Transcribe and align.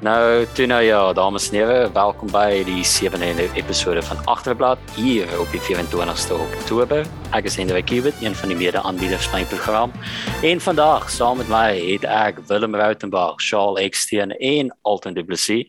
Nou, 0.00 0.46
toe 0.56 0.64
nou 0.66 0.82
ja, 0.82 1.12
dames 1.12 1.50
en 1.50 1.56
here, 1.58 1.90
welkom 1.92 2.30
by 2.32 2.62
die 2.64 2.80
7de 2.88 3.50
episode 3.52 4.00
van 4.02 4.16
Agterblad 4.32 4.78
hier 4.96 5.28
op 5.36 5.50
die 5.52 5.60
24ste 5.60 6.38
Oktober. 6.40 7.04
Ek 7.36 7.44
is 7.44 7.58
Hendrik 7.60 7.90
Kubit, 7.90 8.16
een 8.24 8.32
van 8.32 8.48
die 8.48 8.56
mede-aanbieders 8.56 9.28
van 9.28 9.42
die 9.42 9.48
program. 9.50 9.92
En 10.40 10.62
vandag 10.64 11.10
saam 11.12 11.36
met 11.42 11.52
my 11.52 11.76
het 11.76 12.06
ek 12.08 12.40
Willem 12.48 12.78
Rautenbach, 12.80 13.44
Charles 13.44 13.82
Eksteen 13.84 14.32
en 14.32 14.72
Alton 14.88 15.12
Du 15.12 15.20
Plessis. 15.24 15.68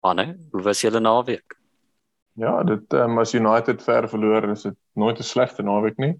Anne, 0.00 0.38
hoe 0.56 0.64
was 0.64 0.80
julle 0.80 1.04
naweek? 1.04 1.58
Ja, 2.40 2.62
dit 2.64 2.96
um, 2.96 3.20
as 3.20 3.36
United 3.36 3.84
ver 3.84 4.08
verloor, 4.08 4.48
is 4.56 4.64
dit 4.64 4.78
nooit 4.96 5.20
'n 5.20 5.22
slegte 5.22 5.62
naweek 5.62 6.00
nie. 6.00 6.14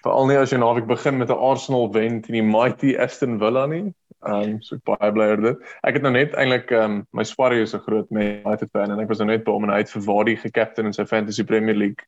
Veral 0.00 0.32
nie 0.32 0.40
as 0.40 0.50
jy 0.50 0.64
naweek 0.64 0.88
begin 0.88 1.20
met 1.20 1.28
'n 1.28 1.36
Arsenal 1.36 1.92
wen 1.92 2.22
teen 2.22 2.40
die 2.40 2.42
mighty 2.56 2.96
Aston 2.96 3.38
Villa 3.38 3.66
nie. 3.66 3.92
Ehm 4.24 4.56
um, 4.56 4.60
so 4.64 4.78
baie 4.88 5.12
bly 5.12 5.26
oor 5.28 5.42
dit. 5.42 5.64
Ek 5.84 5.98
het 5.98 6.02
nou 6.02 6.12
net 6.12 6.34
eintlik 6.34 6.70
ehm 6.72 6.84
um, 6.84 7.06
my 7.12 7.24
Sparry 7.24 7.60
is 7.62 7.74
'n 7.74 7.84
groot 7.84 8.08
United 8.10 8.70
fan 8.72 8.90
en 8.90 9.00
ek 9.00 9.08
was 9.08 9.18
nou 9.18 9.28
net 9.28 9.44
by 9.44 9.52
hom 9.52 9.64
en 9.64 9.70
hy 9.70 9.82
het 9.84 9.90
vir 9.90 10.02
Wadi 10.02 10.36
gekaptein 10.36 10.86
in 10.86 10.96
sy 10.96 11.04
Fantasy 11.04 11.44
Premier 11.44 11.76
League 11.76 12.06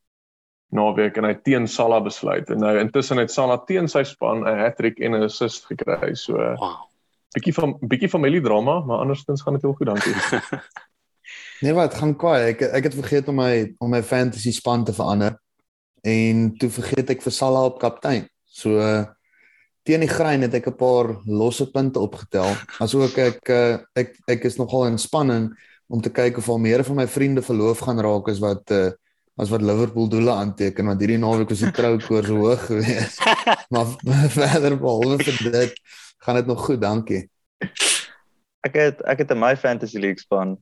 naweek 0.72 1.16
en 1.16 1.24
hy 1.24 1.34
teen 1.44 1.68
Salah 1.68 2.00
besluit 2.04 2.50
en 2.50 2.60
nou 2.60 2.74
intussen 2.78 3.20
het 3.20 3.32
Salah 3.32 3.60
teen 3.66 3.88
sy 3.88 4.02
span 4.04 4.44
'n 4.44 4.58
hattrick 4.58 5.00
en 5.00 5.14
'n 5.14 5.22
assist 5.22 5.66
gekry. 5.66 6.14
So 6.14 6.36
wow. 6.36 6.76
bietjie 7.34 7.54
van 7.54 7.76
bietjie 7.80 8.08
familiedrama, 8.08 8.80
maar 8.80 8.98
andersins 8.98 9.42
gaan 9.42 9.54
dit 9.54 9.62
heel 9.62 9.72
goed, 9.72 9.86
dankie. 9.86 10.14
nee, 11.62 11.72
wat 11.72 11.94
gaan 11.94 12.16
kwaai. 12.16 12.48
Ek 12.52 12.62
ek 12.62 12.84
het 12.84 12.94
vergeet 12.94 13.28
om 13.28 13.36
my 13.36 13.74
om 13.78 13.90
my 13.90 14.02
fantasy 14.02 14.52
span 14.52 14.84
te 14.84 14.92
verander 14.92 15.38
en 16.02 16.56
toe 16.56 16.70
vergeet 16.70 17.10
ek 17.10 17.22
vir 17.22 17.32
Salah 17.32 17.64
op 17.64 17.78
kaptein. 17.78 18.28
So 18.44 18.80
uh, 18.80 19.04
teen 19.88 20.04
die 20.04 20.10
grein 20.10 20.44
het 20.44 20.54
ek 20.54 20.68
'n 20.68 20.76
paar 20.76 21.16
losse 21.24 21.66
punte 21.72 22.00
opgetel. 22.00 22.52
Asook 22.80 23.16
ek 23.18 23.48
ek 23.48 23.84
ek, 23.96 24.16
ek 24.28 24.44
is 24.44 24.58
nogal 24.60 24.86
in 24.86 24.98
spanning 24.98 25.48
om 25.88 26.00
te 26.00 26.10
kyk 26.12 26.38
of 26.38 26.48
al 26.48 26.58
meer 26.58 26.84
van 26.84 26.96
my 26.96 27.06
vriende 27.08 27.42
verloof 27.42 27.80
gaan 27.80 28.00
raak 28.00 28.28
as 28.28 28.40
wat 28.44 28.70
uh, 28.70 28.90
as 29.38 29.48
wat 29.48 29.62
Liverpool 29.62 30.08
doele 30.08 30.34
aanteken 30.34 30.86
want 30.86 31.00
hierdie 31.00 31.18
naweek 31.18 31.48
was 31.48 31.62
die 31.64 31.72
troukoers 31.72 32.28
hoog 32.28 32.66
geweest. 32.66 33.22
maar 33.72 33.86
verder 34.34 34.76
behalwe 34.76 35.18
vir 35.24 35.52
dit 35.52 35.74
gaan 36.18 36.36
dit 36.36 36.46
nog 36.46 36.64
goed, 36.64 36.80
dankie. 36.80 37.30
Ek 38.66 38.74
het 38.74 39.00
ek 39.06 39.24
het 39.24 39.30
in 39.30 39.40
my 39.40 39.54
fantasy 39.56 39.98
league 39.98 40.20
span 40.20 40.58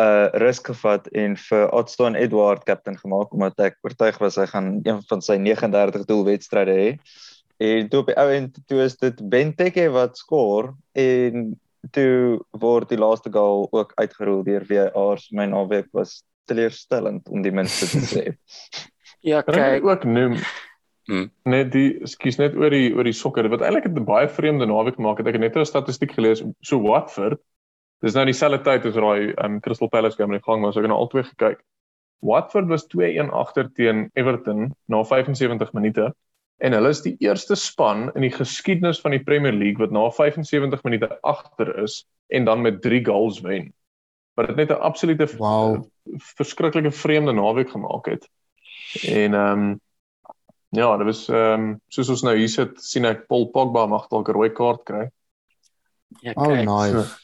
uh, 0.00 0.28
risk 0.40 0.70
gevat 0.70 1.08
en 1.12 1.36
vir 1.36 1.68
Odston 1.74 2.16
Edward 2.16 2.64
kaptein 2.64 2.96
gemaak 2.96 3.34
omdat 3.34 3.60
ek 3.68 3.78
oortuig 3.84 4.18
was 4.22 4.38
hy 4.40 4.46
gaan 4.54 4.78
een 4.86 5.02
van 5.10 5.20
sy 5.20 5.36
39 5.36 6.08
doelwedstryde 6.08 6.78
hê. 6.78 6.88
En 7.62 7.88
toe 7.88 8.00
op 8.02 8.10
die 8.10 8.18
ou 8.18 8.28
end 8.32 8.58
toe 8.66 8.80
is 8.82 8.96
dit 8.98 9.20
Benteke 9.30 9.84
wat 9.94 10.18
skoor 10.18 10.72
en 10.98 11.52
toe 11.94 12.40
word 12.62 12.90
die 12.90 12.98
laaste 12.98 13.30
goal 13.34 13.68
ook 13.70 13.92
uitgerol 14.00 14.42
deur 14.46 14.66
VAR. 14.66 15.22
My 15.30 15.46
naweek 15.50 15.90
was 15.94 16.22
teleurstellend 16.50 17.28
om 17.30 17.42
die 17.44 17.54
minste 17.54 17.86
te 17.92 18.02
sê. 18.02 18.24
ja, 19.30 19.42
kyk 19.46 19.86
ook 19.86 20.06
noem. 20.08 20.38
Hmm. 21.10 21.28
Net 21.50 21.72
die 21.74 22.06
skuis 22.06 22.38
net 22.38 22.54
oor 22.58 22.70
die 22.70 22.92
oor 22.94 23.06
die 23.06 23.16
sokker 23.16 23.48
wat 23.50 23.62
eintlik 23.66 23.88
'n 23.90 24.06
baie 24.06 24.28
vreemde 24.30 24.66
naweek 24.70 24.98
maak 25.02 25.18
het 25.18 25.30
ek 25.30 25.38
het 25.38 25.42
net 25.46 25.56
'n 25.58 25.66
statistiek 25.66 26.14
gelees 26.14 26.44
so 26.62 26.78
Watford 26.82 27.40
dis 28.02 28.14
nou 28.14 28.24
dieselfde 28.26 28.62
tyd 28.62 28.86
as 28.86 28.98
raai 28.98 29.34
um, 29.44 29.60
Crystal 29.60 29.88
Palace 29.88 30.16
game 30.16 30.34
in 30.34 30.38
die 30.38 30.46
gang 30.46 30.62
was 30.62 30.76
ek 30.76 30.86
het 30.86 30.90
nou 30.94 30.98
al 30.98 31.10
twee 31.10 31.26
gekyk 31.26 31.58
Watford 32.22 32.68
was 32.70 32.86
2-1 32.86 33.34
agter 33.34 33.66
teen 33.74 34.10
Everton 34.14 34.74
na 34.86 35.02
75 35.02 35.72
minute 35.74 36.12
en 36.62 36.76
hulle 36.76 36.90
is 36.94 37.02
die 37.02 37.16
eerste 37.24 37.56
span 37.58 38.06
in 38.14 38.22
die 38.22 38.32
geskiedenis 38.32 39.00
van 39.02 39.16
die 39.16 39.22
Premier 39.22 39.54
League 39.54 39.82
wat 39.82 39.94
na 39.94 40.04
75 40.14 40.84
minute 40.86 41.08
agter 41.26 41.72
is 41.82 42.02
en 42.30 42.46
dan 42.46 42.62
met 42.62 42.82
3 42.82 43.00
goals 43.06 43.40
wen. 43.42 43.72
Wat 44.38 44.46
dit 44.46 44.56
net 44.56 44.70
'n 44.70 44.80
absolute 44.80 45.26
wow. 45.36 45.82
verskriklike 46.38 46.90
vreemde 46.90 47.32
naweek 47.32 47.70
gemaak 47.70 48.06
het. 48.06 48.28
En 49.02 49.34
ehm 49.34 49.58
um, 49.58 49.80
ja, 50.70 50.96
dit 50.96 51.06
was 51.06 51.28
ehm 51.28 51.60
um, 51.60 51.80
soos 51.88 52.08
ons 52.08 52.22
nou 52.22 52.36
hier 52.36 52.48
sit, 52.48 52.78
sien 52.80 53.04
ek 53.04 53.26
Paul 53.26 53.50
Pogba 53.50 53.86
mag 53.86 54.08
dalk 54.08 54.28
'n 54.28 54.32
rooi 54.32 54.50
kaart 54.50 54.84
kry. 54.84 55.10
Ja, 56.20 56.32
oh, 56.36 56.46
nice. 56.46 57.18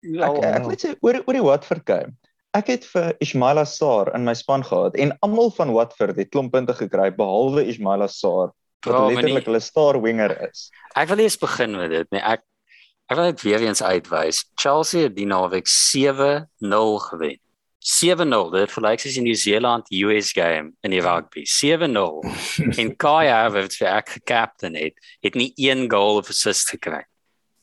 Ja, 0.00 0.32
ek, 0.32 0.42
ek 0.44 0.66
weet 0.66 0.82
jy 0.82 0.96
oor 1.00 1.20
oor 1.26 1.32
die 1.34 1.44
Watford 1.44 1.84
game. 1.86 2.16
Ek 2.52 2.66
het 2.66 2.84
vir 2.84 3.14
Ismaila 3.20 3.64
Sarr 3.64 4.14
in 4.14 4.24
my 4.24 4.34
span 4.34 4.64
gehad 4.64 4.96
en 4.96 5.12
almal 5.20 5.50
van 5.50 5.72
Watford 5.72 6.16
het 6.16 6.30
klomp 6.30 6.52
punte 6.52 6.74
gekry 6.74 7.10
behalwe 7.14 7.64
Ismaila 7.64 8.08
Sarr 8.08 8.52
wat 8.86 8.94
oh, 8.98 9.06
letterlik 9.10 9.46
hulle 9.50 9.60
star 9.60 10.00
winger 10.02 10.34
is. 10.48 10.70
Ek 10.94 11.08
wil 11.08 11.22
eers 11.24 11.38
begin 11.38 11.76
met 11.78 11.90
dit, 11.90 12.10
nee, 12.14 12.22
ek 12.22 12.44
ek 13.10 13.18
wil 13.18 13.28
net 13.28 13.42
weer 13.44 13.60
eens 13.60 13.82
uitwys. 13.82 14.44
Chelsea 14.56 15.08
het 15.08 15.16
die 15.16 15.26
naweek 15.28 15.68
7-0 15.68 17.00
gewen. 17.10 17.38
7-0 17.82 18.52
dit 18.54 18.70
verlyk 18.70 19.02
soos 19.02 19.16
in 19.18 19.26
New 19.26 19.38
Zealand 19.38 19.88
US 19.90 20.30
game 20.32 20.70
in 20.86 20.92
die 20.94 21.02
rugby 21.02 21.42
7-0 21.50 22.22
en 22.80 22.92
Kai 22.96 23.26
Havertz 23.26 23.80
vir 23.80 23.88
ek 23.90 24.12
gekaptein 24.20 24.78
het 24.78 25.10
het 25.26 25.38
nie 25.38 25.50
een 25.58 25.88
goal 25.90 26.20
of 26.20 26.30
assist 26.30 26.70
gekry 26.70 27.02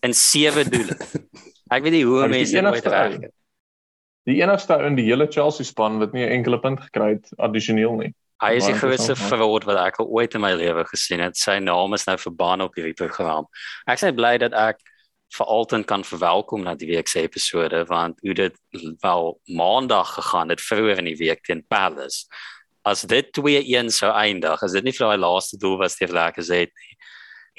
in 0.04 0.14
7 0.14 0.68
doele. 0.72 0.96
Ek 1.74 1.84
weet 1.86 2.00
nie 2.00 2.06
hoe 2.08 2.28
mense 2.28 2.56
dit 2.56 2.66
ooit 2.66 2.88
reg 2.90 3.16
het. 3.20 3.34
Die 4.30 4.40
enigste 4.42 4.76
ou 4.76 4.88
in 4.88 4.96
die 4.98 5.06
hele 5.08 5.28
Chelsea 5.32 5.68
span 5.68 6.00
wat 6.02 6.14
nie 6.14 6.26
'n 6.26 6.40
enkele 6.40 6.60
punt 6.60 6.82
gekry 6.82 7.10
het 7.16 7.30
addisioneel 7.38 7.96
nie. 7.96 8.14
Hy 8.40 8.54
is 8.56 8.70
die 8.70 8.78
grootste 8.78 9.18
fraud 9.20 9.66
wat 9.68 9.78
ek 9.82 9.98
ooit 10.00 10.36
in 10.38 10.44
my 10.44 10.54
lewe 10.56 10.86
gesien 10.88 11.20
het. 11.20 11.36
Sy 11.36 11.58
naam 11.60 11.96
is 11.98 12.06
nou 12.08 12.16
verbaan 12.22 12.64
op 12.64 12.78
hierdie 12.80 12.96
program. 12.96 13.50
Ek 13.84 14.00
is 14.00 14.16
bly 14.16 14.38
dat 14.40 14.56
ek 14.56 14.80
vir 15.36 15.50
altyd 15.52 15.86
kan 15.90 16.06
verwelkom 16.08 16.64
na 16.66 16.74
die 16.80 16.88
week 16.90 17.10
se 17.12 17.22
episode 17.22 17.84
want 17.90 18.18
hoe 18.26 18.34
dit 18.34 18.56
wel 19.04 19.36
maandag 19.46 20.16
gegaan 20.16 20.50
het 20.50 20.64
vroeër 20.64 21.04
in 21.04 21.12
die 21.12 21.20
week 21.20 21.44
teen 21.46 21.66
Palace. 21.68 22.26
As 22.88 23.04
dit 23.04 23.28
2-1 23.38 23.92
sou 23.94 24.10
eindig, 24.16 24.64
as 24.64 24.74
dit 24.74 24.88
nie 24.88 24.96
vir 24.96 25.10
daai 25.10 25.22
laaste 25.22 25.60
doel 25.60 25.78
was 25.84 26.00
teen 26.00 26.16
Lekker 26.16 26.48
het 26.48 26.72
nie, 26.72 26.96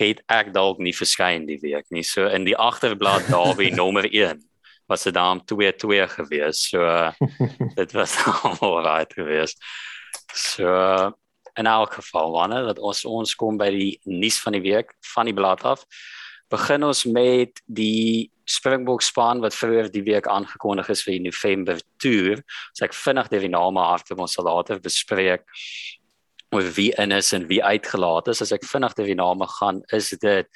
het 0.01 0.25
ek 0.33 0.55
dalk 0.57 0.81
nie 0.81 0.97
verskyn 0.97 1.45
die 1.47 1.61
week 1.61 1.87
nie. 1.93 2.03
So 2.03 2.27
in 2.27 2.49
die 2.49 2.57
agterblad 2.57 3.29
Derby 3.29 3.71
nommer 3.81 4.09
1 4.09 4.41
was 4.91 5.05
dit 5.07 5.15
dan 5.15 5.45
2-2 5.45 6.09
gewees. 6.17 6.65
So 6.73 7.13
dit 7.77 7.93
was 7.93 8.17
almal 8.43 8.81
right 8.89 9.13
geweest. 9.13 9.61
So 10.35 11.13
in 11.59 11.67
elk 11.67 11.93
geval 11.99 12.31
wanneer 12.33 12.71
dat 12.71 12.79
ons 12.79 13.05
ons 13.05 13.35
kom 13.37 13.59
by 13.61 13.71
die 13.75 13.93
nuus 14.05 14.39
van 14.41 14.57
die 14.57 14.65
week 14.65 14.95
van 15.15 15.29
die 15.29 15.37
blad 15.37 15.65
af. 15.67 15.85
Begin 16.51 16.85
ons 16.87 17.05
met 17.05 17.63
die 17.67 18.31
Springbok 18.51 19.03
span 19.03 19.43
wat 19.43 19.55
vroeër 19.55 19.91
die 19.93 20.03
week 20.03 20.27
aangekondig 20.27 20.89
is 20.91 21.05
vir 21.07 21.19
die 21.19 21.27
November 21.29 21.79
toer. 22.03 22.43
So 22.75 22.87
ek 22.87 22.97
vinnig 22.97 23.31
die 23.31 23.53
name 23.53 23.83
af 23.83 24.07
te 24.07 24.17
ons 24.19 24.39
later 24.43 24.81
bespreek 24.83 25.47
oor 26.51 26.67
wie 26.75 26.91
in 26.99 27.15
is 27.15 27.31
en 27.33 27.47
wie 27.47 27.63
uitgelaat 27.63 28.29
is. 28.33 28.43
As 28.43 28.53
ek 28.53 28.67
vinnig 28.67 28.97
die 28.99 29.15
name 29.15 29.47
gaan, 29.59 29.85
is 29.95 30.11
dit 30.19 30.49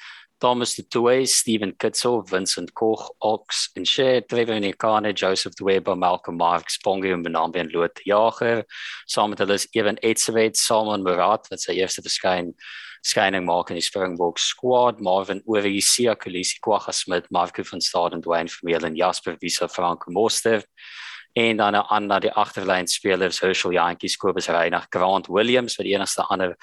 Thomas 0.45 0.75
Tutoy, 0.75 1.25
Steven 1.25 1.71
Kitzel, 1.71 2.21
Vincent 2.29 2.71
Koch, 2.75 3.09
Ox 3.19 3.71
en 3.75 3.83
Shea, 3.83 4.21
Trevor 4.21 4.59
Nikane, 4.59 5.11
Joseph 5.11 5.55
Dweba, 5.55 5.97
Malcolm 5.97 6.37
Marks, 6.37 6.77
Pongi 6.77 7.11
en 7.11 7.23
Benambi 7.23 7.57
en 7.57 7.71
Lot 7.73 7.99
Jager. 8.05 8.63
Saam 9.07 9.31
met 9.31 9.39
hulle 9.39 9.55
is 9.55 9.67
Evan 9.73 9.97
Etzewet, 10.03 10.55
Salman 10.55 11.01
Murat 11.01 11.49
wat 11.49 11.63
sy 11.63 11.79
eerste 11.79 12.03
verskyn 12.05 12.51
skyning 13.01 13.41
maak 13.47 13.73
in 13.73 13.79
die 13.79 13.87
Springbok 13.87 14.37
squad, 14.37 15.01
Marvin 15.01 15.41
Orie, 15.47 15.81
Sia 15.81 16.13
Kolisi, 16.13 16.61
Kwagga 16.61 16.93
Smith, 16.93 17.25
Marco 17.31 17.65
van 17.65 17.81
Staden, 17.81 18.21
Dwayne 18.21 18.53
Vermeulen, 18.53 18.93
Jasper 18.95 19.39
Wieser, 19.41 19.67
Frank 19.67 20.05
Moster 20.05 20.61
en 21.33 21.57
dan 21.57 21.75
aan 21.75 22.05
na 22.05 22.19
die 22.21 22.31
agterlyn 22.31 22.85
spelers 22.87 23.41
Herschel 23.41 23.73
Jantjies, 23.73 24.15
Kobus 24.21 24.53
Reinagh, 24.53 24.85
Grant 24.93 25.25
Williams 25.27 25.75
wat 25.79 25.89
die 25.89 25.97
enigste 25.97 26.29
ander 26.29 26.53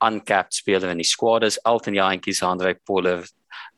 uncapped 0.00 0.54
speler 0.54 0.90
in 0.90 0.98
die 0.98 1.04
squad 1.04 1.44
is 1.44 1.58
Elton 1.64 1.94
Jantjies, 1.94 2.42
Andre 2.42 2.74
Pollard, 2.86 3.30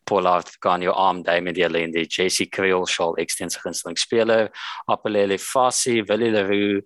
Pollard 0.04 0.50
gaan 0.60 0.82
jou 0.82 0.92
arm 0.94 1.22
Damien 1.22 1.54
Delende, 1.54 2.04
JC 2.06 2.48
Creole, 2.50 2.86
Shaul 2.86 3.16
Extensive 3.16 3.62
gunsteling 3.62 3.98
speler, 3.98 4.50
Apelele 4.90 5.38
Fassi, 5.38 6.02
Willie 6.02 6.30
Leroux, 6.30 6.82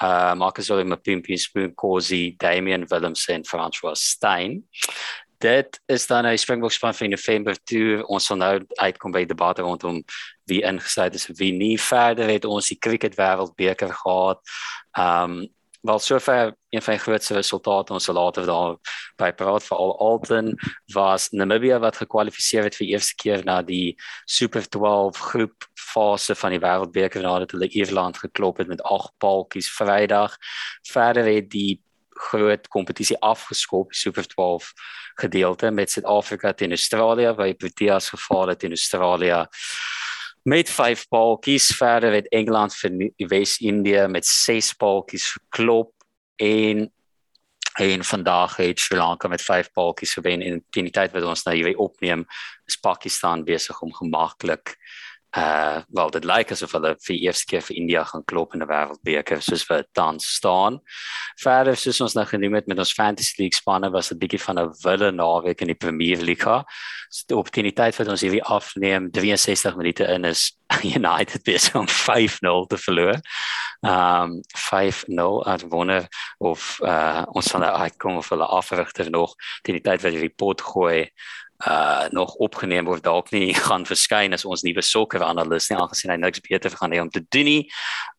uh 0.00 0.34
Marcus 0.34 0.68
William 0.68 0.96
Pimpi 0.96 1.38
Spoon 1.38 1.74
Cozy, 1.74 2.36
Damian 2.38 2.86
Willemsen, 2.86 3.44
François 3.44 3.96
Stein. 3.96 4.64
Dit 5.40 5.80
is 5.86 6.06
dan 6.06 6.26
'n 6.26 6.38
Springbok 6.38 6.72
span 6.72 6.94
vir 6.94 7.08
November 7.08 7.56
toe. 7.64 8.04
Ons 8.06 8.26
sal 8.26 8.36
nou 8.36 8.66
uitkom 8.76 9.12
by 9.12 9.18
die 9.18 9.34
debat 9.34 9.58
rondom 9.58 10.04
wie 10.46 10.62
ingesluit 10.62 11.14
is 11.14 11.26
wie 11.38 11.52
nie. 11.52 11.78
Verder 11.78 12.28
het 12.28 12.44
ons 12.44 12.68
die 12.68 12.78
cricket 12.78 13.14
wêreldbeker 13.14 13.90
gehad. 13.90 14.40
Um 14.98 15.48
wel 15.82 15.98
sover 15.98 16.54
een 16.70 16.82
van 16.82 16.94
die 16.94 17.02
grootste 17.02 17.34
resultate 17.34 17.92
ons 17.92 18.06
later 18.06 18.46
daar 18.46 18.76
by 19.16 19.30
praat 19.32 19.64
vir 19.64 19.76
al 19.76 19.94
Alton 20.04 20.52
was 20.94 21.30
Namibia 21.32 21.78
wat 21.80 21.96
gekwalifiseer 22.02 22.68
het 22.68 22.76
vir 22.76 22.90
eerste 22.92 23.16
keer 23.16 23.44
na 23.44 23.62
die 23.62 23.96
Super 24.26 24.68
12 24.68 25.18
groep 25.30 25.68
fase 25.74 26.36
van 26.36 26.54
die 26.54 26.62
wêreldbeker 26.62 27.24
nadat 27.24 27.56
hulle 27.56 27.70
Ierland 27.72 28.20
geklop 28.20 28.60
het 28.60 28.68
met 28.68 28.82
8 28.82 29.12
paltjies 29.18 29.70
Vrydag. 29.72 30.36
Verder 30.92 31.24
het 31.24 31.50
die 31.50 31.80
groot 32.18 32.68
kompetisie 32.68 33.16
afgeskop 33.22 33.94
Super 33.94 34.26
12 34.26 34.72
gedeelte 35.20 35.70
met 35.70 35.90
Suid-Afrika 35.90 36.52
teen 36.52 36.76
Australië 36.76 37.32
waar 37.32 37.54
Proteas 37.54 38.08
gefaal 38.08 38.48
het 38.48 38.62
in 38.62 38.76
Australië 38.76 39.46
met 40.42 40.70
5 40.70 41.08
balkies 41.08 41.66
verder 41.76 42.12
het 42.12 42.28
Engeland 42.28 42.74
vir 42.74 43.10
Wes-Indië 43.28 44.06
met 44.08 44.26
6 44.26 44.76
balkies 44.76 45.32
geklop 45.32 45.92
en 46.38 46.88
en 47.78 48.04
vandag 48.04 48.56
het 48.56 48.80
Sri 48.80 48.96
Lanka 48.96 49.28
met 49.28 49.42
5 49.42 49.70
balkies 49.72 50.12
gewen 50.12 50.40
en 50.42 50.64
teen 50.70 50.88
die 50.88 50.92
tyd 50.92 51.12
wat 51.14 51.22
ons 51.22 51.44
nou 51.46 51.54
hier 51.56 51.76
opneem 51.78 52.24
is 52.66 52.76
Pakistan 52.76 53.44
besig 53.44 53.80
om 53.80 53.94
gemaklik 53.94 54.74
uh 55.36 55.80
wel 55.88 56.10
dit 56.10 56.24
lyk 56.24 56.52
asof 56.54 56.72
hulle 56.72 56.94
vir 57.04 57.16
eers 57.16 57.42
keer 57.44 57.60
vir 57.60 57.76
India 57.76 58.04
gaan 58.04 58.24
klop 58.24 58.54
in 58.54 58.62
'n 58.62 58.68
wêreldbeker 58.68 59.42
soos 59.42 59.66
wat 59.68 59.86
tans 59.92 60.24
staan. 60.36 60.80
Verder 61.36 61.76
soos 61.76 62.00
ons 62.00 62.14
nou 62.14 62.24
genoem 62.24 62.54
het 62.54 62.66
met 62.66 62.78
ons 62.78 62.92
Fantasy 62.92 63.34
League 63.38 63.58
spanne 63.58 63.90
was 63.90 64.10
'n 64.10 64.18
bietjie 64.18 64.40
van 64.40 64.58
'n 64.58 64.72
wille 64.84 65.12
naweek 65.12 65.60
in 65.60 65.66
die 65.66 65.74
Premier 65.74 66.16
League. 66.16 66.64
So 67.10 67.42
die 67.42 67.72
tyd 67.72 67.96
wat 67.96 68.08
ons 68.08 68.20
hierdie 68.22 68.42
afneem 68.42 69.10
63 69.10 69.76
minute 69.76 70.04
in 70.04 70.24
is 70.24 70.58
United 70.96 71.42
besig 71.44 71.74
om 71.74 71.88
5-0 71.88 72.66
te 72.66 72.78
verloor. 72.78 73.20
Um 73.82 74.40
5-0 74.56 75.44
at 75.46 75.62
wonder 75.68 76.08
of 76.38 76.78
uh 76.82 77.24
ons 77.32 77.50
van 77.50 77.60
daai 77.60 77.90
kom 77.96 78.16
of 78.16 78.28
hulle 78.28 78.46
afrigter 78.46 79.10
nog 79.10 79.34
teen 79.62 79.74
die 79.74 79.84
tyd 79.84 80.02
wat 80.02 80.12
die 80.12 80.20
report 80.20 80.60
gooi 80.60 81.10
uh 81.66 82.06
nog 82.14 82.34
opgeneem 82.34 82.86
word 82.86 83.02
dalk 83.02 83.30
nie 83.34 83.54
gaan 83.66 83.86
verskyn 83.86 84.32
as 84.32 84.44
ons 84.44 84.62
nuwe 84.62 84.82
sokker 84.82 85.22
analis 85.26 85.66
nie 85.70 85.78
aangesien 85.78 86.12
hy 86.14 86.18
niks 86.22 86.42
beter 86.44 86.70
gaan 86.70 86.94
hê 86.94 87.00
om 87.02 87.10
te 87.10 87.24
doen 87.34 87.48
nie. 87.50 87.62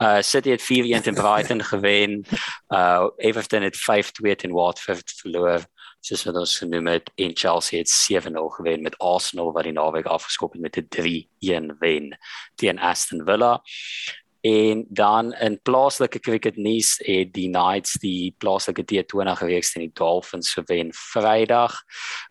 Uh 0.03 0.19
City 0.21 0.51
het 0.51 0.65
4-1 0.65 1.05
teen 1.05 1.15
Brighton 1.15 1.63
gewen. 1.63 2.23
Uh 2.67 3.07
Everton 3.17 3.63
het 3.63 3.79
5-2 3.79 4.35
teen 4.35 4.55
Watford 4.55 5.15
verloor. 5.21 5.63
Soos 5.99 6.23
wat 6.23 6.37
ons 6.39 6.57
genoem 6.61 6.87
het, 6.87 7.09
en 7.19 7.33
Chelsea 7.35 7.81
het 7.81 7.91
7-0 7.91 8.31
gewen 8.55 8.81
met 8.81 8.97
Arsenal 9.03 9.51
wat 9.51 9.67
die 9.67 9.75
naweek 9.75 10.05
afgeskop 10.07 10.53
het 10.53 10.61
met 10.61 10.77
'n 10.77 10.87
3-1 10.87 11.75
wen 11.79 12.17
teen 12.55 12.79
Aston 12.79 13.23
Villa. 13.25 13.61
En 14.41 14.85
dan 14.89 15.33
in 15.33 15.59
plaaslike 15.61 16.19
cricket 16.19 16.55
nuus 16.55 16.93
het 17.03 17.33
die 17.33 17.49
Knights 17.49 17.97
die 17.99 18.35
plaaslike 18.37 18.85
T20 18.87 19.41
reeks 19.43 19.73
teen 19.73 19.83
die 19.83 19.93
Dolphins 19.93 20.53
gewen 20.53 20.93
Vrydag 20.95 21.75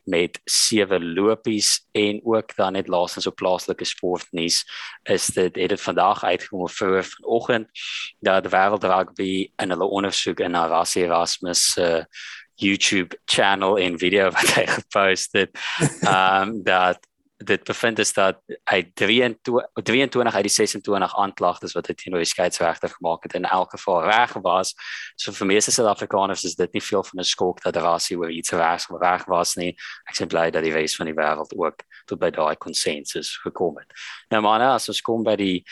met 0.09 0.41
sewe 0.45 1.01
lopies 1.05 1.87
en 1.93 2.21
ook 2.25 2.57
dan 2.57 2.73
net 2.73 2.89
laasens 2.89 3.27
op 3.27 3.37
plaaslike 3.37 3.85
sportnuus 3.85 4.65
is 5.03 5.27
dit 5.27 5.57
het 5.57 5.69
dit 5.69 5.81
vandag 5.81 6.25
uitgekom 6.25 6.69
vir 6.69 7.05
vanoggend 7.05 7.69
dat 8.25 8.49
wêreld 8.49 8.89
rugby 8.89 9.53
in 9.57 9.71
hulle 9.71 9.93
ondersoek 10.01 10.41
in 10.41 10.57
Arasi 10.57 11.05
Erasmus 11.05 11.73
se 11.73 11.89
uh, 11.99 12.05
YouTube 12.59 13.17
channel 13.25 13.79
en 13.79 13.99
video 13.99 14.31
wat 14.31 14.55
hy 14.57 14.67
gepost 14.67 15.37
het 15.37 15.53
um 16.09 16.63
dat 16.73 16.99
dit 17.39 17.65
bevind 17.65 17.99
is 17.99 18.13
dat 18.13 18.41
hy 18.71 18.81
23 18.95 19.83
23 19.83 20.35
uit 20.35 20.47
die 20.47 20.53
26 20.53 21.17
aanklagtes 21.23 21.75
wat 21.77 21.87
hy 21.87 21.95
teenoor 21.95 22.25
die 22.25 22.31
skeieregter 22.31 22.91
gemaak 22.91 23.23
het 23.23 23.37
in 23.39 23.47
elk 23.47 23.71
geval 23.77 24.03
reg 24.11 24.35
was. 24.43 24.75
So 25.17 25.33
vir 25.33 25.47
meeste 25.47 25.71
Suid-Afrikaners 25.71 26.45
is 26.45 26.59
dit 26.59 26.73
nie 26.75 26.83
veel 26.83 27.05
van 27.05 27.21
'n 27.21 27.25
skok 27.25 27.63
dat 27.63 27.77
rasie 27.77 28.19
oor 28.19 28.31
iets 28.31 28.51
reg 28.51 28.89
reg 29.01 29.25
was 29.27 29.55
nie. 29.57 29.77
Ek 30.09 30.17
sê 30.19 30.27
bly 30.27 30.51
dat 30.51 30.63
die 30.63 30.73
res 30.73 30.97
van 30.97 31.07
die 31.07 31.15
wêreld 31.15 31.55
ook 31.55 31.83
tot 32.07 32.19
by 32.19 32.31
daai 32.31 32.57
konsensus 32.57 33.37
gekom 33.37 33.79
het. 33.79 33.93
Nou 34.31 34.43
maar 34.43 34.61
as 34.61 34.89
ons 34.89 35.01
kom 35.01 35.23
by 35.23 35.37
die 35.37 35.65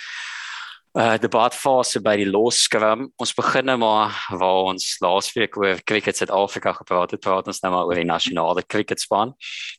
uh 0.96 1.18
debatfase 1.20 2.00
by 2.00 2.14
die 2.16 2.28
loskram. 2.28 3.10
Ons 3.20 3.34
begin 3.36 3.66
nou 3.68 3.76
maar 3.82 4.14
waar 4.40 4.70
ons 4.72 4.94
laasweek 5.04 5.58
oor 5.60 5.82
cricket 5.84 6.16
Suid-Afrika 6.16 6.72
gepraat 6.78 7.12
het, 7.12 7.20
praat 7.20 7.50
ons 7.52 7.60
nou 7.60 7.72
maar 7.74 7.90
oor 7.90 8.00
die 8.00 8.08
nasionale 8.08 8.64
cricketspan. 8.64 9.34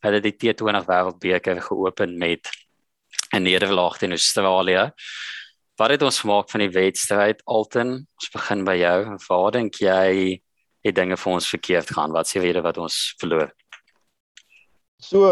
Hulle 0.06 0.20
het 0.20 0.28
die 0.28 0.36
T20 0.54 0.86
Wêreldbeker 0.86 1.62
geopen 1.66 2.18
met 2.22 2.46
'n 3.34 3.42
nederlaag 3.44 3.98
teen 3.98 4.14
Australië. 4.14 4.92
Wat 5.78 5.90
het 5.90 6.02
ons 6.02 6.20
gemaak 6.20 6.50
van 6.50 6.60
die 6.60 6.70
wedstryd 6.70 7.42
Alton? 7.46 8.08
Ons 8.22 8.30
begin 8.34 8.64
by 8.64 8.78
jou. 8.78 9.18
Waar 9.28 9.52
dink 9.52 9.76
jy 9.76 10.42
het 10.84 10.96
dinge 10.96 11.18
vir 11.18 11.34
ons 11.34 11.50
verkeerd 11.50 11.90
gaan? 11.90 12.12
Wat 12.12 12.28
sê 12.28 12.42
jy 12.42 12.62
wat 12.62 12.78
ons 12.78 13.16
verloor? 13.18 13.52
So 15.08 15.28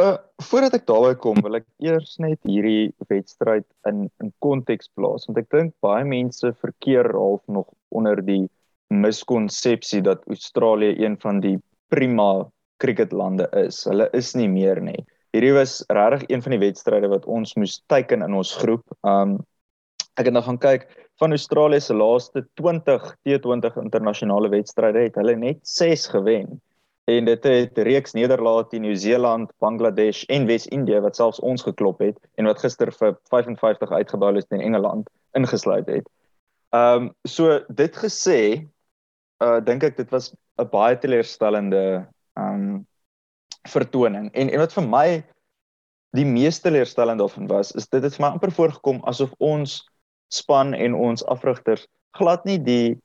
voordat 0.47 0.77
ek 0.77 0.85
daarby 0.87 1.15
kom, 1.19 1.39
wil 1.43 1.57
ek 1.57 1.65
eers 1.83 2.13
net 2.23 2.39
hierdie 2.47 2.93
wedstryd 3.09 3.65
in 3.89 4.05
in 4.23 4.29
konteks 4.43 4.87
plaas 4.95 5.27
want 5.27 5.41
ek 5.41 5.49
dink 5.51 5.73
baie 5.83 6.05
mense 6.07 6.51
verkeer 6.61 7.09
half 7.11 7.41
nog 7.51 7.67
onder 7.91 8.21
die 8.23 8.45
miskonsepsie 8.93 9.99
dat 10.05 10.23
Australië 10.31 10.93
een 11.03 11.17
van 11.19 11.41
die 11.43 11.57
prima 11.91 12.45
cricketlande 12.79 13.49
is. 13.65 13.81
Hulle 13.89 14.07
is 14.15 14.31
nie 14.39 14.47
meer 14.47 14.79
nie. 14.79 15.01
Hierdie 15.35 15.55
was 15.57 15.81
regtig 15.91 16.23
een 16.31 16.45
van 16.45 16.55
die 16.55 16.61
wedstryde 16.63 17.09
wat 17.11 17.27
ons 17.27 17.57
moes 17.59 17.81
teiken 17.91 18.23
in 18.23 18.37
ons 18.37 18.53
groep. 18.61 18.85
Um 19.03 19.41
ek 20.15 20.29
het 20.29 20.37
nou 20.37 20.45
gaan 20.45 20.61
kyk 20.63 20.87
van 21.19 21.35
Australië 21.35 21.83
se 21.83 21.97
laaste 21.99 22.45
20 22.61 23.11
T20 23.27 23.81
internasionale 23.83 24.53
wedstryde 24.55 25.03
het 25.09 25.19
hulle 25.19 25.35
net 25.35 25.59
6 25.67 26.07
gewen 26.15 26.61
en 27.05 27.25
dit 27.25 27.43
het 27.43 27.77
reeks 27.77 28.15
nederlae 28.17 28.65
teen 28.69 28.81
Nieu-Seeland, 28.81 29.51
Bangladesh 29.61 30.23
en 30.33 30.47
Wes-Indië 30.49 31.03
wat 31.05 31.15
selfs 31.15 31.41
ons 31.45 31.63
geklop 31.65 32.01
het 32.01 32.17
en 32.39 32.49
wat 32.49 32.61
gister 32.63 32.91
vir 32.91 33.13
55 33.29 33.91
uitgebou 33.91 34.33
is 34.37 34.47
teen 34.49 34.63
Engeland 34.65 35.09
ingesluit 35.37 35.87
het. 35.87 36.09
Ehm 36.73 37.09
um, 37.09 37.13
so 37.27 37.59
dit 37.69 38.01
gesê, 38.01 38.39
uh 39.43 39.59
dink 39.61 39.83
ek 39.83 39.97
dit 39.97 40.11
was 40.11 40.33
'n 40.57 40.69
baie 40.71 40.97
teleurstellende 40.97 42.07
ehm 42.35 42.53
um, 42.53 42.85
vertoning 43.67 44.29
en 44.33 44.49
en 44.49 44.59
wat 44.59 44.73
vir 44.73 44.87
my 44.87 45.07
die 46.15 46.25
mees 46.25 46.59
teleurstellend 46.61 47.19
daarvan 47.19 47.47
was 47.47 47.71
is 47.71 47.87
dit 47.89 48.03
het 48.03 48.15
vir 48.15 48.25
my 48.25 48.31
amper 48.33 48.51
voorgekom 48.51 49.01
asof 49.09 49.33
ons 49.39 49.81
span 50.33 50.73
en 50.73 50.95
ons 50.95 51.25
afrigters 51.25 51.87
glad 52.17 52.45
nie 52.45 52.59
die 52.59 52.97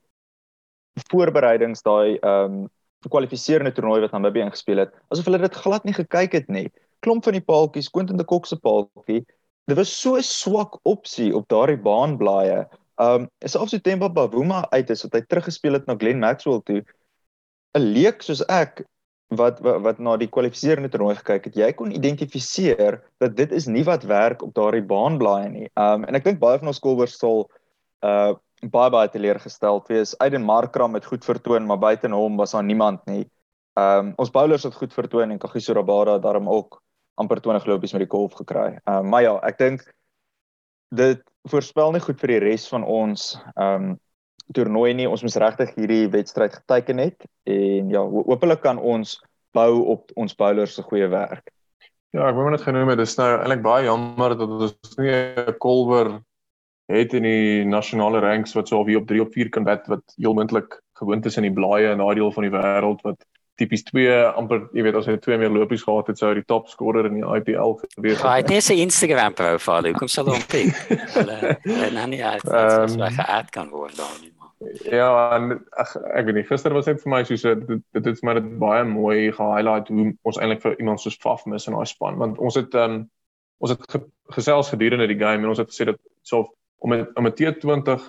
voorbereidings 1.11 1.83
daai 1.83 2.19
ehm 2.19 2.45
um, 2.45 2.69
kwalifiserende 3.09 3.73
toernooi 3.73 4.01
wat 4.05 4.13
Namibia 4.13 4.45
ingespeel 4.45 4.85
het, 4.85 4.95
asof 5.09 5.29
hulle 5.29 5.41
dit 5.41 5.55
glad 5.65 5.85
nie 5.89 5.97
gekyk 5.97 6.37
het 6.37 6.49
nie. 6.53 6.69
Klomp 7.01 7.25
van 7.25 7.39
die 7.39 7.45
paaltjies, 7.45 7.89
Quentin 7.89 8.21
de 8.21 8.25
Kock 8.25 8.47
se 8.47 8.59
paaltjie, 8.61 9.25
dit 9.71 9.77
was 9.77 9.93
so 10.01 10.17
'n 10.17 10.23
swak 10.23 10.79
opsie 10.85 11.35
op 11.37 11.49
daardie 11.49 11.81
baanblaaie. 11.81 12.67
Um 12.99 13.29
selfs 13.47 13.73
die 13.73 13.81
Temba 13.81 14.09
Bavuma 14.09 14.67
uit 14.71 14.91
is 14.91 15.03
wat 15.03 15.15
hy 15.15 15.21
teruggespeel 15.21 15.73
het 15.73 15.87
na 15.87 15.97
Glenn 15.97 16.21
Maxwell 16.21 16.61
toe. 16.65 16.85
'n 17.75 17.93
Leek 17.95 18.23
soos 18.23 18.43
ek 18.49 18.85
wat, 19.31 19.61
wat 19.61 19.81
wat 19.81 19.99
na 19.99 20.17
die 20.17 20.29
kwalifiserende 20.29 20.91
toernooi 20.91 21.17
gekyk 21.17 21.45
het, 21.45 21.57
jy 21.57 21.73
kon 21.73 21.93
identifiseer 21.93 23.01
dat 23.19 23.37
dit 23.37 23.53
is 23.53 23.67
nie 23.67 23.85
wat 23.85 24.03
werk 24.03 24.43
op 24.43 24.55
daardie 24.55 24.83
baanblaaie 24.83 25.49
nie. 25.49 25.69
Um 25.77 26.05
en 26.05 26.15
ek 26.15 26.25
dink 26.25 26.41
baie 26.41 26.59
van 26.59 26.69
ons 26.69 26.83
kolwers 26.83 27.19
sal 27.19 27.49
uh 28.03 28.35
baie 28.69 28.91
baie 28.91 29.09
teleurgesteld 29.09 29.89
wees. 29.89 30.15
Aiden 30.19 30.43
Markram 30.43 30.95
het 30.95 31.05
goed 31.05 31.25
vertoon, 31.25 31.67
maar 31.67 31.79
buite 31.79 32.09
hom 32.09 32.37
was 32.37 32.53
daar 32.53 32.65
niemand 32.65 33.05
nie. 33.07 33.31
Ehm 33.79 34.11
um, 34.11 34.13
ons 34.17 34.31
bowlers 34.31 34.63
het 34.63 34.75
goed 34.75 34.93
vertoon 34.93 35.31
en 35.31 35.39
Kagiso 35.39 35.73
Rabada 35.73 36.13
het 36.13 36.23
daarom 36.23 36.49
ook 36.49 36.83
amper 37.15 37.41
20 37.41 37.67
lopies 37.67 37.93
met 37.93 38.03
die 38.03 38.11
golf 38.11 38.33
gekry. 38.33 38.79
Ehm 38.85 38.97
um, 38.99 39.09
maar 39.09 39.23
ja, 39.23 39.39
ek 39.43 39.59
dink 39.59 39.95
dit 40.89 41.23
voorspel 41.49 41.93
nie 41.93 42.01
goed 42.01 42.21
vir 42.21 42.35
die 42.35 42.45
res 42.45 42.69
van 42.69 42.85
ons 42.85 43.37
ehm 43.55 43.91
um, 43.91 43.99
toernooi 44.53 44.95
nie. 44.95 45.09
Ons 45.09 45.23
moet 45.23 45.37
regtig 45.37 45.75
hierdie 45.77 46.09
wedstryd 46.11 46.55
geteken 46.55 46.99
het 46.99 47.27
en 47.47 47.91
ja, 47.91 48.03
hopelik 48.03 48.61
kan 48.61 48.79
ons 48.79 49.21
bou 49.55 49.85
op 49.95 50.11
ons 50.17 50.35
bowlers 50.35 50.75
se 50.75 50.83
goeie 50.83 51.07
werk. 51.09 51.53
Ja, 52.11 52.27
ek 52.27 52.35
wou 52.35 52.49
net 52.51 52.65
genoem 52.67 52.91
het 52.91 52.99
dis 52.99 53.15
nou 53.19 53.29
eintlik 53.37 53.63
baie 53.63 53.87
jammer 53.87 54.35
dat 54.35 54.51
ons 54.51 54.97
nie 54.99 55.13
'n 55.15 55.55
kolwer 55.63 56.19
het 56.91 57.15
in 57.15 57.27
die 57.27 57.65
nasionale 57.65 58.21
ranks 58.23 58.55
wat 58.59 58.69
so 58.69 58.81
of 58.81 58.89
hier 58.91 59.01
op 59.01 59.07
3 59.11 59.23
of 59.23 59.35
4 59.35 59.51
kan 59.55 59.65
wet 59.65 59.87
wat 59.91 60.03
heel 60.17 60.35
moontlik 60.35 60.81
gewoond 61.01 61.27
is 61.27 61.37
in 61.41 61.47
die 61.49 61.55
blaaie 61.55 61.93
en 61.93 62.03
daai 62.03 62.15
deel 62.19 62.33
van 62.33 62.47
die 62.47 62.55
wêreld 62.55 63.05
wat 63.07 63.23
tipies 63.61 63.85
2 63.91 64.17
amper 64.41 64.65
jy 64.77 64.85
weet 64.87 64.99
as 65.01 65.09
hy 65.11 65.17
twee 65.21 65.39
meer 65.41 65.53
lopies 65.53 65.85
gehad 65.87 66.11
het 66.11 66.21
sou 66.21 66.31
hy 66.31 66.41
die 66.41 66.49
top 66.49 66.69
scorer 66.73 67.09
in 67.11 67.21
die 67.21 67.27
IPL 67.27 67.77
gewees 67.83 68.19
het. 68.19 68.25
Ja, 68.25 68.35
hy 68.37 68.43
het 68.43 68.67
sy 68.67 68.79
Instagram 68.83 69.37
profile, 69.39 69.95
kom 69.97 70.11
sal 70.11 70.31
hom 70.33 70.45
pik. 70.51 70.75
Hulle 71.17 71.57
hulle 71.67 72.07
nie 72.15 72.23
uit 72.25 72.45
as 72.49 72.97
hy 72.97 73.11
geadd 73.19 73.51
kan 73.55 73.73
word 73.75 73.97
dan 74.01 74.21
nie. 74.23 74.33
Ja, 74.93 75.09
en 75.39 75.55
ag 75.81 75.95
ek 76.13 76.27
weet 76.29 76.37
nie, 76.37 76.45
gister 76.45 76.75
was 76.77 76.89
net 76.91 77.01
vir 77.01 77.13
my 77.15 77.23
soos 77.25 77.47
dit 77.47 77.81
dit 77.97 78.09
het 78.11 78.23
maar 78.27 78.37
dit 78.41 78.51
baie 78.61 78.85
mooi 78.85 79.31
ge-highlight 79.33 79.89
hoe 79.89 80.11
ons 80.29 80.41
eintlik 80.41 80.61
vir 80.67 80.77
iemand 80.77 81.01
soos 81.01 81.17
Faf 81.21 81.47
mis 81.49 81.69
in 81.69 81.77
daai 81.77 81.89
span 81.89 82.21
want 82.21 82.41
ons 82.45 82.59
het 82.61 82.77
um, 82.77 83.03
ons 83.61 83.73
het 83.73 83.87
ge 83.93 84.03
gesels 84.37 84.69
gedurende 84.73 85.09
die 85.09 85.19
game 85.21 85.45
en 85.45 85.53
ons 85.53 85.61
het 85.61 85.73
gesê 85.73 85.89
dat 85.89 86.01
so 86.23 86.45
om 86.81 86.93
met 86.93 87.17
om 87.17 87.27
'n 87.27 87.37
T20 87.39 88.09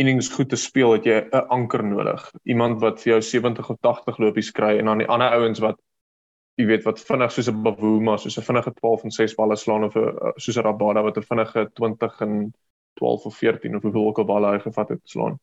innings 0.00 0.28
goed 0.28 0.48
te 0.48 0.56
speel, 0.56 0.92
het 0.96 1.04
jy 1.04 1.18
'n 1.20 1.46
anker 1.48 1.84
nodig. 1.84 2.22
Iemand 2.44 2.80
wat 2.80 3.00
vir 3.02 3.12
jou 3.12 3.22
70 3.22 3.70
of 3.70 3.78
80 3.80 4.18
lopies 4.18 4.50
kry 4.50 4.78
en 4.78 4.84
dan 4.84 4.98
die 4.98 5.08
ander 5.08 5.30
ouens 5.30 5.58
wat 5.58 5.78
jy 6.56 6.66
weet 6.66 6.84
wat 6.84 7.00
vinnig 7.00 7.32
soos 7.32 7.48
'n 7.48 7.62
Bavuma, 7.62 8.16
soos 8.16 8.38
'n 8.38 8.42
vinnige 8.42 8.72
12 8.74 9.04
en 9.04 9.10
6 9.10 9.34
balle 9.34 9.56
slaan 9.56 9.84
of 9.84 9.96
'n 9.96 10.32
soos 10.36 10.56
'n 10.56 10.62
Rabada 10.62 11.02
wat 11.02 11.16
'n 11.16 11.22
vinnige 11.22 11.70
20 11.74 12.20
en 12.20 12.52
12 12.94 13.26
of 13.26 13.36
14 13.36 13.76
of 13.76 13.82
hoeveel 13.82 14.06
ook 14.06 14.18
al 14.18 14.24
balle 14.24 14.52
hy 14.52 14.58
gevat 14.58 14.88
het 14.88 15.00
slaan. 15.04 15.38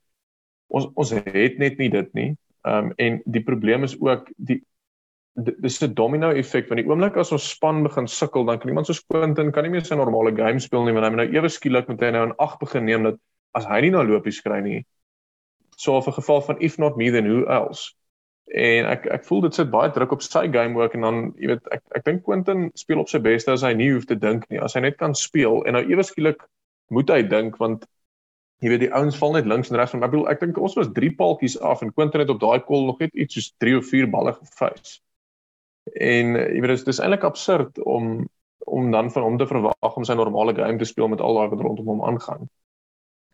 Ons 0.68 0.88
ons 0.94 1.10
het 1.12 1.58
net 1.58 1.78
nie 1.78 1.90
dit 1.90 2.14
nie. 2.14 2.38
Ehm 2.62 2.86
um, 2.86 2.94
en 2.96 3.22
die 3.26 3.44
probleem 3.44 3.84
is 3.84 3.96
ook 4.00 4.30
die 4.36 4.64
dis 5.38 5.82
'n 5.84 5.94
domino 5.94 6.32
effek 6.32 6.70
want 6.70 6.82
die 6.82 6.90
oomblik 6.90 7.18
as 7.18 7.32
ons 7.32 7.50
span 7.50 7.84
begin 7.84 8.08
sukkel 8.08 8.46
dan 8.46 8.60
kan 8.60 8.70
iemand 8.70 8.88
soos 8.88 9.04
Quentin 9.06 9.52
kan 9.52 9.64
nie 9.64 9.72
meer 9.72 9.86
sy 9.86 9.96
normale 9.96 10.34
game 10.36 10.60
speel 10.60 10.86
nie 10.86 10.94
want 10.94 11.06
hy 11.06 11.12
moet 11.14 11.24
nou 11.26 11.40
ewe 11.40 11.50
skielik 11.50 11.88
met 11.88 12.02
hy 12.02 12.12
nou 12.12 12.24
in 12.30 12.38
ag 12.40 12.58
begin 12.60 12.86
neem 12.86 13.04
dat 13.04 13.20
as 13.54 13.66
hy 13.66 13.82
nie 13.82 13.92
na 13.92 14.02
lopies 14.02 14.42
kry 14.42 14.62
nie 14.62 14.86
so 15.78 15.98
'n 15.98 16.14
geval 16.14 16.42
van 16.42 16.60
if 16.60 16.78
not 16.78 16.98
me 16.98 17.12
then 17.12 17.26
who 17.26 17.46
else? 17.46 17.94
En 18.54 18.86
ek 18.86 19.06
ek 19.06 19.26
voel 19.26 19.42
dit 19.42 19.54
sit 19.54 19.70
baie 19.70 19.92
druk 19.92 20.12
op 20.12 20.22
sy 20.22 20.48
game 20.52 20.82
ook 20.82 20.94
en 20.94 21.02
dan 21.02 21.34
jy 21.38 21.48
weet 21.48 21.68
ek 21.72 21.82
ek 21.96 22.04
dink 22.06 22.24
Quentin 22.24 22.72
speel 22.74 23.00
op 23.00 23.10
sy 23.10 23.20
beste 23.20 23.52
as 23.52 23.62
hy 23.62 23.74
nie 23.74 23.92
hoef 23.92 24.06
te 24.06 24.16
dink 24.16 24.50
nie. 24.50 24.60
As 24.60 24.74
hy 24.74 24.80
net 24.82 24.98
kan 24.98 25.14
speel 25.14 25.66
en 25.66 25.74
nou 25.74 25.84
ewe 25.84 26.04
skielik 26.04 26.42
moet 26.90 27.10
hy 27.10 27.22
dink 27.22 27.58
want 27.58 27.86
jy 28.62 28.70
weet 28.70 28.80
die 28.80 28.94
ouens 28.94 29.18
val 29.18 29.34
net 29.34 29.46
links 29.46 29.70
en 29.70 29.78
regs 29.78 29.92
van 29.92 30.04
ek 30.04 30.12
bedoel 30.12 30.30
ek 30.30 30.40
dink 30.40 30.58
ons 30.58 30.76
was 30.76 30.88
3 30.94 31.12
paaltjies 31.16 31.60
af 31.62 31.82
en 31.82 31.94
Quentin 31.94 32.22
het 32.22 32.30
op 32.30 32.40
daai 32.40 32.60
kol 32.60 32.88
nog 32.88 33.00
net 33.00 33.14
iets 33.14 33.34
soos 33.34 33.54
3 33.60 33.78
of 33.78 33.86
4 33.86 34.10
balle 34.10 34.34
gefeis 34.34 35.02
En 35.94 36.36
jy 36.36 36.62
weet 36.62 36.76
dis 36.76 36.84
dis 36.84 37.00
eintlik 37.00 37.24
absurd 37.24 37.80
om 37.84 38.28
om 38.68 38.92
dan 38.92 39.12
van 39.12 39.24
hom 39.24 39.38
te 39.40 39.48
verwag 39.48 39.96
om 39.96 40.04
sy 40.04 40.14
normale 40.14 40.54
game 40.56 40.78
te 40.78 40.86
speel 40.86 41.08
met 41.08 41.22
al 41.24 41.38
daai 41.38 41.50
wat 41.54 41.62
rondom 41.64 41.88
hom 41.88 42.04
aangaan. 42.04 42.50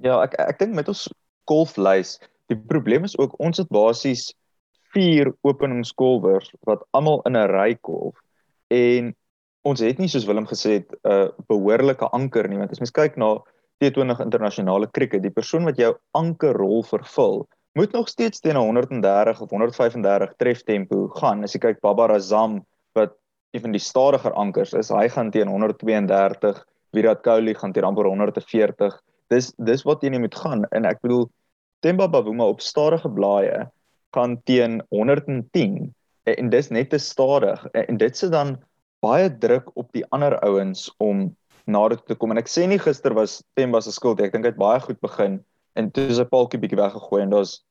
Ja, 0.05 0.21
ek 0.21 0.35
ek 0.37 0.59
dink 0.59 0.75
met 0.77 0.91
ons 0.91 1.07
golflys, 1.49 2.19
die 2.51 2.57
probleem 2.57 3.07
is 3.07 3.17
ook 3.17 3.33
ons 3.41 3.57
het 3.57 3.71
basies 3.73 4.27
vier 4.93 5.31
openingskolwers 5.41 6.53
wat 6.69 6.85
almal 6.93 7.23
in 7.25 7.37
'n 7.37 7.49
ry 7.49 7.73
golf 7.81 8.15
en 8.69 9.15
ons 9.63 9.79
het 9.79 9.97
nie 9.99 10.11
soos 10.11 10.27
Willem 10.29 10.45
gesê 10.45 10.77
het 10.79 10.91
'n 10.91 11.09
uh, 11.09 11.27
behoorlike 11.47 12.09
anker 12.13 12.47
nie 12.47 12.57
want 12.57 12.71
as 12.71 12.79
mens 12.79 12.91
kyk 12.91 13.17
na 13.17 13.39
T20 13.83 14.21
internasionale 14.21 14.87
krieket, 14.87 15.23
die 15.23 15.33
persoon 15.33 15.65
wat 15.65 15.77
jou 15.77 15.95
ankerrol 16.11 16.83
vervul, 16.87 17.47
moet 17.73 17.91
nog 17.91 18.07
steeds 18.09 18.39
teen 18.39 18.55
130 18.55 19.41
of 19.41 19.49
135 19.49 20.33
treftempo 20.37 21.07
gaan. 21.07 21.43
As 21.43 21.55
jy 21.55 21.61
kyk 21.63 21.81
Baba 21.81 22.07
Razam 22.11 22.61
wat 22.97 23.15
een 23.53 23.61
van 23.65 23.73
die 23.73 23.81
stadiger 23.81 24.33
ankers 24.33 24.73
is, 24.77 24.91
hy 24.93 25.07
gaan 25.09 25.31
teen 25.33 25.49
132, 25.49 26.59
Virat 26.93 27.23
Kohli 27.25 27.55
gaan 27.57 27.73
teen 27.73 27.87
amper 27.87 28.09
140. 28.09 28.97
Dis 29.33 29.53
dis 29.57 29.85
wat 29.87 30.05
jy 30.05 30.13
moet 30.17 30.35
gaan 30.37 30.67
en 30.71 30.85
ek 30.85 31.01
bedoel 31.01 31.27
Themba 31.83 32.07
Bavuma 32.07 32.45
op 32.47 32.61
stadige 32.61 33.09
blaaie 33.11 33.65
kan 34.15 34.37
teen 34.47 34.81
110 34.93 35.89
en 36.23 36.49
dis 36.49 36.69
net 36.69 36.91
te 36.93 36.99
stadig 37.01 37.65
en 37.73 37.97
dit 37.97 38.17
sit 38.17 38.31
dan 38.31 38.55
baie 39.03 39.27
druk 39.41 39.71
op 39.75 39.89
die 39.97 40.05
ander 40.15 40.37
ouens 40.45 40.85
om 41.03 41.25
nader 41.65 41.99
te 42.05 42.15
kom 42.15 42.31
en 42.31 42.39
ek 42.39 42.51
sê 42.51 42.67
nie 42.69 42.79
gister 42.79 43.15
was 43.17 43.41
Themba 43.57 43.81
se 43.81 43.91
skuld 43.91 44.21
ek 44.21 44.31
dink 44.35 44.45
hy 44.45 44.53
het 44.53 44.61
baie 44.61 44.79
goed 44.85 45.01
begin 45.03 45.41
en 45.73 45.91
toe 45.91 46.07
is 46.07 46.19
'n 46.19 46.29
paaltjie 46.29 46.59
bietjie 46.59 46.79
weggegooi 46.79 47.21
en 47.21 47.29
daar's 47.29 47.63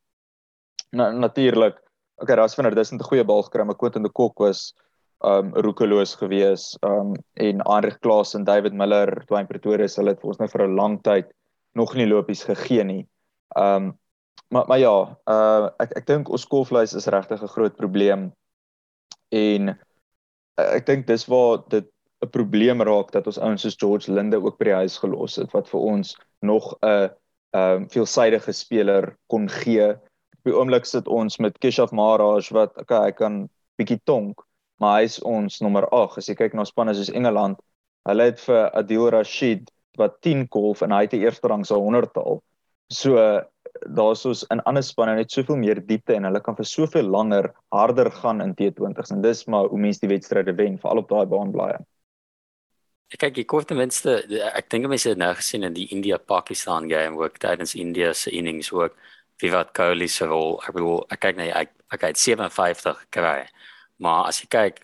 na, 0.92 1.10
natuurlik 1.10 1.78
okay 2.16 2.36
daar's 2.36 2.54
vinder 2.54 2.74
dis 2.74 2.92
'n 2.92 3.02
goeie 3.02 3.24
bal 3.24 3.42
gekry 3.42 3.64
maar 3.64 3.76
Quentin 3.76 4.02
de 4.02 4.10
Kok 4.10 4.38
was 4.38 4.74
um 5.22 5.54
roekeloos 5.54 6.16
gewees 6.18 6.76
um 6.82 7.14
en 7.38 7.62
Andri 7.62 7.94
Klaas 8.00 8.34
en 8.34 8.44
David 8.44 8.74
Miller 8.74 9.24
Dwayne 9.26 9.46
Pretorius 9.46 9.96
hulle 9.96 10.14
het 10.14 10.20
vir 10.20 10.32
ons 10.32 10.38
nou 10.38 10.48
vir 10.48 10.66
'n 10.66 10.76
lang 10.76 11.02
tyd 11.02 11.30
nog 11.74 11.94
nie 11.94 12.06
lopies 12.06 12.44
gegee 12.44 12.84
nie. 12.84 13.06
Um 13.56 13.98
maar 14.50 14.66
maar 14.66 14.78
ja 14.78 15.16
uh 15.26 15.70
ek 15.78 15.96
ek 15.96 16.06
dink 16.06 16.28
ons 16.28 16.46
kolfluis 16.46 16.94
is 16.94 17.06
regtig 17.06 17.42
'n 17.42 17.54
groot 17.54 17.76
probleem. 17.76 18.32
En 19.30 19.68
uh, 20.58 20.70
ek 20.76 20.86
dink 20.86 21.06
dis 21.06 21.26
waar 21.26 21.62
dit 21.68 21.86
'n 22.22 22.30
probleem 22.30 22.82
raak 22.82 23.12
dat 23.12 23.26
ons 23.26 23.38
ouens 23.38 23.62
soos 23.62 23.78
George 23.78 24.12
Linde 24.12 24.42
ook 24.42 24.58
by 24.58 24.64
die 24.64 24.80
huis 24.82 24.98
gelos 24.98 25.36
het 25.36 25.52
wat 25.52 25.68
vir 25.68 25.80
ons 25.80 26.16
nog 26.40 26.74
'n 26.82 27.10
ehm 27.52 27.82
um, 27.82 27.88
veelsidige 27.92 28.52
speler 28.52 29.12
kon 29.28 29.48
gee. 29.48 29.92
Op 30.38 30.48
die 30.48 30.54
oomblik 30.56 30.86
sit 30.88 31.08
ons 31.08 31.38
met 31.38 31.58
Keshav 31.60 31.92
Maharaj 31.92 32.48
wat 32.56 32.76
okay, 32.80 33.10
hy 33.10 33.12
kan 33.12 33.42
bietjie 33.80 34.00
tonk, 34.08 34.40
maar 34.80 35.00
hy's 35.02 35.18
ons 35.28 35.60
nommer 35.60 35.86
8. 35.90 36.18
As 36.18 36.30
jy 36.30 36.36
kyk 36.38 36.56
na 36.56 36.64
spanne 36.68 36.94
soos 36.96 37.12
Engeland, 37.12 37.60
hulle 38.08 38.30
het 38.30 38.40
vir 38.40 38.70
Adil 38.78 39.10
Rashid 39.14 39.70
wat 40.00 40.20
10 40.24 40.46
golf 40.50 40.82
en 40.82 40.94
hy 40.94 41.04
het 41.04 41.14
die 41.14 41.22
eerste 41.26 41.50
rang 41.52 41.64
se 41.68 41.76
100tal. 41.76 42.40
So 42.92 43.20
daar's 43.96 44.24
ons 44.28 44.44
in 44.52 44.60
ander 44.68 44.84
spanne 44.84 45.16
net 45.16 45.32
soveel 45.32 45.58
meer 45.60 45.80
diepte 45.86 46.16
en 46.16 46.26
hulle 46.28 46.40
kan 46.44 46.56
vir 46.58 46.68
soveel 46.68 47.08
langer 47.08 47.50
harder 47.72 48.10
gaan 48.22 48.42
in 48.44 48.54
T20s 48.58 49.12
en 49.14 49.22
dis 49.24 49.46
maar 49.48 49.68
hoe 49.70 49.80
mense 49.80 50.02
die 50.02 50.10
wedstryde 50.12 50.54
wen 50.58 50.78
veral 50.80 51.02
op 51.02 51.08
daai 51.12 51.26
baanblaaie. 51.26 51.78
Kyk, 53.12 53.42
ek 53.42 53.48
kort 53.50 53.68
ten 53.68 53.76
minste 53.76 54.14
ek 54.56 54.70
dink 54.72 54.88
mense 54.88 55.10
het 55.10 55.18
nou 55.20 55.32
gesien 55.36 55.66
in 55.66 55.74
die 55.76 55.84
India 55.92 56.16
Pakistan 56.16 56.86
game 56.88 57.18
ook 57.20 57.36
tydens 57.42 57.74
India 57.76 58.12
se 58.16 58.30
innings 58.32 58.70
ook 58.72 58.96
Virat 59.42 59.72
Kohli 59.76 60.08
se 60.08 60.24
rol. 60.30 60.56
Ek 60.64 60.72
bedoel 60.72 61.02
ek 61.12 61.20
kyk 61.20 61.36
net 61.36 61.52
ek 61.58 61.74
ek 61.92 62.06
het 62.08 62.20
57 62.20 63.02
kry. 63.12 63.42
Maar 64.00 64.30
as 64.30 64.40
jy 64.40 64.48
kyk, 64.48 64.80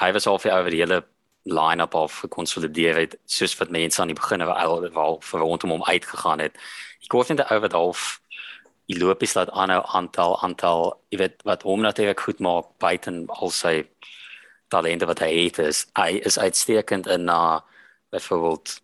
hy 0.00 0.10
was 0.16 0.26
al 0.26 0.40
vir 0.42 0.56
oor 0.56 0.70
die 0.74 0.82
hele 0.82 1.02
line-up 1.46 1.94
of 1.94 2.18
gekonsolideer 2.24 2.98
het 2.98 3.14
soos 3.30 3.54
wat 3.60 3.70
mense 3.70 4.02
aan 4.02 4.10
die 4.10 4.18
begin 4.18 4.42
al 4.42 4.82
wel 4.82 5.20
vir 5.22 5.40
rondom 5.46 5.76
hom 5.76 5.86
uitgegaan 5.86 6.42
het. 6.42 6.58
Ek 7.04 7.12
kort 7.14 7.30
net 7.30 7.46
oor 7.46 7.70
half 7.72 8.18
die 8.90 8.98
lopies 8.98 9.36
laat 9.38 9.52
aanhou 9.52 9.84
aantal 9.94 10.34
aantal 10.42 10.82
jy 11.12 11.22
weet 11.22 11.46
wat 11.46 11.62
hom 11.68 11.86
natuurlik 11.86 12.26
goed 12.26 12.40
maak 12.40 12.74
buiten 12.82 13.26
al 13.28 13.54
sy 13.54 13.84
talente 14.68 15.06
wat 15.06 15.22
hy 15.24 15.30
het 15.44 15.58
is 15.58 15.86
hy 15.98 16.20
is 16.28 16.38
uitstekend 16.38 17.06
in 17.06 17.24
na 17.24 17.64
byvoorbeeld 18.10 18.80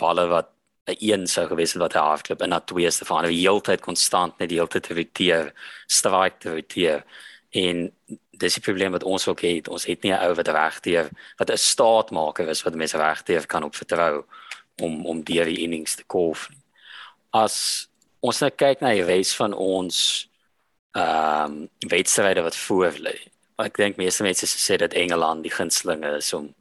balle 0.00 0.26
wat 0.26 0.50
'n 0.88 0.96
een 0.98 1.26
sou 1.26 1.46
gewees 1.48 1.72
het 1.72 1.82
wat 1.82 1.92
hy 1.92 2.00
hardloop 2.00 2.42
en 2.42 2.48
na 2.48 2.60
twee 2.60 2.90
se 2.90 3.04
van 3.04 3.24
die 3.24 3.40
hele 3.40 3.60
tyd 3.60 3.80
konstant 3.80 4.38
net 4.38 4.48
die 4.48 4.58
hele 4.58 4.68
tyd 4.68 4.82
te 4.82 4.94
roteer 4.94 5.52
strike 5.86 6.38
te 6.38 6.50
roteer. 6.50 7.04
En 7.50 7.92
dis 8.30 8.54
die 8.54 8.62
probleem 8.62 8.92
wat 8.92 9.04
ons 9.04 9.28
ook 9.28 9.40
het. 9.40 9.68
Ons 9.68 9.84
het 9.84 10.02
nie 10.02 10.12
'n 10.12 10.20
ou 10.24 10.34
wat 10.34 10.48
regteer 10.48 11.10
wat 11.36 11.50
'n 11.50 11.56
staatmaker 11.56 12.48
is 12.48 12.62
wat 12.62 12.74
mense 12.74 12.96
regteer 12.96 13.46
kan 13.46 13.62
op 13.62 13.74
vertrou 13.74 14.24
om 14.82 15.06
om 15.06 15.22
die 15.22 15.58
innings 15.58 15.94
te 15.94 16.04
kolf 16.04 16.48
as 17.30 17.88
ons 18.20 18.40
net 18.40 18.56
kyk 18.58 18.80
na 18.80 18.94
die 18.96 19.06
reis 19.06 19.34
van 19.36 19.54
ons 19.54 20.28
ehm 20.96 21.44
um, 21.44 21.68
wedstryde 21.88 22.42
wat 22.42 22.56
voor 22.56 22.96
lê 22.98 23.16
ek 23.58 23.78
dink 23.80 23.98
meeste 23.98 24.22
mense 24.22 24.46
sê 24.46 24.78
dat 24.78 24.94
Engeland 24.94 25.42
die 25.42 25.52
gunstelinge 25.52 26.16
is 26.18 26.32
om 26.36 26.52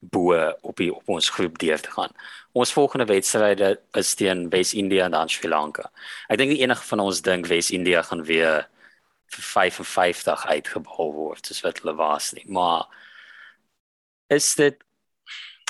bo 0.00 0.34
op 0.62 0.76
die, 0.76 0.90
op 0.94 1.08
ons 1.08 1.30
groep 1.30 1.58
deur 1.58 1.80
te 1.80 1.90
gaan. 1.90 2.12
Ons 2.52 2.72
volgende 2.72 3.06
wedstryde 3.06 3.76
is 3.98 4.14
teen 4.14 4.48
Wes-Indië 4.50 5.06
en 5.06 5.16
dan 5.16 5.28
Sri 5.28 5.48
Lanka. 5.48 5.90
Ek 6.28 6.38
dink 6.40 6.54
die 6.54 6.62
enige 6.62 6.84
van 6.88 7.02
ons 7.04 7.22
dink 7.22 7.46
Wes-Indië 7.50 8.02
gaan 8.08 8.24
weer 8.24 8.66
vir 9.34 9.44
55 9.44 10.46
uitgebal 10.46 11.12
word, 11.14 11.46
soos 11.46 11.62
wat 11.64 11.80
hulle 11.82 11.96
was 11.98 12.32
nie. 12.36 12.44
Maar 12.46 12.86
is 14.32 14.54
dit 14.58 14.78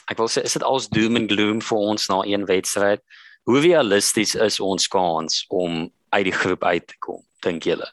ek 0.07 0.21
wil 0.23 0.31
sê 0.31 0.45
is 0.47 0.55
dit 0.55 0.63
als 0.63 0.89
doom 0.89 1.19
and 1.19 1.33
gloom 1.33 1.61
vir 1.65 1.85
ons 1.93 2.09
na 2.13 2.21
een 2.25 2.47
wedstryd? 2.47 3.03
Hoe 3.47 3.61
realisties 3.61 4.35
is 4.35 4.61
ons 4.61 4.89
kans 4.91 5.45
om 5.49 5.87
uit 6.15 6.25
die 6.29 6.35
groep 6.35 6.65
uit 6.65 6.87
te 6.87 6.99
kom, 7.03 7.23
dink 7.43 7.67
julle? 7.67 7.89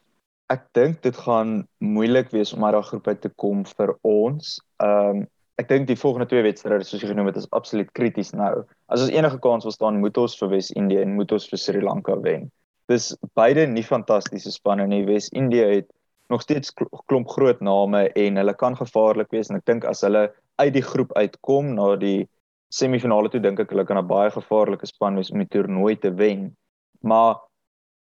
Ek 0.54 0.66
dink 0.78 1.00
dit 1.02 1.16
gaan 1.26 1.64
moeilik 1.82 2.30
wees 2.34 2.52
om 2.54 2.66
uit 2.66 2.76
daai 2.76 2.90
groep 2.90 3.08
uit 3.08 3.22
te 3.24 3.32
kom 3.42 3.64
vir 3.78 3.96
ons. 4.08 4.58
Ehm 4.84 5.24
um, 5.24 5.30
ek 5.62 5.68
dink 5.70 5.86
die 5.86 5.98
volgende 6.02 6.26
twee 6.26 6.42
wedstryde 6.42 6.82
soos 6.82 7.04
jy 7.04 7.12
genoem 7.12 7.28
het 7.30 7.36
is 7.38 7.46
absoluut 7.54 7.92
krities 7.94 8.32
nou. 8.34 8.64
As 8.90 9.04
ons 9.06 9.14
enige 9.14 9.38
kans 9.42 9.68
wil 9.68 9.76
staan, 9.76 10.00
moet 10.02 10.18
ons 10.18 10.34
vir 10.40 10.50
Wes-Indië 10.50 11.04
en 11.04 11.14
moet 11.14 11.34
ons 11.36 11.46
vir 11.52 11.62
Sri 11.62 11.82
Lanka 11.84 12.16
wen. 12.26 12.48
Dis 12.90 13.12
beide 13.38 13.68
nie 13.70 13.86
fantastiese 13.86 14.52
spanne 14.52 14.88
nie. 14.90 15.04
Wes-Indië 15.06 15.68
het 15.76 15.92
nog 16.34 16.42
steeds 16.42 16.74
klomp 17.06 17.30
groot 17.36 17.62
name 17.62 18.08
en 18.18 18.42
hulle 18.42 18.56
kan 18.58 18.78
gevaarlik 18.80 19.30
wees 19.36 19.52
en 19.52 19.60
ek 19.62 19.68
dink 19.70 19.86
as 19.86 20.02
hulle 20.02 20.26
uit 20.58 20.74
die 20.74 20.86
groep 20.86 21.14
uitkom 21.14 21.76
na 21.78 21.94
die 22.02 22.26
semifinale 22.74 23.30
toe 23.30 23.42
dink 23.44 23.62
ek 23.62 23.74
hulle 23.76 23.86
kan 23.86 24.02
'n 24.02 24.10
baie 24.10 24.34
gevaarlike 24.34 24.90
span 24.90 25.22
wees 25.22 25.32
om 25.32 25.46
die 25.46 25.52
toernooi 25.54 25.96
te 26.02 26.10
wen. 26.10 26.56
Maar 27.02 27.38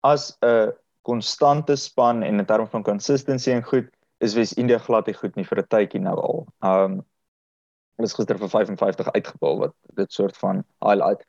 as 0.03 0.33
'n 0.41 0.73
konstante 1.03 1.77
span 1.77 2.23
en 2.23 2.39
in 2.39 2.47
terme 2.47 2.67
van 2.67 2.83
consistency 2.83 3.51
en 3.51 3.63
goed 3.63 3.89
is 4.19 4.35
Wes-Indië 4.35 4.79
glad 4.79 5.07
nie 5.07 5.15
goed 5.15 5.37
nie 5.37 5.45
vir 5.45 5.59
'n 5.59 5.69
tydjie 5.69 6.01
nou 6.01 6.17
al. 6.17 6.47
Um 6.63 7.03
is 7.99 8.15
gister 8.15 8.39
vir 8.39 8.49
55 8.49 9.13
uitgepaal 9.13 9.59
wat 9.59 9.75
dit 9.95 10.13
soort 10.13 10.37
van 10.37 10.65
highlight. 10.85 11.25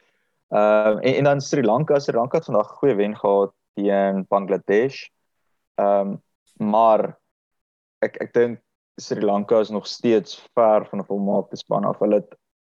Ehm 0.54 0.98
uh, 0.98 1.10
en, 1.10 1.16
en 1.16 1.24
dan 1.24 1.42
Sri 1.42 1.64
Lanka, 1.64 2.00
Sri 2.00 2.16
Lanka 2.18 2.38
het 2.38 2.46
vandag 2.46 2.72
'n 2.72 2.78
goeie 2.82 2.96
wen 2.96 3.18
gehad 3.18 3.54
teen 3.74 4.26
Bangladesh. 4.30 5.10
Ehm 5.76 6.14
um, 6.14 6.22
maar 6.58 7.20
ek 8.00 8.18
ek 8.22 8.34
dink 8.34 8.62
Sri 9.02 9.22
Lanka 9.22 9.60
is 9.60 9.70
nog 9.70 9.88
steeds 9.88 10.50
ver 10.54 10.86
van 10.86 11.00
'n 11.00 11.06
volmaakte 11.06 11.56
span 11.56 11.86
af. 11.86 12.00
Hulle 12.00 12.28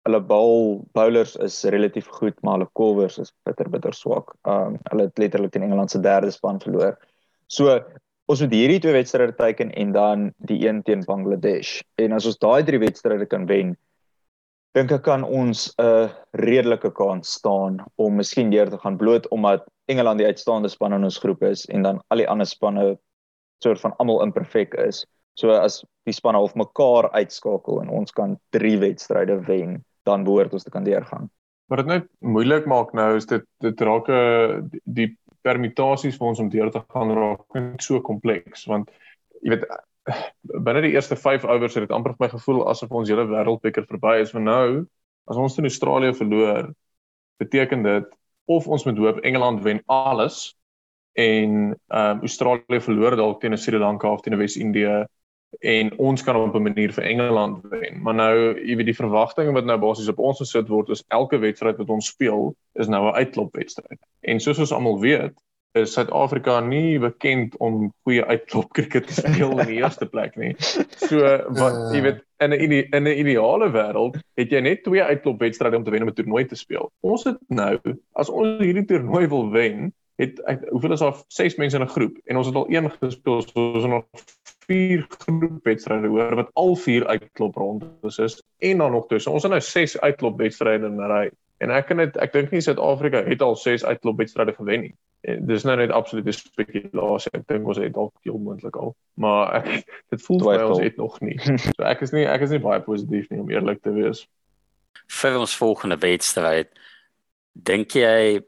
hulle 0.07 0.21
bal 0.27 0.83
bowlers 0.97 1.37
is 1.45 1.61
relatief 1.71 2.09
goed, 2.19 2.35
maar 2.43 2.59
hulle 2.59 2.71
covers 2.79 3.19
is 3.23 3.33
bitter 3.47 3.69
bitter 3.71 3.95
swak. 3.95 4.35
Um, 4.49 4.79
hulle 4.91 5.07
het 5.09 5.19
letterlik 5.19 5.55
in 5.59 5.67
Engeland 5.69 5.91
se 5.91 6.01
derde 6.03 6.31
span 6.35 6.61
verloor. 6.63 6.97
So 7.47 7.79
ons 8.31 8.43
moet 8.43 8.55
hierdie 8.55 8.81
twee 8.81 8.97
wedstryde 8.97 9.35
teiken 9.39 9.73
en 9.79 9.93
dan 9.93 10.29
die 10.49 10.63
een 10.67 10.83
teen 10.87 11.05
Bangladesh. 11.07 11.81
En 12.03 12.17
as 12.17 12.27
ons 12.27 12.39
daai 12.43 12.63
drie 12.67 12.81
wedstryde 12.83 13.27
kan 13.31 13.47
wen, 13.51 13.75
dink 14.75 14.93
ek 14.95 15.05
kan 15.05 15.25
ons 15.25 15.69
'n 15.79 16.11
redelike 16.41 16.91
kans 16.97 17.35
staan 17.39 17.83
om 17.97 18.17
miskien 18.17 18.51
deur 18.51 18.71
te 18.71 18.79
gaan 18.79 18.97
bloot 18.97 19.29
omdat 19.29 19.67
Engeland 19.87 20.19
die 20.19 20.27
uitstaande 20.27 20.69
span 20.69 20.95
in 20.95 21.05
ons 21.05 21.19
groep 21.19 21.43
is 21.43 21.67
en 21.67 21.83
dan 21.83 22.01
al 22.09 22.23
die 22.23 22.29
ander 22.29 22.47
spanne 22.47 22.97
soort 23.63 23.81
van 23.81 23.95
almal 23.99 24.23
imperfek 24.23 24.75
is. 24.75 25.05
So 25.35 25.51
as 25.51 25.85
die 26.05 26.15
spanne 26.15 26.39
half 26.39 26.55
mekaar 26.55 27.11
uitskakel 27.13 27.83
en 27.83 27.89
ons 27.89 28.13
kan 28.13 28.39
3 28.51 28.79
wedstryde 28.79 29.39
wen, 29.47 29.85
dan 30.09 30.25
behoort 30.25 30.53
ons 30.53 30.67
te 30.67 30.71
kan 30.71 30.85
deurgaan. 30.85 31.31
Wat 31.71 31.83
dit 31.83 31.87
net 31.89 32.09
moeilik 32.19 32.67
maak 32.67 32.93
nou 32.93 33.17
is 33.17 33.27
dit 33.27 33.45
dit 33.65 33.81
raak 33.81 34.09
'n 34.09 34.13
eh, 34.13 34.81
die 34.85 35.11
permutasies 35.43 36.19
vir 36.19 36.29
ons 36.29 36.41
om 36.43 36.51
deur 36.51 36.71
te 36.71 36.83
gaan 36.95 37.11
raak 37.11 37.81
so 37.83 38.01
kompleks 38.01 38.67
want 38.71 38.91
jy 39.43 39.55
weet 39.55 39.67
binne 40.67 40.83
die 40.83 40.95
eerste 40.95 41.17
5 41.17 41.45
overs 41.45 41.75
het 41.75 41.87
dit 41.87 41.95
amper 41.95 42.15
vir 42.17 42.27
my 42.27 42.31
gevoel 42.35 42.65
asof 42.71 42.91
ons 42.91 43.11
hele 43.11 43.27
wêreldbeker 43.27 43.87
verby 43.87 44.21
is 44.23 44.33
want 44.35 44.45
nou 44.45 44.87
as 45.31 45.37
ons 45.37 45.55
teen 45.55 45.69
Australië 45.71 46.15
verloor 46.19 46.73
beteken 47.43 47.83
dit 47.87 48.09
of 48.51 48.67
ons 48.67 48.85
moet 48.85 48.99
hoop 48.99 49.23
Engeland 49.23 49.63
wen 49.63 49.83
alles 49.87 50.55
en 51.15 51.75
ehm 51.75 52.17
um, 52.17 52.21
Australië 52.27 52.81
verloor 52.81 53.17
dalk 53.17 53.41
teen 53.41 53.59
Sri 53.59 53.79
Lanka 53.79 54.09
of 54.09 54.23
teen 54.23 54.39
Wes-Indië 54.39 55.05
en 55.61 55.99
ons 55.99 56.23
kan 56.23 56.37
op 56.37 56.55
'n 56.55 56.63
manier 56.63 56.93
vir 56.93 57.05
Engeland 57.05 57.63
wen. 57.71 58.03
Maar 58.03 58.15
nou, 58.15 58.67
jy 58.67 58.77
weet 58.77 58.87
die 58.87 58.97
verwagtinge 58.97 59.53
wat 59.53 59.65
nou 59.65 59.79
basies 59.79 60.09
op 60.09 60.19
ons 60.19 60.39
gesit 60.39 60.69
word 60.69 60.89
is 60.89 61.05
elke 61.09 61.39
wedstryd 61.39 61.77
wat 61.77 61.89
ons 61.89 62.07
speel 62.07 62.55
is 62.75 62.89
nou 62.89 63.09
'n 63.09 63.15
uitklopwedstryd. 63.15 64.01
En 64.21 64.41
soos 64.41 64.59
ons 64.59 64.73
almal 64.73 65.01
weet, 65.01 65.35
is 65.73 65.93
Suid-Afrika 65.93 66.61
nie 66.61 66.99
bekend 66.99 67.57
om 67.57 67.93
goeie 68.05 68.25
uitklop 68.25 68.73
kriket 68.73 69.07
te 69.07 69.15
speel 69.15 69.59
in 69.59 69.67
die 69.67 69.81
eerste 69.83 70.07
plek 70.07 70.37
nie. 70.37 70.55
So 70.97 71.21
wat 71.57 71.95
jy 71.95 72.03
weet 72.03 72.21
in 72.45 72.53
'n 72.53 72.73
in 72.93 73.05
'n 73.05 73.19
ideale 73.25 73.71
wêreld 73.73 74.19
het 74.37 74.51
jy 74.51 74.61
net 74.61 74.85
twee 74.85 75.03
uitklopwedstryde 75.03 75.77
om 75.77 75.85
te 75.85 75.91
wen 75.91 76.03
om 76.03 76.09
'n 76.09 76.15
toernooi 76.15 76.45
te 76.45 76.57
speel. 76.57 76.93
Ons 77.01 77.25
het 77.25 77.39
nou 77.49 77.79
as 78.13 78.29
ons 78.29 78.61
hierdie 78.61 78.85
toernooi 78.85 79.27
wil 79.29 79.51
wen, 79.51 79.93
het 80.21 80.41
ek, 80.45 80.69
hoeveel 80.69 80.93
is 80.93 81.01
daar 81.01 81.17
6 81.29 81.57
mense 81.57 81.77
in 81.77 81.83
'n 81.83 81.95
groep 81.97 82.19
en 82.25 82.37
ons 82.37 82.47
het 82.47 82.57
al 82.57 82.69
een 82.69 82.91
gespeel 82.91 83.43
so 83.43 83.73
ons 83.73 83.85
nog 83.85 84.05
4 84.67 85.07
groepwedstryde 85.19 86.09
hoor 86.09 86.35
wat 86.35 86.51
al 86.53 86.77
4 86.77 87.07
uitklop 87.07 87.57
rondes 87.57 88.19
is 88.19 88.43
en 88.59 88.79
dan 88.79 88.93
nog 88.93 89.07
tussen. 89.07 89.33
Ons 89.33 89.43
het 89.43 89.53
nou 89.53 89.63
6 89.63 90.01
uitklopwedstryde 90.01 90.87
in 90.87 91.01
'n 91.01 91.11
ry 91.13 91.31
en 91.59 91.71
ek 91.71 91.87
kan 91.87 91.97
dit 91.97 92.17
ek 92.17 92.33
dink 92.33 92.51
nie 92.51 92.61
Suid-Afrika 92.61 93.25
het 93.25 93.43
al 93.43 93.57
6 93.57 93.85
uitklopwedstryde 93.85 94.55
gewen 94.55 94.81
nie. 94.81 94.95
En 95.21 95.47
dis 95.47 95.63
nou 95.63 95.77
net 95.77 95.91
absolute 95.91 96.33
spekulasie. 96.33 97.31
Ek 97.33 97.47
dink 97.47 97.67
ons 97.67 97.79
het 97.79 97.93
dalk 97.95 98.15
heel 98.23 98.39
moontlik 98.39 98.77
al 98.77 98.97
maar 99.15 99.55
ek 99.63 99.85
dit 100.13 100.23
voel 100.23 100.41
vir 100.41 100.65
ons 100.67 100.81
het 100.81 100.97
nog 100.97 101.21
nie. 101.21 101.39
So 101.43 101.85
ek 101.85 102.01
is 102.07 102.13
nie 102.13 102.27
ek 102.27 102.47
is 102.47 102.51
nie 102.51 102.63
baie 102.63 102.81
positief 102.81 103.29
nie 103.31 103.41
om 103.41 103.51
eerlik 103.51 103.83
te 103.83 103.93
wees. 103.93 104.27
Vir 105.07 105.39
ons 105.39 105.57
volgende 105.57 105.99
wedstryd 106.03 106.73
dink 107.53 107.95
jy 107.97 108.43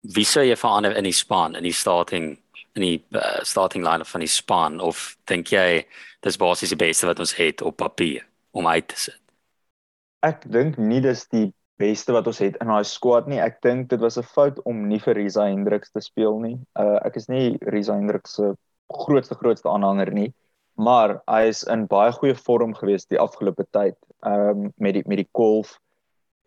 wie 0.00 0.24
sou 0.24 0.42
jy 0.44 0.56
verander 0.56 0.96
in 0.96 1.04
die 1.04 1.16
span 1.16 1.56
in 1.58 1.66
die 1.66 1.76
starting 1.76 2.38
in 2.78 2.84
die 2.86 2.98
uh, 3.16 3.40
starting 3.42 3.84
line 3.84 4.04
van 4.04 4.24
die 4.24 4.30
span 4.30 4.80
of 4.80 5.16
dink 5.30 5.52
jy 5.52 5.84
dis 6.22 6.38
basies 6.40 6.74
die 6.74 6.80
beste 6.80 7.08
wat 7.08 7.20
ons 7.20 7.34
het 7.38 7.62
op 7.62 7.76
papier 7.80 8.26
om 8.52 8.66
uit 8.66 8.88
te 8.88 8.98
sit? 9.08 9.20
Ek 10.26 10.44
dink 10.52 10.78
nie 10.78 11.00
dis 11.00 11.24
die 11.32 11.48
beste 11.80 12.12
wat 12.12 12.26
ons 12.28 12.38
het 12.38 12.58
in 12.60 12.68
daai 12.68 12.84
squad 12.84 13.28
nie. 13.30 13.40
Ek 13.40 13.62
dink 13.64 13.88
dit 13.88 14.00
was 14.00 14.18
'n 14.18 14.22
fout 14.22 14.60
om 14.64 14.88
nie 14.88 15.00
vir 15.00 15.16
Risa 15.16 15.48
Hendriks 15.48 15.90
te 15.90 16.00
speel 16.00 16.38
nie. 16.40 16.58
Uh, 16.76 17.00
ek 17.04 17.16
is 17.16 17.28
nie 17.28 17.56
Risa 17.72 17.96
Hendriks 17.96 18.36
se 18.36 18.54
grootste 18.90 19.34
grootste 19.34 19.68
aanhanger 19.68 20.12
nie 20.12 20.32
maar 20.80 21.18
hy 21.28 21.48
is 21.50 21.62
in 21.68 21.86
baie 21.90 22.12
goeie 22.16 22.36
vorm 22.38 22.72
gewees 22.76 23.06
die 23.10 23.20
afgelope 23.20 23.66
tyd 23.74 23.96
um, 24.26 24.70
met 24.80 24.96
die 24.96 25.04
met 25.10 25.20
die 25.20 25.28
golf 25.36 25.76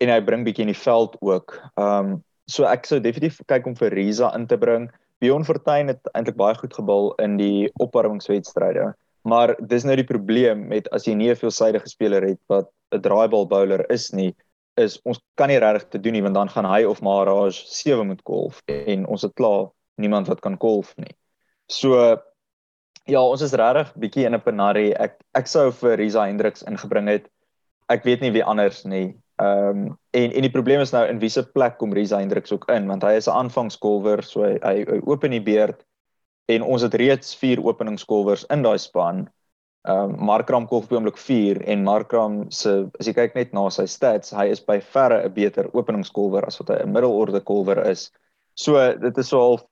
en 0.02 0.10
hy 0.10 0.20
bring 0.26 0.42
bietjie 0.46 0.66
in 0.66 0.72
die 0.72 0.80
veld 0.80 1.14
ook. 1.22 1.54
Um, 1.80 2.18
so 2.50 2.66
ek 2.68 2.88
sou 2.88 2.98
definitief 3.00 3.38
kyk 3.50 3.68
om 3.70 3.76
vir 3.78 3.94
Risa 3.94 4.32
in 4.36 4.48
te 4.50 4.58
bring. 4.60 4.88
Bjorn 5.20 5.44
Fortuin 5.44 5.88
het 5.88 6.10
eintlik 6.12 6.36
baie 6.36 6.54
goed 6.54 6.74
gebal 6.74 7.12
in 7.22 7.36
die 7.36 7.70
opwarmingswedstryde, 7.82 8.92
maar 9.22 9.54
dis 9.60 9.84
nou 9.84 9.96
die 9.96 10.08
probleem 10.08 10.66
met 10.68 10.88
as 10.92 11.06
jy 11.06 11.14
nie 11.14 11.30
'n 11.30 11.36
veelsidige 11.36 11.88
speler 11.88 12.22
het 12.22 12.40
wat 12.48 12.70
'n 12.92 13.00
draaibal 13.00 13.46
bowler 13.46 13.90
is 13.90 14.12
nie, 14.12 14.34
is 14.76 14.98
ons 15.04 15.20
kan 15.34 15.48
nie 15.48 15.58
regtig 15.58 15.88
te 15.88 16.00
doen 16.00 16.12
nie 16.12 16.22
want 16.22 16.34
dan 16.34 16.48
gaan 16.48 16.66
hy 16.66 16.84
of 16.84 17.02
Maharaj 17.02 17.52
7 17.52 18.06
moet 18.06 18.22
golf 18.24 18.62
en 18.66 19.06
ons 19.06 19.22
het 19.22 19.34
klaar 19.34 19.70
niemand 19.96 20.26
wat 20.26 20.40
kan 20.40 20.56
golf 20.58 20.94
nie. 20.96 21.14
So 21.70 22.18
ja, 23.06 23.20
ons 23.20 23.42
is 23.42 23.52
regtig 23.52 23.92
bietjie 24.00 24.26
in 24.26 24.34
'n 24.34 24.42
penarie. 24.42 24.94
Ek 24.94 25.20
ek 25.34 25.46
sou 25.46 25.70
vir 25.70 25.96
Risa 25.96 26.26
Hendriks 26.26 26.62
ingebring 26.62 27.08
het. 27.08 27.28
Ek 27.88 28.04
weet 28.04 28.20
nie 28.20 28.32
wie 28.32 28.44
anders 28.44 28.84
nie. 28.84 29.14
Ehm 29.42 29.68
um, 29.68 29.98
en 30.10 30.32
en 30.32 30.42
die 30.46 30.50
probleem 30.50 30.80
is 30.80 30.92
nou 30.94 31.02
in 31.10 31.18
wiese 31.18 31.42
plek 31.42 31.78
kom 31.78 31.92
Reza 31.92 32.20
Hendriks 32.22 32.52
ook 32.54 32.68
in 32.70 32.86
want 32.86 33.02
hy 33.02 33.16
is 33.18 33.26
'n 33.26 33.34
aanvangskolwer 33.34 34.22
so 34.22 34.44
hy 34.44 34.58
hy, 34.62 34.84
hy 34.86 35.00
open 35.10 35.30
die 35.30 35.42
beerd 35.42 35.82
en 36.46 36.62
ons 36.62 36.82
het 36.82 36.94
reeds 36.94 37.34
4 37.34 37.58
openingskolwers 37.64 38.44
in 38.54 38.62
daai 38.62 38.78
span. 38.78 39.28
Ehm 39.88 40.14
um, 40.14 40.24
Markram 40.30 40.66
kolf 40.66 40.92
oomblik 40.92 41.18
4 41.18 41.62
en 41.66 41.82
Markram 41.84 42.50
se 42.50 42.86
as 43.00 43.06
jy 43.06 43.14
kyk 43.14 43.34
net 43.34 43.52
na 43.52 43.68
sy 43.70 43.86
stats, 43.86 44.30
hy 44.30 44.46
is 44.54 44.60
by 44.60 44.80
verre 44.80 45.24
'n 45.24 45.34
beter 45.34 45.68
openingskolwer 45.72 46.46
as 46.46 46.60
wat 46.60 46.68
hy 46.68 46.82
'n 46.84 46.92
middelorde 46.92 47.40
kolwer 47.40 47.82
is. 47.90 48.10
So 48.54 48.78
dit 48.94 49.18
is 49.18 49.28
so 49.28 49.40
half 49.40 49.66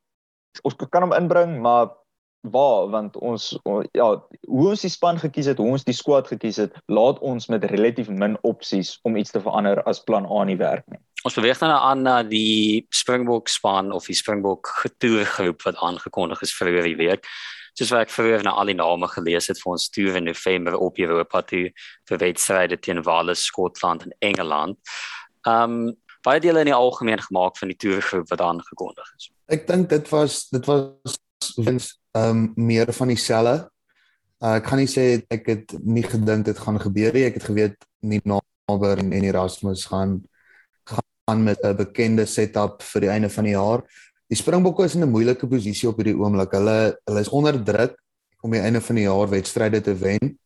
ons 0.65 0.75
kan 0.91 1.03
hom 1.03 1.13
inbring, 1.13 1.61
maar 1.63 1.89
waar 2.43 2.89
want 2.91 3.17
ons 3.17 3.53
ja 3.95 4.09
hoe 4.49 4.69
ons 4.69 4.83
die 4.83 4.91
span 4.91 5.19
gekies 5.19 5.47
het 5.47 5.61
hoe 5.63 5.71
ons 5.77 5.85
die 5.87 5.95
squad 5.95 6.27
gekies 6.27 6.59
het 6.59 6.75
laat 6.91 7.21
ons 7.23 7.47
met 7.47 7.65
relatief 7.71 8.11
min 8.11 8.35
opsies 8.43 8.97
om 9.07 9.17
iets 9.17 9.31
te 9.31 9.41
verander 9.41 9.83
as 9.87 10.03
plan 10.03 10.27
A 10.27 10.45
nie 10.45 10.59
werk 10.59 10.87
nie. 10.91 10.99
Ons 11.23 11.39
beweeg 11.39 11.61
nou 11.63 11.71
aan 11.71 12.03
na 12.03 12.17
die 12.27 12.83
Springbok 12.91 13.49
span 13.49 13.93
of 13.95 14.09
die 14.11 14.19
Springbok 14.19 14.73
getoergroep 14.83 15.63
wat 15.63 15.79
aangekondig 15.79 16.43
is 16.43 16.55
vir 16.59 16.73
hierdie 16.73 16.99
week. 16.99 17.31
Soos 17.79 17.95
wat 17.95 18.09
ek 18.09 18.13
vroeër 18.13 18.43
na 18.43 18.57
al 18.59 18.73
die 18.73 18.77
name 18.77 19.07
gelees 19.09 19.47
het 19.49 19.63
vir 19.63 19.77
ons 19.77 19.87
toer 19.95 20.19
in 20.19 20.27
November 20.27 20.77
op 20.83 20.99
Europa 20.99 21.45
toe 21.47 21.69
vir 22.11 22.23
wedstryde 22.27 22.81
teen 22.83 23.05
Wales 23.07 23.47
Skotland 23.47 24.03
en 24.03 24.17
Engeland. 24.19 24.79
Um 25.47 25.95
baie 26.27 26.43
dele 26.43 26.63
in 26.63 26.71
die 26.71 26.75
algemeen 26.75 27.23
gemaak 27.23 27.57
van 27.59 27.71
die 27.71 27.79
toergroep 27.79 28.29
wat 28.31 28.43
aangekondig 28.43 29.15
is. 29.17 29.31
Ek 29.47 29.67
dink 29.71 29.89
dit 29.95 30.11
was 30.11 30.49
dit 30.51 30.67
was 30.67 31.19
wins 31.57 31.95
ehm 32.13 32.31
um, 32.31 32.53
meer 32.57 32.93
van 32.93 33.09
dieselfde. 33.09 33.69
Uh, 34.43 34.57
ek 34.59 34.67
kan 34.67 34.79
nie 34.79 34.91
sê 34.91 35.23
ek 35.31 35.47
het 35.47 35.75
nie 35.81 36.03
gedink 36.03 36.45
dit 36.45 36.59
gaan 36.59 36.81
gebeur 36.83 37.15
nie. 37.15 37.25
Ek 37.29 37.39
het 37.39 37.47
geweet 37.47 37.77
nie 38.03 38.21
Naber 38.27 38.99
en, 38.99 39.13
en 39.13 39.25
Erasmus 39.25 39.87
gaan 39.91 40.21
gaan 40.85 41.45
met 41.45 41.59
'n 41.63 41.77
bekende 41.77 42.27
setup 42.27 42.83
vir 42.83 43.01
die 43.01 43.11
einde 43.11 43.31
van 43.31 43.45
die 43.45 43.55
jaar. 43.55 43.83
Die 44.29 44.37
Springbokke 44.37 44.85
is 44.85 44.95
in 44.95 45.05
'n 45.05 45.11
moeilike 45.11 45.47
posisie 45.47 45.89
op 45.89 45.97
hierdie 45.97 46.19
oomblik. 46.19 46.53
Hulle 46.53 46.99
hulle 47.05 47.21
is 47.21 47.29
onder 47.29 47.65
druk 47.65 47.97
om 48.43 48.51
die 48.51 48.61
einde 48.61 48.81
van 48.81 48.97
die 48.97 49.05
jaar 49.05 49.29
wedstryde 49.29 49.81
te 49.81 49.95
wen. 49.95 50.39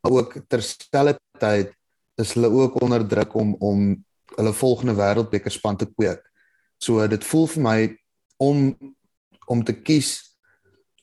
Maar 0.00 0.12
ook 0.12 0.36
terselfdertyd 0.48 1.74
is 2.16 2.32
hulle 2.32 2.50
ook 2.50 2.80
onder 2.82 3.06
druk 3.06 3.34
om 3.34 3.56
om 3.58 4.04
hulle 4.36 4.52
volgende 4.52 4.94
wêreldbeker 4.94 5.50
span 5.50 5.76
te 5.76 5.86
kweek. 5.86 6.22
So 6.78 7.06
dit 7.08 7.24
voel 7.24 7.46
vir 7.46 7.62
my 7.62 7.78
om 8.36 8.76
om 9.46 9.64
te 9.64 9.72
kies 9.72 10.35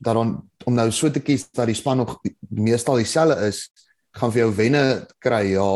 dat 0.03 0.17
dan 0.19 0.35
om 0.67 0.75
nou 0.75 0.89
so 0.91 1.11
te 1.11 1.21
kies 1.23 1.47
dat 1.51 1.69
die 1.69 1.77
span 1.77 2.01
nog 2.01 2.17
meestal 2.49 2.99
dieselfde 2.99 3.47
is, 3.47 3.67
gaan 4.15 4.31
vir 4.31 4.43
jou 4.43 4.51
wenne 4.55 4.83
kry 5.23 5.43
ja, 5.53 5.69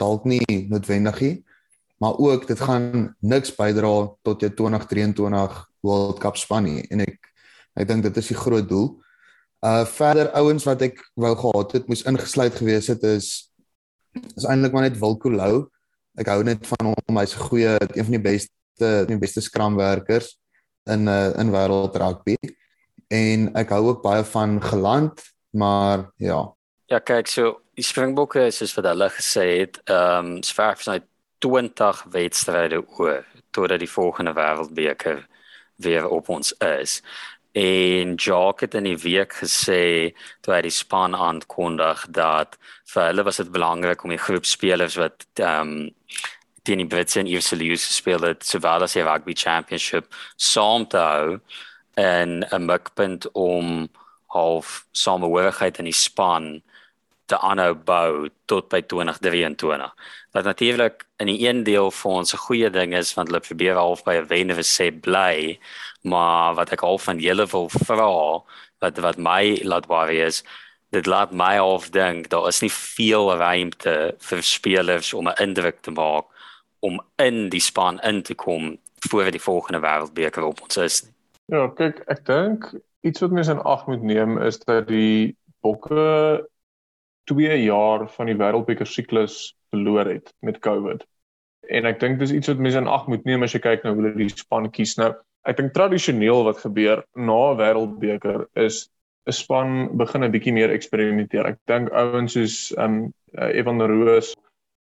dalk 0.00 0.26
nie 0.28 0.44
noodwendig 0.70 1.20
nie, 1.22 1.34
maar 2.02 2.18
ook 2.18 2.46
dit 2.48 2.60
gaan 2.60 3.14
niks 3.22 3.54
bydra 3.54 3.92
tot 4.26 4.42
jou 4.42 4.50
2023 4.58 5.60
World 5.86 6.18
Cup 6.22 6.38
span 6.38 6.66
nie 6.66 6.82
en 6.90 7.04
ek 7.06 7.18
ek 7.78 7.88
dink 7.88 8.04
dit 8.04 8.18
is 8.20 8.28
die 8.28 8.36
groot 8.36 8.66
doel. 8.68 8.90
Uh 9.64 9.86
verder 9.88 10.28
ouens 10.36 10.66
wat 10.68 10.82
ek 10.84 10.98
wou 11.16 11.32
gehad 11.38 11.70
het 11.78 11.86
moes 11.88 12.02
ingesluit 12.04 12.58
gewees 12.58 12.90
het 12.92 13.06
is 13.08 13.28
is 14.36 14.44
eintlik 14.44 14.74
maar 14.74 14.84
net 14.84 14.98
Wilko 15.00 15.32
Lou. 15.32 15.54
Ek 16.20 16.28
hou 16.28 16.42
net 16.44 16.66
van 16.68 16.90
hom, 16.90 17.16
hy's 17.16 17.32
'n 17.32 17.46
goeie 17.48 17.72
een 17.80 18.04
van 18.04 18.16
die 18.18 18.26
beste 18.26 18.90
die 19.08 19.16
beste 19.16 19.40
skramwerkers 19.40 20.34
in 20.90 21.08
uh, 21.08 21.32
in 21.40 21.54
wêreld 21.54 21.96
rugby 21.96 22.36
en 23.12 23.50
ek 23.58 23.72
hou 23.74 23.82
ook 23.90 24.02
baie 24.04 24.24
van 24.24 24.56
geland, 24.62 25.20
maar 25.50 26.08
ja. 26.16 26.40
Ja, 26.88 26.98
kyk, 26.98 27.28
so 27.28 27.58
die 27.76 27.84
Springbokke 27.84 28.46
is 28.48 28.60
soos 28.60 28.74
wat 28.78 28.88
hulle 28.88 29.08
gesê 29.12 29.46
het, 29.62 29.80
ehm 29.84 30.36
um, 30.36 30.40
sverf 30.46 30.84
sy 30.86 31.00
20 31.42 32.04
wedstryde 32.14 32.80
oor 32.98 33.24
totdat 33.52 33.82
die 33.82 33.90
volgende 33.90 34.32
wêreldbeker 34.36 35.24
weer 35.82 36.08
op 36.08 36.28
ons 36.28 36.52
is. 36.62 37.00
En 37.52 38.14
Jock 38.14 38.60
het 38.64 38.74
in 38.74 38.86
die 38.88 38.96
week 38.96 39.34
gesê 39.42 40.12
toe 40.40 40.54
hy 40.54 40.62
die 40.64 40.72
span 40.72 41.16
aankondig 41.16 42.06
dat 42.08 42.56
vir 42.94 43.10
hulle 43.10 43.24
was 43.28 43.42
dit 43.42 43.50
belangrik 43.52 44.04
om 44.04 44.14
die 44.14 44.22
groep 44.28 44.48
spelers 44.48 44.96
wat 45.00 45.26
ehm 45.40 45.74
um, 45.74 45.90
teen 46.62 46.78
die 46.78 46.86
Britse 46.86 47.18
en 47.18 47.26
Ierse 47.26 47.56
Lions 47.58 47.82
speel 47.96 48.22
het 48.22 48.44
sowel 48.46 48.84
as 48.86 48.94
die 48.94 49.02
rugby 49.02 49.34
championship 49.34 50.06
saam 50.38 50.86
te 50.86 51.00
hou 51.02 51.40
en 51.94 52.44
'n 52.50 52.64
mikpunt 52.64 53.32
om 53.32 53.88
half 54.26 54.86
samehorigheid 54.92 55.78
in 55.78 55.84
die 55.84 55.92
span 55.92 56.62
te 57.26 57.38
aanhou 57.38 57.74
bou 57.74 58.28
tot 58.44 58.68
by 58.68 58.80
2023. 58.82 59.94
Wat 60.32 60.44
natuurlik 60.44 61.06
in 61.16 61.26
die 61.26 61.48
een 61.48 61.62
deel 61.62 61.90
vir 61.90 62.10
ons 62.10 62.32
'n 62.34 62.44
goeie 62.46 62.70
ding 62.70 62.94
is 62.94 63.14
want 63.14 63.28
hulle 63.28 63.40
probeer 63.40 63.74
half 63.74 64.04
by 64.04 64.14
'n 64.14 64.26
wenne 64.26 64.54
vir 64.54 64.64
sê 64.64 65.00
bly, 65.00 65.58
maar 66.02 66.54
wat 66.54 66.72
ek 66.72 66.82
al 66.82 66.98
van 66.98 67.18
julle 67.18 67.46
wil 67.46 67.68
vra 67.68 68.42
wat 68.82 68.98
wat 68.98 69.18
my 69.18 69.60
laat 69.62 69.86
worry 69.86 70.20
is 70.20 70.42
dit 70.92 71.06
laat 71.06 71.32
my 71.32 71.58
of 71.58 71.90
dink 71.90 72.28
daar 72.28 72.48
is 72.48 72.60
nie 72.60 72.72
veel 72.72 73.30
ruimte 73.40 73.94
vir 74.18 74.42
spelers 74.42 75.14
om 75.14 75.28
'n 75.28 75.42
indruk 75.44 75.80
te 75.82 75.90
maak 75.90 76.26
om 76.80 77.00
in 77.16 77.48
die 77.48 77.60
span 77.60 78.00
in 78.00 78.22
te 78.22 78.34
kom 78.34 78.78
voor 79.08 79.30
die 79.30 79.40
volgende 79.40 79.80
wêreldbeker 79.80 80.42
op 80.42 80.60
ons 80.62 80.76
is 80.76 81.02
nie. 81.02 81.11
Ja, 81.50 81.66
kyk, 81.74 82.04
ek 82.12 82.22
dink 82.28 82.68
iets 83.02 83.22
wat 83.22 83.32
mense 83.34 83.52
in 83.52 83.62
ag 83.66 83.86
moet 83.90 84.04
neem 84.06 84.38
is 84.46 84.60
dat 84.62 84.86
die 84.88 85.34
Bokke 85.62 86.46
2 87.30 87.56
jaar 87.64 88.06
van 88.14 88.30
die 88.30 88.36
wêreldbeker 88.38 88.86
siklus 88.86 89.54
verloor 89.74 90.06
het 90.10 90.32
met 90.46 90.60
COVID. 90.62 91.02
En 91.70 91.86
ek 91.86 92.00
dink 92.02 92.18
dis 92.20 92.34
iets 92.34 92.50
wat 92.50 92.62
mense 92.62 92.78
in 92.78 92.90
ag 92.90 93.08
moet 93.10 93.26
neem 93.26 93.46
as 93.46 93.54
jy 93.54 93.62
kyk 93.62 93.82
na 93.82 93.92
hoe 93.92 94.02
hulle 94.02 94.14
die 94.18 94.30
span 94.30 94.70
kies 94.74 94.96
nou. 94.98 95.12
Ek 95.46 95.58
dink 95.58 95.74
tradisioneel 95.74 96.44
wat 96.46 96.62
gebeur 96.62 97.02
na 97.18 97.40
wêreldbeker 97.58 98.46
is 98.62 98.88
'n 99.26 99.34
span 99.34 99.96
begin 99.98 100.24
'n 100.24 100.32
bietjie 100.34 100.54
meer 100.54 100.70
eksperimenteer. 100.70 101.46
Ek 101.46 101.58
dink 101.66 101.90
ouens 101.90 102.34
soos 102.34 102.74
um 102.78 103.12
Evan 103.34 103.82
Roos, 103.82 104.34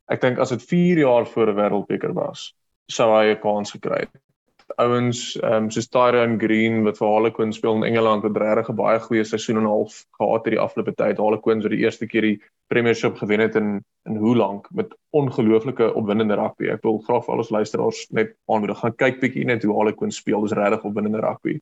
ek 0.08 0.20
dink 0.20 0.38
as 0.38 0.50
dit 0.50 0.62
4 0.62 0.98
jaar 1.04 1.26
voor 1.26 1.52
'n 1.52 1.56
wêreldbeker 1.56 2.12
was, 2.14 2.52
sou 2.88 3.12
hy 3.12 3.32
'n 3.32 3.40
kans 3.40 3.72
gekry 3.72 4.04
het 4.04 4.25
ouens 4.74 5.20
um, 5.42 5.70
soos 5.70 5.88
Tyrone 5.88 6.38
Green 6.38 6.82
wat 6.84 6.98
vir 6.98 7.08
Harlequins 7.08 7.58
speel 7.60 7.78
in 7.78 7.86
Engeland 7.86 8.24
het 8.26 8.36
regtig 8.36 8.68
'n 8.70 8.76
baie 8.76 8.98
goeie 9.00 9.24
seisoen 9.24 9.56
en 9.56 9.62
'n 9.62 9.72
half 9.72 10.04
gehad 10.18 10.44
hierdie 10.44 10.60
afgelope 10.60 10.94
tyd. 10.94 11.18
Harlequins 11.18 11.62
het 11.64 11.72
die 11.72 11.84
eerste 11.84 12.06
keer 12.06 12.22
die 12.22 12.40
Premiership 12.68 13.16
gewen 13.16 13.40
het 13.40 13.54
in 13.56 13.84
in 14.04 14.16
hoe 14.16 14.36
lank 14.36 14.68
met 14.70 14.94
ongelooflike 15.10 15.94
opwindende 15.94 16.34
rugby. 16.34 16.68
Ek 16.70 16.82
wil 16.82 16.98
graag 16.98 17.24
vir 17.24 17.32
al 17.32 17.38
ons 17.38 17.50
luisteraars 17.50 18.06
net 18.10 18.36
aanmoedig 18.46 18.78
gaan 18.78 18.96
kyk 18.96 19.20
bietjie 19.20 19.44
net 19.44 19.62
hoe 19.62 19.74
Harlequins 19.74 20.16
speel. 20.16 20.42
Dis 20.42 20.52
regtig 20.52 20.84
opwindende 20.84 21.20
rugby. 21.20 21.60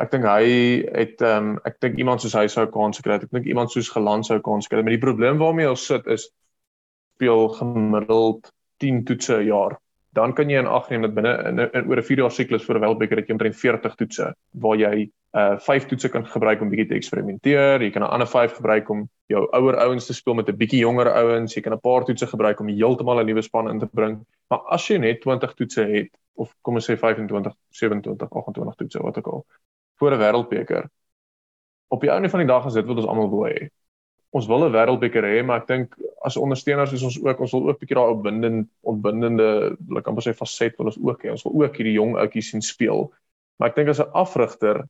Ek 0.00 0.10
dink 0.10 0.24
hy 0.24 0.44
het 0.92 1.20
ehm 1.20 1.50
um, 1.50 1.58
ek 1.64 1.80
dink 1.80 1.96
iemand 1.98 2.20
soos 2.20 2.34
hy 2.34 2.46
sou 2.46 2.66
kans 2.66 2.96
gekry 2.96 3.12
het. 3.12 3.24
Ek 3.24 3.30
dink 3.30 3.46
iemand 3.46 3.70
soos 3.70 3.88
Geland 3.88 4.26
sou 4.26 4.40
kans 4.40 4.66
gekry 4.66 4.78
het. 4.78 4.84
Maar 4.84 4.98
die 4.98 5.06
probleem 5.06 5.38
waarmee 5.38 5.70
ons 5.70 5.86
sit 5.86 6.06
is 6.06 6.30
speel 7.16 7.48
gemiddeld 7.48 8.52
10 8.78 9.04
toetse 9.04 9.36
'n 9.40 9.46
jaar 9.46 9.80
dan 10.16 10.32
kan 10.36 10.50
jy 10.50 10.58
in 10.62 10.68
ag 10.70 10.88
neem 10.90 11.04
dat 11.04 11.14
binne 11.16 11.32
in, 11.48 11.60
in, 11.60 11.70
in 11.76 11.88
oor 11.90 12.00
'n 12.00 12.08
4 12.08 12.22
jaar 12.22 12.32
siklus 12.32 12.64
vir 12.64 12.78
'n 12.78 12.82
wêreldbeker 12.84 13.20
het 13.20 13.28
jy 13.28 13.36
omtrent 13.36 13.56
40 13.56 13.96
toetse 14.00 14.32
waar 14.64 14.76
jy 14.80 15.10
uh 15.36 15.58
5 15.60 15.86
toetse 15.90 16.08
kan 16.08 16.24
gebruik 16.26 16.60
om 16.60 16.70
bietjie 16.72 16.88
te 16.88 16.96
eksperimenteer, 16.96 17.82
jy 17.82 17.90
kan 17.90 18.02
'n 18.02 18.12
ander 18.16 18.26
5 18.26 18.56
gebruik 18.56 18.88
om 18.90 19.08
jou 19.28 19.46
ouer 19.52 19.76
ouens 19.84 20.06
te 20.06 20.14
speel 20.14 20.34
met 20.34 20.48
'n 20.48 20.56
bietjie 20.56 20.80
jonger 20.80 21.12
ouens, 21.12 21.54
jy 21.54 21.62
kan 21.62 21.72
'n 21.72 21.80
paar 21.80 22.04
toetse 22.04 22.26
gebruik 22.26 22.60
om 22.60 22.68
heeltemal 22.68 23.20
'n 23.20 23.26
nuwe 23.26 23.42
span 23.42 23.68
in 23.68 23.78
te 23.78 23.86
bring. 23.86 24.24
Maar 24.48 24.60
as 24.70 24.88
jy 24.88 24.98
net 24.98 25.20
20 25.20 25.54
toetse 25.54 25.82
het 25.84 26.10
of 26.34 26.54
kom 26.62 26.74
ons 26.74 26.90
sê 26.90 26.96
25, 26.96 27.52
27, 27.70 28.28
28 28.30 28.74
toetse 28.74 29.02
wat 29.02 29.18
ook 29.18 29.26
al 29.26 29.46
vir 30.00 30.12
'n 30.12 30.18
wêreldbeker 30.18 30.90
op 31.88 32.00
die 32.00 32.10
einde 32.10 32.28
van 32.28 32.38
die 32.38 32.48
dag 32.48 32.66
is 32.66 32.72
dit 32.74 32.86
wat 32.86 32.96
ons 32.96 33.06
almal 33.06 33.30
wil 33.30 33.46
hê. 33.46 33.68
Ons 34.30 34.46
wil 34.46 34.64
'n 34.64 34.72
wêreldbeker 34.72 35.24
hê, 35.24 35.44
maar 35.44 35.60
ek 35.60 35.66
dink 35.66 35.96
as 36.26 36.36
ondersteuners 36.36 36.92
is 36.96 37.04
ons 37.06 37.16
ook 37.22 37.40
ons 37.44 37.52
wil 37.54 37.68
ook 37.68 37.76
'n 37.76 37.80
bietjie 37.82 37.98
daai 37.98 38.12
opwindende 38.14 38.66
opwindende, 38.82 39.76
ek 39.96 40.04
kan 40.04 40.14
pas 40.14 40.26
sê 40.26 40.34
faset 40.34 40.76
wil 40.78 40.90
ons 40.90 40.98
ook 40.98 41.22
hê. 41.22 41.30
Ons 41.30 41.44
wil 41.46 41.62
ook 41.62 41.76
hierdie 41.76 41.94
jong 41.94 42.16
ouetjies 42.16 42.50
sien 42.50 42.62
speel. 42.62 43.12
Maar 43.58 43.68
ek 43.70 43.76
dink 43.76 43.88
as 43.88 44.00
'n 44.00 44.10
afrigter, 44.12 44.84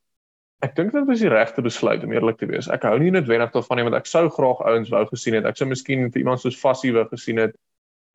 ek 0.61 0.75
dink 0.75 0.91
dit 0.91 1.05
was 1.05 1.19
die 1.19 1.29
regte 1.29 1.61
besluit 1.61 2.03
om 2.03 2.11
eerlik 2.11 2.37
te 2.37 2.47
wees. 2.47 2.67
Ek 2.67 2.83
hou 2.83 2.97
nie 2.99 3.11
noodwendig 3.11 3.51
daarvan 3.51 3.77
nie 3.77 3.83
want 3.83 3.95
ek 3.95 4.05
sou 4.05 4.29
graag 4.29 4.59
ouens 4.65 4.89
wou 4.89 5.05
gesien 5.05 5.33
het. 5.33 5.45
Ek 5.45 5.57
sou 5.57 5.67
miskien 5.67 6.11
vir 6.11 6.19
iemand 6.19 6.39
soos 6.39 6.59
Fassie 6.59 6.93
wou 6.93 7.05
gesien 7.05 7.37
het 7.37 7.55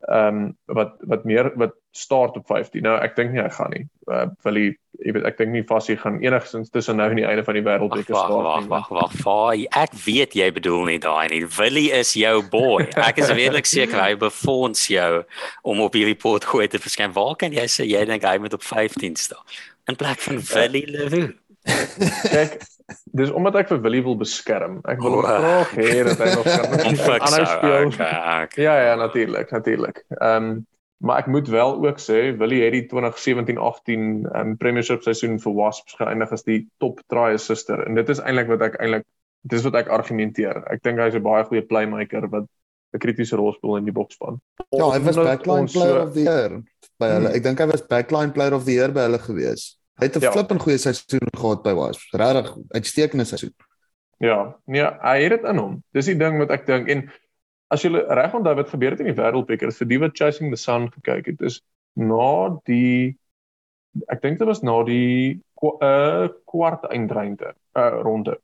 ehm 0.09 0.37
um, 0.37 0.47
wat 0.67 0.97
wat 1.07 1.25
meer 1.25 1.53
wat 1.55 1.75
start 1.93 2.37
op 2.37 2.47
15. 2.47 2.83
Nou 2.83 2.95
ek 3.05 3.15
dink 3.17 3.33
nie 3.33 3.43
hy 3.43 3.51
gaan 3.53 3.71
nie. 3.71 3.85
Uh, 4.11 4.25
wil 4.43 4.59
hy 4.59 4.65
jy 5.03 5.13
weet 5.15 5.27
ek 5.29 5.39
dink 5.39 5.53
nie 5.55 5.63
Fassie 5.69 5.97
gaan 6.01 6.19
enigstens 6.25 6.73
tussen 6.75 6.99
nou 6.99 7.09
en 7.13 7.21
die 7.21 7.27
einde 7.29 7.45
van 7.47 7.59
die 7.59 7.65
wêreldbeker 7.67 8.17
staan 8.17 8.65
nie. 8.65 8.71
Wag 8.73 8.89
wag 8.91 9.15
wag. 9.23 9.63
Ek 9.79 9.95
weet 10.07 10.35
jy 10.39 10.49
bedoel 10.55 10.89
nie 10.91 10.99
daai 11.03 11.29
nie. 11.33 11.43
Willie 11.59 11.91
is 11.95 12.15
jou 12.19 12.41
boy. 12.55 12.89
Ek 13.09 13.21
is 13.23 13.31
redelik 13.31 13.69
seker 13.69 14.01
hy 14.03 14.17
befonds 14.19 14.89
jou 14.91 15.23
om 15.63 15.85
op 15.85 15.99
hierdie 15.99 16.19
pot 16.19 16.45
gooi 16.51 16.67
te 16.73 16.83
verskyn. 16.83 17.15
Waar 17.15 17.37
kan 17.39 17.55
jy 17.55 17.69
sê 17.71 17.87
jy 17.87 18.03
dink 18.09 18.27
hy 18.27 18.39
moet 18.43 18.59
op 18.59 18.67
15 18.67 19.19
staan? 19.21 19.45
In 19.91 19.99
plek 19.99 20.23
van 20.27 20.43
Willie 20.53 20.87
Leroux. 20.91 21.33
Kyk, 22.35 22.59
dis 23.17 23.31
omdat 23.31 23.57
ek 23.63 23.71
vir 23.73 23.81
Willie 23.85 24.03
wil 24.05 24.19
beskerm. 24.21 24.81
Ek 24.89 25.01
wil 25.05 25.19
oh, 25.21 25.25
graag 25.27 25.73
hê 25.79 26.03
dat 26.09 26.21
hy 26.23 26.29
nog 26.35 26.47
kan 26.49 26.67
aanhou 27.27 27.47
speel. 27.47 27.89
Okay, 27.93 28.13
okay. 28.45 28.65
Ja 28.65 28.77
ja, 28.81 28.95
natuurlik, 29.01 29.51
natuurlik. 29.51 30.05
Ehm 30.19 30.53
um, 30.53 30.53
maar 31.03 31.19
ek 31.19 31.27
moet 31.27 31.49
wel 31.51 31.73
ook 31.83 31.99
sê 31.99 32.31
Willie 32.39 32.61
het 32.63 32.77
die 32.77 32.85
2017-18 32.87 34.29
um, 34.39 34.53
Premiership 34.57 35.03
seisoen 35.03 35.41
vir 35.43 35.55
Wasps 35.59 35.97
geëindig 35.99 36.31
as 36.31 36.47
die 36.47 36.61
top 36.79 37.01
try 37.11 37.33
assister 37.35 37.83
en 37.83 37.99
dit 37.99 38.13
is 38.15 38.23
eintlik 38.23 38.53
wat 38.53 38.63
ek 38.69 38.79
eintlik 38.79 39.09
dis 39.51 39.65
wat 39.67 39.81
ek 39.81 39.91
argumenteer. 39.91 40.63
Ek 40.71 40.83
dink 40.87 41.03
hy's 41.03 41.19
'n 41.19 41.25
baie 41.25 41.43
goeie 41.49 41.65
playmaker 41.67 42.29
wat 42.31 42.47
'n 42.95 43.03
kritiese 43.03 43.37
rol 43.37 43.53
speel 43.57 43.81
in 43.81 43.89
die 43.89 43.95
bokspan. 43.95 44.39
Ja, 44.71 44.91
hy 44.93 45.01
was 45.03 45.17
backline 45.17 45.67
player 45.73 46.01
of 46.03 46.15
the 46.15 46.23
year 46.23 46.63
by 47.01 47.09
hulle. 47.09 47.29
Hmm. 47.29 47.37
Ek 47.37 47.43
dink 47.43 47.59
hy 47.59 47.67
was 47.67 47.83
backline 47.83 48.33
player 48.33 48.55
of 48.55 48.65
the 48.65 48.77
year 48.79 48.93
by 48.93 49.09
hulle 49.09 49.19
gewees. 49.19 49.82
Hy 50.01 50.09
het 50.09 50.17
'n 50.17 50.21
ja. 50.21 50.33
flippend 50.33 50.63
goeie 50.63 50.79
seisoen 50.79 51.29
gehad 51.37 51.63
by 51.63 51.75
Wasps. 51.75 52.11
Regtig 52.13 52.57
uitstekende 52.69 53.25
seisoen. 53.25 53.55
Ja, 54.19 54.57
nee, 54.65 54.87
hy 55.03 55.17
het 55.23 55.31
dit 55.31 55.45
in 55.51 55.59
hom. 55.59 55.83
Dis 55.91 56.07
die 56.07 56.17
ding 56.17 56.39
wat 56.39 56.51
ek 56.51 56.67
dink 56.67 56.89
en 56.89 57.11
as 57.75 57.83
jy 57.83 57.91
reg 57.91 58.35
onthou 58.35 58.55
wat 58.55 58.71
gebeur 58.71 58.95
het 58.95 59.01
in 59.01 59.11
die 59.11 59.19
wêreldbeker, 59.19 59.73
vir 59.73 59.89
die 59.89 59.99
wat 59.99 60.17
Chasing 60.19 60.53
the 60.53 60.61
Sun 60.61 60.91
gekyk 60.93 61.27
het, 61.27 61.43
is 61.43 61.61
na 61.97 62.59
die 62.69 63.19
ek 64.13 64.23
dink 64.23 64.39
dit 64.39 64.49
was 64.49 64.63
na 64.63 64.83
die 64.87 65.41
uh 65.63 66.29
kwart 66.49 66.87
eindrunde, 66.91 67.53
uh 67.79 68.01
ronde. 68.03 68.39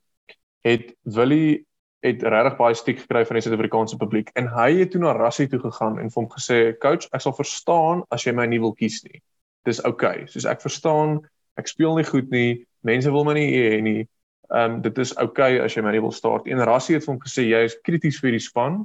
Het 0.67 0.93
Willie 1.03 1.65
het 2.05 2.23
regtig 2.23 2.59
baie 2.59 2.77
stiek 2.79 3.01
gekry 3.03 3.25
van 3.27 3.39
die 3.39 3.43
Suid-Afrikaanse 3.43 3.99
publiek 3.99 4.31
en 4.39 4.51
hy 4.55 4.69
het 4.83 4.93
toe 4.95 5.01
na 5.03 5.17
Rassie 5.17 5.49
toe 5.51 5.59
gegaan 5.63 5.99
en 5.99 6.11
vir 6.11 6.23
hom 6.23 6.31
gesê, 6.31 6.79
"Coach, 6.79 7.09
ek 7.13 7.21
sal 7.21 7.35
verstaan 7.35 8.05
as 8.11 8.25
jy 8.25 8.33
my 8.33 8.47
nie 8.47 8.61
wil 8.61 8.75
kies 8.75 9.03
nie. 9.05 9.23
Dis 9.65 9.81
oukei." 9.81 10.23
Okay. 10.23 10.27
Soos 10.27 10.45
ek 10.45 10.61
verstaan 10.61 11.21
ek 11.59 11.71
speel 11.71 11.99
nie 11.99 12.07
goed 12.07 12.31
nie, 12.35 12.63
mense 12.87 13.11
wil 13.13 13.27
my 13.27 13.35
nie 13.39 13.51
hê 13.53 13.83
nie. 13.83 14.07
Ehm 14.49 14.79
um, 14.79 14.81
dit 14.85 14.99
is 15.03 15.13
oukei 15.17 15.59
okay 15.59 15.65
as 15.65 15.75
jy 15.77 15.85
my 15.85 15.93
nie 15.93 16.05
wil 16.05 16.15
start. 16.15 16.49
En 16.49 16.65
Rassie 16.65 16.97
het 16.97 17.05
vir 17.05 17.15
hom 17.15 17.21
gesê 17.21 17.45
jy 17.49 17.65
is 17.69 17.77
krities 17.85 18.21
vir 18.23 18.33
die 18.37 18.43
span 18.45 18.85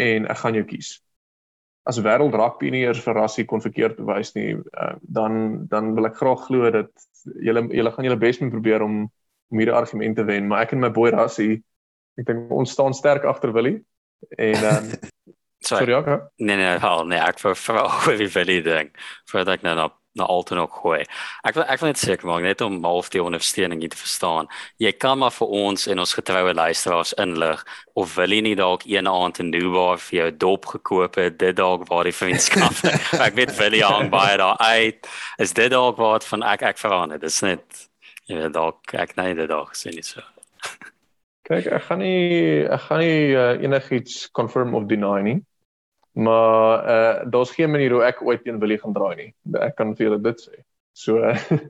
en 0.00 0.28
ek 0.30 0.40
gaan 0.42 0.56
jou 0.56 0.64
kies. 0.68 0.94
As 1.88 2.00
wêreld 2.04 2.36
rugby 2.36 2.70
nie 2.72 2.84
eers 2.86 3.02
vir 3.04 3.16
Rassie 3.18 3.44
kon 3.48 3.64
verkeerd 3.64 4.00
bewys 4.00 4.34
nie, 4.36 4.54
uh, 4.56 4.94
dan 5.02 5.66
dan 5.68 5.94
wil 5.96 6.08
ek 6.08 6.16
graag 6.20 6.46
glo 6.46 6.70
dat 6.72 6.92
julle 7.44 7.66
julle 7.74 7.92
gaan 7.92 8.08
julle 8.08 8.20
bes 8.20 8.40
moet 8.40 8.54
probeer 8.54 8.84
om 8.86 9.06
om 9.48 9.60
hierdie 9.60 9.76
argument 9.76 10.16
te 10.16 10.24
wen, 10.28 10.44
maar 10.48 10.66
ek 10.66 10.74
en 10.76 10.82
my 10.82 10.90
boy 10.92 11.08
Rassie, 11.14 11.62
ek 12.20 12.26
dink 12.28 12.50
ons 12.52 12.72
staan 12.72 12.92
sterk 12.96 13.24
agter 13.24 13.52
Willie 13.56 13.78
en 14.36 14.66
um, 14.72 14.90
Sorry, 15.60 15.80
Sorry 15.80 15.94
okay. 15.94 16.18
Nee 16.38 16.56
nee, 16.56 16.74
hou 16.78 17.02
nee, 17.08 17.18
ek 17.18 17.40
vir 17.42 17.56
vir 17.58 17.80
oor 17.82 18.18
die 18.20 18.28
Willie 18.30 18.60
ding. 18.62 18.92
Vir 19.28 19.42
dat 19.42 19.56
ek 19.56 19.64
nou 19.66 19.74
op 19.88 19.96
na 20.18 20.26
altoe 20.28 20.56
nog 20.58 20.74
gooi. 20.82 21.00
Ek 21.46 21.56
wil 21.56 21.64
ek 21.64 21.80
wil 21.82 21.92
net 21.92 22.00
seker 22.00 22.28
maak 22.28 22.44
net 22.44 22.62
om 22.64 22.78
half 22.84 23.10
die 23.14 23.22
ondersteuning 23.22 23.82
te 23.86 23.98
verstaan. 23.98 24.50
Jy 24.82 24.92
kan 25.00 25.18
maar 25.22 25.34
vir 25.34 25.54
ons 25.62 25.86
en 25.86 26.02
ons 26.04 26.14
getroue 26.18 26.54
luisteraars 26.54 27.14
inlig 27.22 27.64
of 27.98 28.14
wil 28.18 28.34
jy 28.34 28.40
nie 28.46 28.56
dalk 28.58 28.86
een 28.86 29.08
aand 29.10 29.40
in 29.42 29.52
Dubai 29.54 29.98
vir 30.02 30.18
jou 30.18 30.30
dop 30.44 30.66
gekoop 30.74 31.18
het, 31.18 31.38
dit 31.38 31.56
dalk 31.56 31.86
waar 31.88 32.08
die 32.08 32.14
vriendskap. 32.14 32.82
ek 33.26 33.38
weet 33.38 33.54
wil 33.58 33.74
jy 33.74 33.86
hang 33.86 34.10
baie 34.12 34.36
daar 34.38 34.58
uit. 34.58 35.08
Is 35.38 35.54
dit 35.56 35.70
dalk 35.72 35.98
wat 36.02 36.26
van 36.28 36.46
ek 36.46 36.66
ek 36.74 36.82
verander. 36.82 37.22
Dis 37.22 37.40
net 37.46 37.88
jy 38.28 38.42
weet 38.42 38.54
dalk 38.54 38.94
ek 38.94 39.16
nee 39.16 39.34
dit 39.38 39.48
dalk 39.48 39.74
sien 39.78 39.96
nie 39.96 40.06
so. 40.06 40.22
Kyk, 41.48 41.70
ek 41.72 41.84
gaan 41.88 42.02
nie 42.04 42.66
ek 42.68 42.82
gaan 42.88 43.00
nie 43.00 43.20
uh, 43.32 43.54
enigiets 43.64 44.26
confirm 44.36 44.74
of 44.76 44.88
deny 44.90 45.20
nie. 45.24 45.38
Maar 46.18 46.88
uh 46.94 47.30
daar's 47.30 47.54
geen 47.54 47.70
manier 47.70 47.94
hoe 47.94 48.02
ek 48.02 48.22
ooit 48.26 48.42
teen 48.42 48.58
Willie 48.58 48.78
gaan 48.82 48.96
draai 48.96 49.14
nie. 49.16 49.30
Ek 49.60 49.76
kan 49.78 49.94
vir 49.96 50.08
julle 50.08 50.20
dit 50.22 50.40
sê. 50.42 50.62
So 50.98 51.20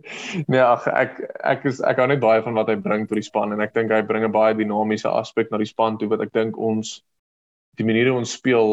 nee, 0.51 0.61
ag 0.63 0.87
ek 0.89 1.19
ek 1.45 1.67
is 1.69 1.83
ek 1.85 2.01
hou 2.01 2.07
net 2.09 2.23
baie 2.23 2.41
van 2.45 2.57
wat 2.57 2.71
hy 2.73 2.79
bring 2.81 3.05
tot 3.09 3.21
die 3.21 3.27
span 3.27 3.53
en 3.53 3.61
ek 3.61 3.75
dink 3.77 3.93
hy 3.93 4.01
bring 4.09 4.25
'n 4.25 4.33
baie 4.33 4.57
dinamiese 4.57 5.11
aspek 5.13 5.51
na 5.53 5.61
die 5.61 5.69
span 5.69 5.99
toe 6.01 6.09
wat 6.09 6.25
ek 6.25 6.33
dink 6.33 6.57
ons 6.57 7.03
die 7.77 7.85
manier 7.85 8.09
hoe 8.09 8.23
ons 8.23 8.33
speel 8.39 8.71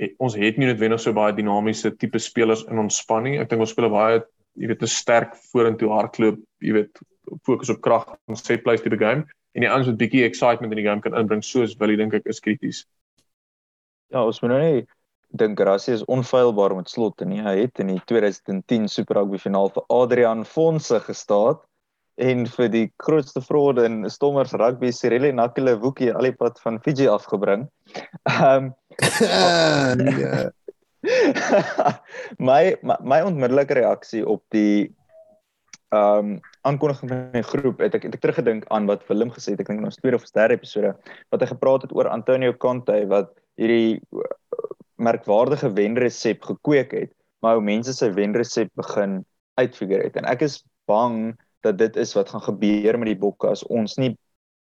het, 0.00 0.14
ons 0.18 0.36
het 0.40 0.56
nie 0.56 0.70
noodwendig 0.70 1.02
so 1.04 1.12
baie 1.12 1.36
dinamiese 1.36 1.92
tipe 1.92 2.18
spelers 2.18 2.64
in 2.64 2.80
ons 2.80 3.02
span 3.04 3.28
nie. 3.28 3.36
Ek 3.38 3.50
dink 3.50 3.60
ons 3.60 3.74
speel 3.76 3.92
baie 3.92 4.22
jy 4.56 4.70
weet 4.72 4.82
'n 4.82 4.94
sterk 4.94 5.36
vorentoe 5.52 5.92
hardloop, 5.92 6.40
jy 6.64 6.72
weet 6.78 7.04
fokus 7.44 7.70
op 7.70 7.84
krag 7.84 8.08
en 8.28 8.36
set 8.36 8.64
plays 8.64 8.80
tipe 8.80 8.96
game 8.96 9.28
en 9.54 9.60
die 9.66 9.70
ouens 9.70 9.86
wat 9.90 10.00
bietjie 10.00 10.24
excitement 10.24 10.72
in 10.72 10.80
die 10.80 10.88
game 10.88 11.04
kan 11.04 11.14
inbring 11.14 11.44
soos 11.44 11.76
Willie 11.76 11.98
dink 12.00 12.14
ek 12.14 12.26
is 12.32 12.40
krities. 12.40 12.86
Ja, 14.10 14.24
ons 14.26 14.40
moet 14.42 14.50
nou 14.50 14.60
nie 14.62 14.86
dink 15.38 15.60
Gracie 15.60 15.94
is 15.94 16.04
onfeilbaar 16.10 16.74
met 16.74 16.90
slot 16.90 17.22
nie. 17.22 17.38
Hy 17.42 17.56
het 17.62 17.78
in 17.82 17.92
die 17.92 18.00
2010 18.10 18.88
Super 18.90 19.20
Rugby 19.20 19.38
finaal 19.38 19.70
vir 19.70 19.84
Adrian 19.94 20.42
Fonse 20.44 20.98
gestaan 21.06 21.60
en 22.20 22.44
vir 22.50 22.68
die 22.72 22.86
grootste 23.00 23.40
fraude 23.40 23.84
in 23.86 24.02
Stommers 24.10 24.52
rugby 24.58 24.90
Cyril 24.92 25.30
Nakile 25.32 25.76
Woekie 25.80 26.10
al 26.12 26.26
die 26.28 26.36
pad 26.36 26.58
van 26.64 26.80
Fiji 26.84 27.08
afgebring. 27.08 27.68
Ehm 28.28 28.72
um, 28.72 30.08
ja. 30.24 30.50
my, 32.50 32.76
my 32.82 32.96
my 33.00 33.20
onmiddellike 33.24 33.78
reaksie 33.78 34.26
op 34.26 34.42
die 34.52 34.90
ehm 35.94 36.18
um, 36.18 36.40
aankondiging 36.68 37.08
van 37.10 37.22
die 37.32 37.46
groep 37.46 37.80
het 37.80 37.94
ek 37.96 38.04
het 38.06 38.18
ek 38.18 38.22
teruggedink 38.26 38.66
aan 38.74 38.90
wat 38.90 39.06
Willem 39.08 39.32
gesê 39.32 39.54
het 39.54 39.62
ek 39.62 39.70
dink 39.70 39.80
in 39.80 39.88
ons 39.88 39.96
tweede 39.98 40.18
of 40.20 40.26
derde 40.36 40.58
episode 40.58 40.92
wat 41.32 41.40
hy 41.40 41.48
gepraat 41.54 41.86
het 41.86 41.94
oor 41.96 42.10
Antonio 42.10 42.52
Conte 42.52 42.98
wat 43.10 43.32
hierdie 43.60 44.00
uh, 44.16 44.26
merkwaardige 45.00 45.70
wenresep 45.76 46.42
gekweek 46.48 46.96
het 46.96 47.12
maar 47.44 47.56
hoe 47.58 47.64
mense 47.64 47.92
sy 47.96 48.10
wenresep 48.16 48.72
begin 48.80 49.20
uitfigure 49.60 50.08
het 50.08 50.18
en 50.20 50.28
ek 50.28 50.44
is 50.48 50.60
bang 50.90 51.36
dat 51.64 51.78
dit 51.78 51.96
is 52.00 52.14
wat 52.16 52.32
gaan 52.32 52.44
gebeur 52.44 52.98
met 52.98 53.12
die 53.12 53.20
bokke 53.20 53.52
as 53.52 53.64
ons 53.68 53.96
nie 54.00 54.14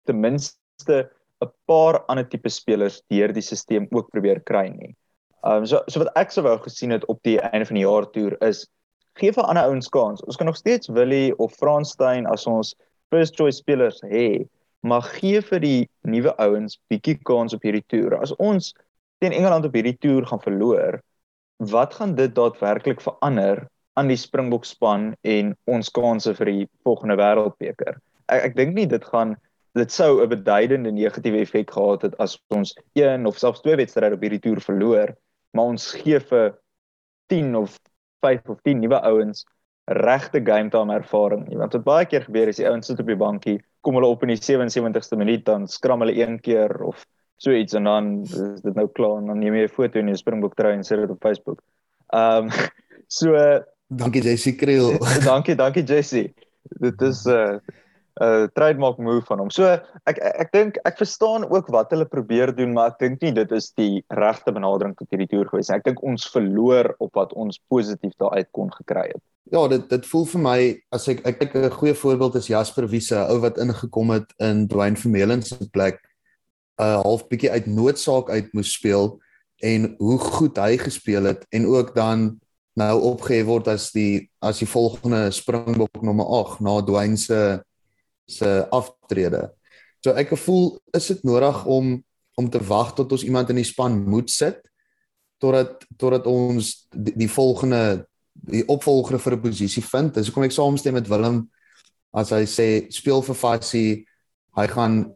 ten 0.05 0.21
minste 0.21 1.09
'n 1.43 1.51
paar 1.67 1.99
ander 2.11 2.27
tipe 2.29 2.49
spelers 2.49 3.01
deur 3.09 3.33
die 3.33 3.43
stelsel 3.43 3.87
ook 3.91 4.11
probeer 4.13 4.39
kry 4.49 4.67
nie. 4.69 4.95
Ehm 5.43 5.63
um, 5.63 5.65
so 5.65 5.81
so 5.87 6.01
wat 6.03 6.13
ek 6.15 6.31
sou 6.31 6.43
wou 6.45 6.57
gesien 6.63 6.91
het 6.95 7.05
op 7.11 7.19
die 7.23 7.39
einde 7.39 7.65
van 7.65 7.75
die 7.75 7.85
jaar 7.85 8.07
toer 8.11 8.37
is 8.47 8.65
gee 9.19 9.31
vir 9.31 9.47
ander 9.47 9.63
ouens 9.63 9.89
kans. 9.89 10.23
Ons 10.23 10.37
kan 10.37 10.45
nog 10.45 10.57
steeds 10.57 10.87
Willie 10.87 11.35
of 11.37 11.53
Franstein 11.53 12.25
as 12.27 12.47
ons 12.47 12.75
first 13.13 13.35
choice 13.35 13.57
spelers 13.57 14.01
hê, 14.03 14.47
maar 14.85 15.05
gee 15.17 15.41
vir 15.41 15.61
die 15.63 15.81
nuwe 16.05 16.33
ouens 16.41 16.77
bietjie 16.91 17.17
kans 17.25 17.55
op 17.57 17.63
hierdie 17.65 17.85
toer. 17.89 18.19
As 18.21 18.35
ons 18.37 18.73
teen 19.23 19.33
Engeland 19.33 19.65
op 19.65 19.73
hierdie 19.73 19.97
toer 19.97 20.27
gaan 20.29 20.43
verloor, 20.43 20.99
wat 21.71 21.95
gaan 21.97 22.15
dit 22.15 22.35
daadwerklik 22.35 23.01
verander 23.01 23.65
aan 23.95 24.11
die 24.11 24.19
Springbok 24.19 24.67
span 24.67 25.13
en 25.23 25.53
ons 25.71 25.89
kansse 25.95 26.35
vir 26.37 26.51
die 26.51 26.67
volgende 26.83 27.17
wêreldbeker. 27.19 27.97
Ek 28.27 28.51
ek 28.51 28.57
dink 28.59 28.75
nie 28.75 28.87
dit 28.91 29.03
gaan 29.11 29.35
dit 29.75 29.91
sou 29.91 30.21
'n 30.23 30.29
beduidende 30.29 30.91
negatiewe 30.91 31.41
effek 31.43 31.71
gehad 31.71 32.01
het 32.07 32.15
as 32.19 32.37
ons 32.49 32.75
een 32.95 33.25
of 33.25 33.37
selfs 33.37 33.61
twee 33.61 33.75
wedstryde 33.75 34.15
op 34.15 34.21
hierdie 34.21 34.39
toer 34.39 34.61
verloor, 34.61 35.15
maar 35.53 35.65
ons 35.73 35.91
gee 35.91 36.19
vir 36.19 36.55
10 37.27 37.55
of 37.55 37.77
5 38.21 38.49
of 38.49 38.61
10 38.61 38.79
nuwe 38.79 39.01
ouens 39.01 39.45
regte 39.87 40.41
game 40.41 40.69
time 40.69 40.93
ervaring. 40.93 41.47
Want 41.57 41.73
wat 41.73 41.83
baie 41.83 42.05
keer 42.05 42.23
gebeur 42.23 42.47
is 42.47 42.57
die 42.57 42.67
ouens 42.67 42.87
sit 42.87 42.99
op 42.99 43.07
die 43.07 43.15
bankie, 43.15 43.59
kom 43.85 43.99
hulle 43.99 44.09
op 44.09 44.25
in 44.25 44.33
die 44.33 44.41
77ste 44.41 45.19
minuut 45.19 45.45
dan 45.45 45.67
skram 45.69 46.01
hulle 46.03 46.17
een 46.17 46.39
keer 46.41 46.81
of 46.83 47.05
so 47.37 47.53
iets 47.53 47.77
en 47.77 47.87
dan 47.87 48.11
is 48.25 48.63
dit 48.63 48.75
nou 48.75 48.87
klaar 48.97 49.19
en 49.21 49.29
dan 49.31 49.39
neem 49.39 49.55
jy 49.55 49.67
'n 49.67 49.75
foto 49.77 49.99
in 49.99 50.11
jou 50.11 50.17
Springbok 50.17 50.55
trui 50.55 50.73
en 50.73 50.83
sit 50.83 50.99
dit 50.99 51.13
op 51.13 51.21
Facebook. 51.21 51.61
Ehm 52.13 52.49
um, 52.49 52.51
so 53.19 53.37
Dankie 53.87 54.21
Jessie 54.21 54.55
Kriel. 54.55 54.97
dankie, 55.29 55.55
dankie 55.55 55.83
Jessie. 55.83 56.33
Dit 56.81 57.01
is 57.01 57.25
uh, 57.25 57.57
uh, 58.21 58.47
trademark 58.55 58.97
move 58.97 59.25
van 59.27 59.41
hom. 59.43 59.51
So 59.51 59.67
ek 60.09 60.19
ek 60.23 60.51
dink 60.55 60.79
ek 60.87 60.99
verstaan 61.01 61.47
ook 61.49 61.69
wat 61.73 61.91
hulle 61.93 62.07
probeer 62.09 62.53
doen, 62.55 62.73
maar 62.75 62.93
ek 62.93 62.99
dink 63.03 63.21
nie 63.25 63.33
dit 63.35 63.51
is 63.55 63.71
die 63.79 64.03
regte 64.13 64.53
benadering 64.55 64.95
tot 64.99 65.09
hierdie 65.11 65.29
toer 65.31 65.49
gewees 65.51 65.69
nie. 65.69 65.79
Ek 65.79 65.87
dink 65.89 66.03
ons 66.03 66.27
verloor 66.33 66.93
op 66.99 67.13
wat 67.19 67.33
ons 67.33 67.59
positief 67.71 68.15
daaruit 68.21 68.49
kon 68.55 68.71
gekry 68.77 69.09
het. 69.11 69.23
Ja, 69.53 69.67
dit 69.69 69.89
dit 69.89 70.07
voel 70.09 70.25
vir 70.31 70.41
my 70.41 70.59
as 70.95 71.07
ek 71.11 71.21
ek 71.27 71.39
kyk 71.43 71.55
'n 71.55 71.77
goeie 71.77 71.93
voorbeeld 71.93 72.35
is 72.35 72.49
Jasper 72.49 72.87
Wiese, 72.87 73.19
ou 73.29 73.39
wat 73.43 73.59
ingekom 73.61 74.15
het 74.15 74.33
in 74.39 74.67
Dwayne 74.67 74.97
Vermeulen 74.97 75.43
se 75.43 75.69
plek 75.69 76.01
'n 76.79 76.83
uh, 76.83 77.01
half 77.01 77.27
bietjie 77.27 77.51
uit 77.51 77.67
noodsaak 77.67 78.29
uit 78.29 78.53
moes 78.53 78.73
speel 78.73 79.19
en 79.63 79.95
hoe 79.97 80.17
goed 80.19 80.57
hy 80.57 80.77
gespeel 80.77 81.23
het 81.23 81.45
en 81.49 81.65
ook 81.65 81.95
dan 81.95 82.39
nou 82.75 83.01
opgehef 83.01 83.45
word 83.47 83.67
as 83.71 83.91
die 83.95 84.27
as 84.43 84.59
die 84.59 84.67
volgende 84.67 85.31
Springbok 85.31 86.01
nommer 86.03 86.25
8 86.25 86.59
na 86.59 86.81
Dwayne 86.83 87.17
se 87.17 87.63
se 88.25 88.67
aftrede. 88.71 89.49
So 90.03 90.13
ek 90.13 90.33
gevoel 90.33 90.77
is 90.93 91.07
dit 91.07 91.23
nodig 91.23 91.65
om 91.65 92.03
om 92.35 92.49
te 92.51 92.59
wag 92.67 92.91
tot 92.97 93.11
ons 93.15 93.23
iemand 93.23 93.49
in 93.49 93.61
die 93.61 93.67
span 93.67 93.93
moet 94.03 94.29
sit 94.29 94.59
totdat 95.39 95.85
totdat 95.97 96.25
ons 96.27 96.87
die, 96.91 97.13
die 97.15 97.31
volgende 97.31 98.05
die 98.35 98.65
opvolger 98.67 99.19
vir 99.19 99.33
'n 99.33 99.41
posisie 99.41 99.83
vind. 99.83 100.13
Dis 100.13 100.27
hoekom 100.27 100.43
ek 100.43 100.51
saamstem 100.51 100.93
met 100.93 101.07
Willem 101.07 101.49
as 102.13 102.29
hy 102.29 102.43
sê 102.43 102.91
speel 102.91 103.21
vir 103.21 103.35
Fassie, 103.35 104.05
hy 104.55 104.67
gaan 104.67 105.15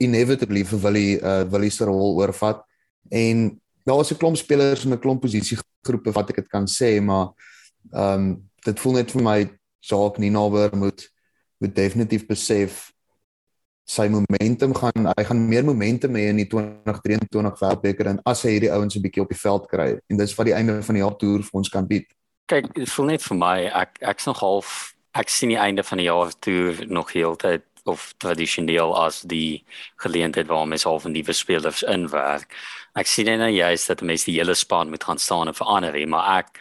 inevitably 0.00 0.64
vir 0.64 0.78
Willie 0.78 1.18
uh 1.22 1.44
Willie 1.50 1.70
se 1.70 1.84
rol 1.84 2.18
oorvat 2.18 2.62
en 3.10 3.60
daar 3.86 4.00
is 4.00 4.12
'n 4.12 4.18
klomp 4.18 4.36
spelers 4.36 4.84
in 4.84 4.92
'n 4.92 5.00
klomp 5.00 5.22
posisiegroepe 5.22 6.12
wat 6.12 6.30
ek 6.30 6.36
dit 6.36 6.48
kan 6.48 6.66
sê, 6.66 7.00
maar 7.00 7.32
ehm 7.92 8.14
um, 8.14 8.50
dit 8.64 8.80
voel 8.80 8.92
net 8.92 9.10
vir 9.10 9.22
my 9.22 9.50
Jacques 9.80 10.18
Ninaber 10.18 10.76
moet 10.76 11.08
moet 11.58 11.74
definitief 11.74 12.26
besef 12.26 12.92
sy 13.88 14.04
momentum 14.12 14.74
gaan 14.76 15.08
hy 15.16 15.24
gaan 15.24 15.40
meer 15.48 15.64
momentum 15.64 16.16
hê 16.20 16.28
in 16.28 16.42
die 16.42 16.48
2023 16.50 17.62
Wêreldbeker 17.62 18.10
en 18.12 18.20
as 18.28 18.44
hy 18.44 18.56
hierdie 18.56 18.72
ouens 18.74 18.96
'n 18.96 19.02
bietjie 19.02 19.24
op 19.24 19.32
die 19.32 19.40
veld 19.40 19.68
kry 19.68 19.88
en 19.96 20.20
dis 20.20 20.34
wat 20.36 20.46
die 20.46 20.54
einde 20.54 20.82
van 20.82 20.94
die 20.94 21.02
jaar 21.02 21.16
toer 21.16 21.42
vir 21.42 21.58
ons 21.60 21.72
kan 21.72 21.86
bied. 21.86 22.06
Kyk, 22.48 22.74
dit 22.74 22.88
voel 22.88 23.06
net 23.06 23.22
vir 23.22 23.36
my 23.36 23.58
ek 23.72 23.98
ek's 24.00 24.26
nog 24.26 24.40
half 24.40 24.94
ek 25.14 25.28
sien 25.32 25.48
die 25.48 25.58
einde 25.58 25.82
van 25.82 25.98
die 25.98 26.06
jaar 26.06 26.32
toer 26.38 26.84
nog 26.86 27.12
heeltyd 27.12 27.64
of 27.88 28.12
tradisioneel 28.18 28.92
as 28.96 29.22
die 29.22 29.64
geleentheid 29.96 30.46
waar 30.46 30.68
mens 30.68 30.84
half 30.84 31.04
en 31.04 31.12
nuwe 31.12 31.32
spelers 31.32 31.82
inwerk. 31.82 32.52
Ek 32.94 33.06
sien 33.06 33.26
net 33.26 33.40
nou 33.40 33.50
juist 33.50 33.88
dat 33.88 34.04
mense 34.04 34.28
die 34.28 34.36
hele 34.36 34.54
span 34.54 34.90
moet 34.92 35.04
gaan 35.04 35.18
staan 35.18 35.48
en 35.48 35.56
verander, 35.56 35.96
maar 36.08 36.38
ek 36.38 36.60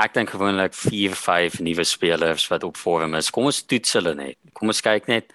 ek 0.00 0.14
dink 0.14 0.30
gewoonlik 0.32 0.74
4, 0.74 1.14
5 1.16 1.60
nuwe 1.60 1.84
spelers 1.84 2.46
wat 2.48 2.64
op 2.64 2.76
vorm 2.76 3.14
is. 3.14 3.30
Kom 3.30 3.44
ons 3.50 3.62
toets 3.62 3.92
hulle 3.92 4.14
net. 4.14 4.38
Kom 4.52 4.68
ons 4.72 4.80
kyk 4.80 5.08
net. 5.10 5.32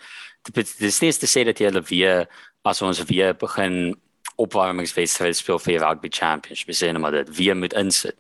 Dit 0.48 0.74
is 0.80 1.02
nie 1.02 1.12
te 1.14 1.30
sê 1.30 1.44
dat 1.46 1.60
jy 1.60 1.70
hulle 1.70 1.84
weer 1.86 2.26
as 2.68 2.82
ons 2.82 3.04
weer 3.08 3.34
begin 3.38 3.96
opwarmingswedstryd 4.38 5.38
speel 5.38 5.60
vir 5.60 5.74
die 5.74 5.82
rugby 5.84 6.10
championship. 6.12 6.70
Ons 6.70 6.82
sê 6.84 6.92
net 6.92 7.02
maar 7.02 7.16
dat 7.16 7.30
weer 7.38 7.56
moet 7.58 7.74
insit. 7.74 8.18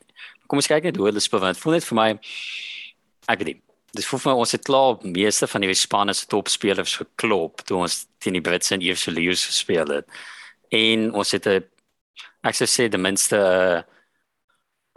Kom 0.47 0.61
ons 0.61 0.69
kyk 0.69 0.87
net 0.87 0.97
hoe 0.97 1.09
hulle 1.09 1.23
speel 1.23 1.43
want 1.43 1.59
voel 1.59 1.77
net 1.77 1.87
vir 1.87 1.97
my 1.99 2.09
ek 3.27 3.43
nie 3.43 3.57
dis 3.97 4.07
voel 4.07 4.21
vir 4.21 4.31
my 4.31 4.43
ons 4.43 4.53
het 4.55 4.65
klaar 4.67 4.99
meeste 5.03 5.47
van 5.49 5.63
die 5.63 5.75
spanne 5.75 6.13
se 6.15 6.27
topspelers 6.29 6.97
geklop 7.01 7.63
toe 7.67 7.81
ons 7.85 8.03
teen 8.23 8.37
die 8.37 8.43
Brits 8.43 8.73
en 8.75 8.83
Ierse 8.83 9.11
Lions 9.11 9.45
gespeel 9.49 9.89
het. 9.95 10.07
En 10.75 11.11
ons 11.13 11.31
het 11.31 11.47
'n 11.47 11.63
ek 12.43 12.55
sou 12.55 12.67
sê 12.67 12.89
ten 12.89 13.01
minste 13.01 13.35
'n 13.35 13.83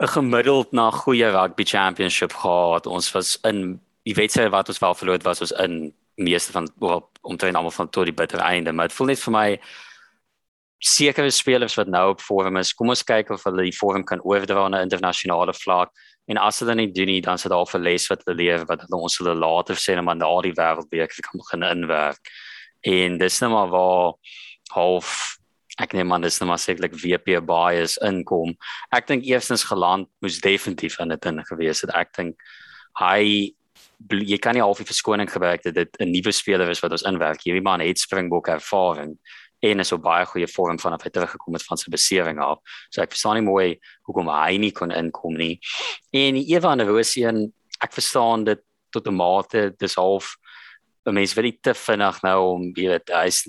gemiddeld 0.09 0.73
na 0.73 0.91
goeie 0.91 1.31
rugby 1.31 1.65
championship 1.65 2.33
gehad. 2.33 2.87
Ons 2.87 3.13
was 3.13 3.39
in 3.45 3.81
die 4.03 4.15
wedstryd 4.15 4.51
wat 4.51 4.69
ons 4.69 4.79
wel 4.79 4.95
verloor 4.95 5.23
was 5.23 5.41
ons 5.41 5.53
in 5.61 5.93
meeste 6.15 6.53
van 6.53 6.69
omtrent 7.21 7.57
almal 7.57 7.71
van 7.71 7.91
tot 7.91 8.05
die 8.05 8.15
bitter 8.15 8.39
einde, 8.39 8.73
maar 8.73 8.89
dit 8.89 8.97
voel 8.97 9.13
net 9.13 9.21
vir 9.21 9.33
my 9.33 9.47
sekere 10.81 11.31
spelers 11.31 11.77
wat 11.77 11.89
nou 11.93 12.11
op 12.15 12.21
vorm 12.25 12.57
is. 12.57 12.73
Kom 12.73 12.89
ons 12.89 13.05
kyk 13.05 13.31
of 13.31 13.45
hulle 13.45 13.67
die 13.69 13.77
vorm 13.77 14.05
kan 14.05 14.23
oordra 14.25 14.69
na 14.69 14.81
internasionale 14.81 15.53
vlak. 15.55 15.93
En 16.31 16.41
as 16.41 16.61
hulle 16.63 16.75
nie 16.79 16.89
doen 16.93 17.11
nie, 17.11 17.21
dan 17.21 17.39
sit 17.39 17.51
daar 17.51 17.67
'n 17.75 17.83
les 17.83 18.09
wat 18.09 18.23
hulle 18.25 18.37
leer 18.37 18.65
wat 18.65 18.81
hulle 18.81 19.03
ons 19.03 19.19
hulle 19.19 19.35
later 19.35 19.75
sê 19.75 19.95
net 19.95 20.05
maar 20.05 20.17
na 20.17 20.41
die 20.41 20.57
wêreldbeker 20.57 21.21
kan 21.21 21.41
begin 21.43 21.63
inwerk. 21.63 22.21
En 22.83 23.19
dis 23.19 23.41
net 23.41 23.51
maar 23.51 23.69
waar 23.69 24.15
half 24.73 25.40
ek 25.81 25.95
neem 25.97 26.13
aan 26.13 26.23
dis 26.27 26.39
net 26.41 26.49
maar 26.49 26.61
sekerlik 26.61 26.97
WP 27.01 27.41
bias 27.47 27.97
inkom. 28.05 28.55
Ek 28.93 29.07
dink 29.09 29.25
eerstens 29.25 29.65
geland 29.65 30.09
moes 30.21 30.41
definitief 30.45 30.99
in 31.01 31.15
dit 31.15 31.27
in 31.31 31.43
gewees 31.49 31.81
het. 31.85 31.95
Ek 31.97 32.13
dink 32.17 32.37
hy 33.01 33.55
jy 34.09 34.39
kan 34.41 34.57
nie 34.57 34.65
half 34.65 34.81
die 34.81 34.89
verskoning 34.89 35.29
gebruik 35.29 35.63
dat 35.63 35.75
dit 35.75 35.97
'n 36.01 36.11
nuwe 36.11 36.33
speler 36.33 36.71
is 36.71 36.81
wat 36.81 36.93
ons 36.93 37.03
inwerk. 37.03 37.43
Hierdie 37.45 37.63
man 37.63 37.81
het 37.81 37.99
Springbok 37.99 38.49
ervaring 38.49 39.19
en 39.63 39.81
is 39.81 39.93
op 39.93 40.03
baie 40.03 40.25
goeie 40.25 40.49
vorm 40.49 40.79
vanaf 40.79 41.03
hy 41.05 41.11
teruggekom 41.11 41.55
het 41.55 41.63
van 41.63 41.77
sy 41.77 41.91
besering 41.91 42.41
af. 42.41 42.59
So 42.91 43.03
ek 43.03 43.13
verstaan 43.13 43.37
nie 43.37 43.45
mooi 43.45 43.79
hoekom 44.09 44.29
hy 44.29 44.57
nie 44.57 44.73
kon 44.73 44.91
inkom 44.91 45.37
nie. 45.37 45.61
En 46.13 46.37
Evan 46.37 46.81
Rosien, 46.81 47.53
ek 47.81 47.93
verstaan 47.93 48.45
dit 48.45 48.61
tot 48.91 49.07
'n 49.07 49.15
mate, 49.15 49.75
dis 49.79 49.95
half 49.95 50.37
'n 51.07 51.15
mens 51.15 51.35
wil 51.35 51.45
nie 51.45 51.59
te 51.63 51.75
vinnig 51.75 52.23
nou 52.23 52.55
om 52.55 52.73
weet 52.73 53.09
hy's 53.09 53.49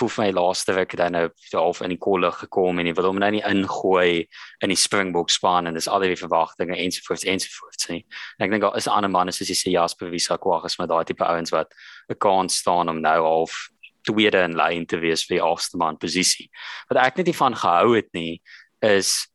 voel 0.00 0.10
vir 0.14 0.24
my 0.24 0.30
laaste 0.32 0.74
week 0.74 0.94
dan 0.96 1.12
nou 1.14 1.26
half 1.52 1.80
in 1.84 1.92
die 1.92 2.00
kolle 2.00 2.30
gekom 2.32 2.80
en 2.80 2.88
hy 2.88 2.94
wil 2.96 3.10
hom 3.10 3.18
nou 3.20 3.30
nie 3.34 3.42
ingooi 3.46 4.26
in 4.64 4.72
die 4.72 4.78
Springbok 4.78 5.32
span 5.32 5.68
en 5.68 5.76
dis 5.76 5.88
al 5.88 6.04
die 6.04 6.16
verwagtinge 6.16 6.78
ensovoorts 6.80 7.26
ensovoorts 7.28 7.90
nie. 7.92 8.00
En 8.38 8.46
ek 8.46 8.54
dink 8.54 8.64
daar 8.64 8.78
is 8.80 8.88
ander 8.88 9.12
manne 9.12 9.34
soos 9.36 9.50
jy 9.52 9.58
sê 9.58 9.74
Jasper 9.74 10.10
Wisa 10.12 10.38
Kwaggas 10.40 10.78
met 10.80 10.90
daai 10.90 11.04
tipe 11.08 11.26
ouens 11.26 11.52
wat 11.52 11.74
'n 12.08 12.18
kans 12.18 12.58
staan 12.62 12.88
om 12.88 13.00
nou 13.00 13.18
half 13.22 13.68
tweede 14.08 14.40
in 14.44 14.56
lyn 14.56 14.86
te 14.86 14.98
wees 14.98 15.26
vir 15.26 15.36
die 15.36 15.44
afsteman 15.44 15.98
posisie. 15.98 16.48
Wat 16.88 16.98
ek 16.98 17.16
net 17.18 17.26
nie 17.26 17.36
van 17.36 17.54
gehou 17.54 17.96
het 17.96 18.08
nie 18.14 18.40
is 18.80 19.28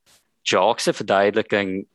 Jacques 0.44 0.84
se 0.84 0.94
verduideliking 0.94 1.86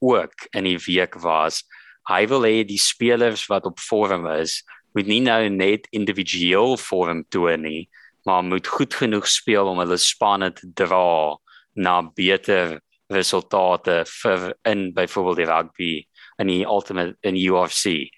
ook 0.00 0.46
in 0.54 0.64
die 0.64 0.78
week 0.78 1.14
was 1.22 1.64
hy 2.08 2.26
wil 2.26 2.42
hê 2.42 2.64
die 2.66 2.78
spelers 2.78 3.46
wat 3.48 3.66
op 3.66 3.78
vorm 3.78 4.26
is 4.26 4.62
moet 4.92 5.08
nie 5.08 5.20
nou 5.24 5.48
net 5.48 5.86
individueel 5.90 6.76
vorm 6.76 7.24
toon 7.32 7.62
nie, 7.64 7.88
maar 8.24 8.42
moet 8.44 8.66
goed 8.66 8.94
genoeg 8.94 9.26
speel 9.28 9.66
om 9.66 9.78
hulle 9.78 9.98
spanne 9.98 10.52
te 10.52 10.68
dra 10.74 11.36
na 11.74 12.02
beter 12.14 12.80
resultate 13.12 14.02
vir 14.22 14.52
in 14.68 14.92
byvoorbeeld 14.94 15.36
die 15.36 15.50
rugby 15.50 15.92
in 16.40 16.46
die 16.46 16.64
ultimate 16.64 17.16
in 17.20 17.36
UFC. 17.36 18.08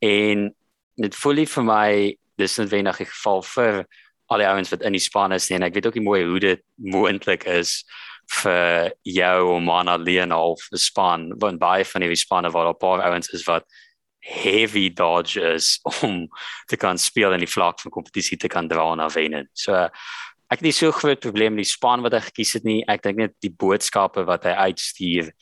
En 0.00 0.50
dit 1.00 1.14
voel 1.14 1.44
vir 1.46 1.64
my 1.64 1.90
dis 2.38 2.58
net 2.58 2.70
wenig 2.70 2.96
geval 2.96 3.42
vir 3.42 3.84
al 4.32 4.42
die 4.42 4.48
ouens 4.48 4.72
wat 4.72 4.82
in 4.82 4.96
die 4.96 5.02
span 5.02 5.34
is 5.36 5.48
nie 5.48 5.58
en 5.58 5.66
ek 5.66 5.76
weet 5.76 5.88
ook 5.88 5.98
nie 5.98 6.06
mooi 6.06 6.22
hoe 6.24 6.40
dit 6.42 6.62
moontlik 6.76 7.46
is 7.50 7.82
vir 8.40 8.92
jou 9.04 9.38
om 9.56 9.70
aan 9.70 9.90
alleen 9.92 10.32
half 10.32 10.68
'n 10.72 10.80
span 10.80 11.32
want 11.38 11.60
baie 11.60 11.84
van 11.84 12.00
die 12.00 12.16
spanne 12.16 12.50
waar 12.50 12.68
'n 12.68 12.80
paar 12.80 13.02
ouens 13.02 13.28
is 13.28 13.44
wat 13.44 13.64
heavy 14.24 14.88
dodge 14.92 15.40
is 15.54 15.78
om 16.02 16.28
te 16.66 16.76
kan 16.80 16.98
speel 16.98 17.34
in 17.36 17.44
die 17.44 17.50
vlak 17.50 17.80
van 17.80 17.92
kompetisie 17.92 18.38
te 18.40 18.48
kan 18.48 18.68
dra 18.68 18.94
na 18.96 19.08
wen. 19.12 19.44
So 19.52 19.74
ek 19.74 20.60
het 20.60 20.68
nie 20.68 20.76
so 20.76 20.92
groot 20.94 21.20
probleem 21.20 21.56
met 21.56 21.64
die 21.64 21.72
span 21.72 22.04
wat 22.04 22.16
hy 22.16 22.22
gekies 22.28 22.54
het 22.58 22.64
nie. 22.68 22.80
Ek 22.88 23.02
dink 23.04 23.20
net 23.20 23.36
die 23.44 23.52
boodskappe 23.52 24.24
wat 24.28 24.46
hy 24.48 24.54
uitstuur 24.70 25.32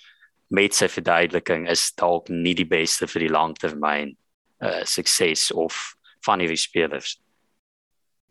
met 0.52 0.76
sy 0.76 0.88
verduideliking 0.92 1.68
is 1.72 1.90
dalk 1.96 2.28
nie 2.32 2.54
die 2.58 2.68
beste 2.68 3.08
vir 3.08 3.26
die 3.26 3.32
langtermyn 3.32 4.16
uh 4.62 4.82
sukses 4.86 5.50
of 5.58 5.94
van 6.26 6.42
hierdie 6.42 6.60
spelers. 6.60 7.16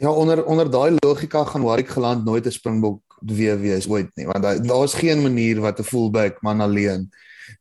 Ja, 0.02 0.12
onder 0.12 0.44
onder 0.46 0.70
daai 0.72 0.98
logika 1.04 1.44
gaan 1.46 1.66
Warwick 1.66 1.90
geland 1.90 2.26
nooit 2.26 2.46
'n 2.46 2.52
Springbok 2.52 3.02
weer 3.22 3.60
wees 3.60 3.88
ooit 3.88 4.10
nie, 4.16 4.26
want 4.26 4.44
daar 4.68 4.84
is 4.84 4.94
geen 4.94 5.22
manier 5.22 5.62
wat 5.62 5.80
'n 5.80 5.84
fullback 5.84 6.42
man 6.42 6.62
alleen 6.62 7.12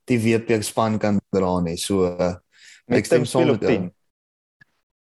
die 0.07 0.19
WP 0.19 0.63
span 0.63 0.99
kan 0.99 1.21
dra 1.31 1.61
nie. 1.61 1.77
So 1.77 2.07
uh, 2.07 2.35
ek 2.91 3.09
stem 3.09 3.25
saam 3.25 3.53
met 3.55 3.65
jou. 3.65 3.91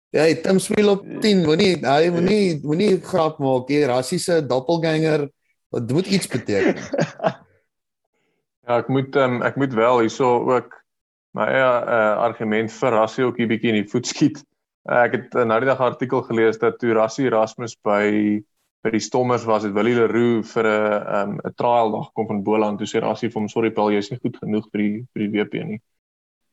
Ja, 0.09 0.23
hy 0.25 0.39
Tim 0.41 0.57
speel 0.57 0.89
op 0.89 1.03
10. 1.21 1.43
Moenie 1.45 1.75
hy 1.85 2.09
moenie 2.13 2.57
moenie 2.63 2.95
grap 3.05 3.37
maak 3.43 3.69
hier 3.69 3.91
rassiese 3.91 4.39
doppelganger. 4.49 5.27
Wat 5.69 5.91
moet 5.93 6.07
iets 6.09 6.27
beteken? 6.27 6.79
ja, 8.65 8.79
ek 8.79 8.89
moet 8.89 9.15
um, 9.21 9.41
ek 9.45 9.59
moet 9.61 9.75
wel 9.77 10.01
hierso 10.01 10.31
ook 10.49 10.73
my 11.37 11.45
eie 11.45 11.61
uh, 11.61 12.15
argument 12.25 12.73
vir 12.73 12.95
rassie 12.97 13.27
ook 13.27 13.37
hier 13.37 13.51
bietjie 13.51 13.75
in 13.75 13.83
die 13.83 13.89
voet 13.91 14.09
skiet. 14.09 14.41
Uh, 14.89 15.03
ek 15.03 15.13
het 15.13 15.37
uh, 15.37 15.45
nou 15.45 15.59
die 15.61 15.69
dag 15.69 15.77
'n 15.77 15.91
artikel 15.93 16.25
gelees 16.25 16.57
dat 16.57 16.79
toe 16.81 16.97
Rassie 16.97 17.29
Erasmus 17.29 17.77
by 17.85 18.41
by 18.81 18.93
die 18.95 19.03
Stommers 19.03 19.43
was 19.45 19.67
dit 19.67 19.75
Willie 19.75 19.93
Leroux 19.93 20.41
vir 20.55 20.65
'n 20.65 21.05
um, 21.19 21.37
'n 21.43 21.53
trial 21.53 21.91
dag 21.93 22.09
kom 22.17 22.27
van 22.27 22.43
Boland 22.43 22.81
toe 22.81 22.89
sê 22.89 23.03
Rassie 23.05 23.29
vir 23.29 23.41
hom 23.41 23.49
sorry 23.49 23.69
Paul 23.69 23.93
jy's 23.93 24.09
nie 24.09 24.19
goed 24.23 24.41
genoeg 24.41 24.65
vir 24.71 24.81
die 24.81 25.05
vir 25.13 25.21
die 25.21 25.31
WP 25.37 25.53
nie. 25.69 25.77
Het 25.77 25.98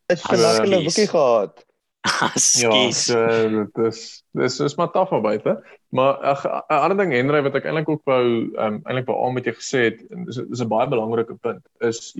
'n 0.06 0.40
lekker 0.40 0.82
boekie 0.84 1.08
gehad. 1.08 1.64
Skies. 2.34 3.06
Ja, 3.06 3.48
dit 3.48 3.78
is 3.86 4.22
dis 4.38 4.60
is 4.60 4.76
maar 4.78 4.90
taaf 4.94 5.10
albei, 5.12 5.38
hè. 5.42 5.54
Maar 5.88 6.14
'n 6.22 6.74
ander 6.74 6.96
ding 6.96 7.12
Henry 7.12 7.42
wat 7.42 7.54
ek 7.54 7.64
eintlik 7.64 7.88
ook 7.88 8.04
wou 8.04 8.24
um, 8.54 8.80
eintlik 8.84 9.06
wou 9.06 9.18
aan 9.26 9.34
met 9.34 9.44
jou 9.44 9.56
gesê 9.56 9.90
het, 9.90 10.04
dis 10.26 10.36
dis 10.36 10.62
'n 10.62 10.68
baie 10.68 10.88
belangrike 10.88 11.34
punt 11.34 11.66
is 11.78 12.14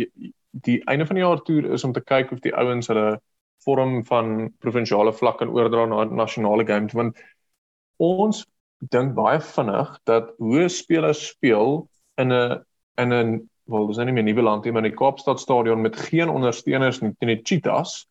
die 0.50 0.82
einde 0.84 1.06
van 1.06 1.16
die 1.16 1.24
jaar 1.24 1.42
toer 1.42 1.72
is 1.72 1.84
om 1.84 1.92
te 1.92 2.00
kyk 2.00 2.32
of 2.32 2.40
die 2.40 2.54
ouens 2.54 2.88
hulle 2.88 3.20
vorm 3.64 4.04
van 4.06 4.52
provinsiale 4.58 5.12
vlak 5.12 5.38
kan 5.38 5.50
oordra 5.50 5.86
na 5.86 6.04
nasionale 6.04 6.66
games 6.66 6.92
want 6.92 7.18
ons 7.98 8.44
dink 8.78 9.14
baie 9.14 9.40
vinnig 9.40 9.98
dat 10.04 10.32
hoe 10.38 10.68
spelers 10.68 11.28
speel 11.28 11.88
in 12.16 12.32
'n 12.32 12.64
in 12.96 13.12
'n 13.12 13.50
wel 13.70 13.86
dis 13.86 13.98
nou 14.00 14.06
nie 14.08 14.16
meer 14.16 14.26
nuwe 14.28 14.44
land 14.46 14.64
nie 14.64 14.72
maar 14.72 14.84
in 14.84 14.90
die 14.90 14.98
Kaapstad 14.98 15.40
stadion 15.40 15.82
met 15.82 15.96
geen 16.08 16.32
ondersteuners 16.32 17.00
nie 17.02 17.14
teen 17.18 17.34
die 17.34 17.42
Cheetahs 17.42 18.06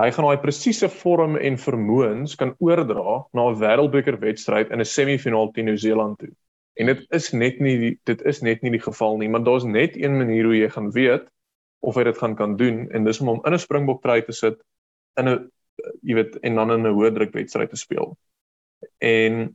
hy 0.00 0.08
gaan 0.10 0.28
daai 0.28 0.40
presiese 0.42 0.88
vorm 0.88 1.36
en 1.36 1.58
vermoëns 1.60 2.36
kan 2.40 2.54
oordra 2.58 3.18
na 3.32 3.48
'n 3.50 3.60
wêreldbeker 3.60 4.18
wedstryd 4.20 4.70
in 4.70 4.80
'n 4.80 4.88
semifinaal 4.88 5.52
teen 5.52 5.68
Nieu-Seeland 5.70 6.18
toe 6.18 6.32
en 6.80 6.86
dit 6.86 7.06
is 7.10 7.32
net 7.32 7.60
nie 7.60 7.98
dit 8.04 8.22
is 8.22 8.42
net 8.42 8.62
nie 8.62 8.70
die 8.70 8.84
geval 8.88 9.18
nie 9.18 9.28
maar 9.28 9.44
daar's 9.44 9.64
net 9.64 9.96
een 9.96 10.18
manier 10.18 10.44
hoe 10.44 10.56
jy 10.56 10.68
gaan 10.68 10.90
weet 10.90 11.28
of 11.80 11.96
hy 11.96 12.04
dit 12.04 12.18
gaan 12.18 12.36
kan 12.36 12.56
doen 12.56 12.86
en 12.90 13.04
dis 13.04 13.20
om 13.20 13.28
hom 13.28 13.42
in 13.44 13.54
'n 13.54 13.58
springbok 13.58 14.02
try 14.02 14.20
te 14.22 14.32
sit 14.32 14.62
in 15.18 15.28
'n 15.28 15.50
jy 16.02 16.14
weet 16.14 16.38
en 16.46 16.54
dan 16.54 16.70
in 16.70 16.86
'n 16.86 16.94
hoë 16.94 17.12
druk 17.14 17.32
wedstryd 17.32 17.70
te 17.70 17.76
speel. 17.76 18.16
En 19.00 19.54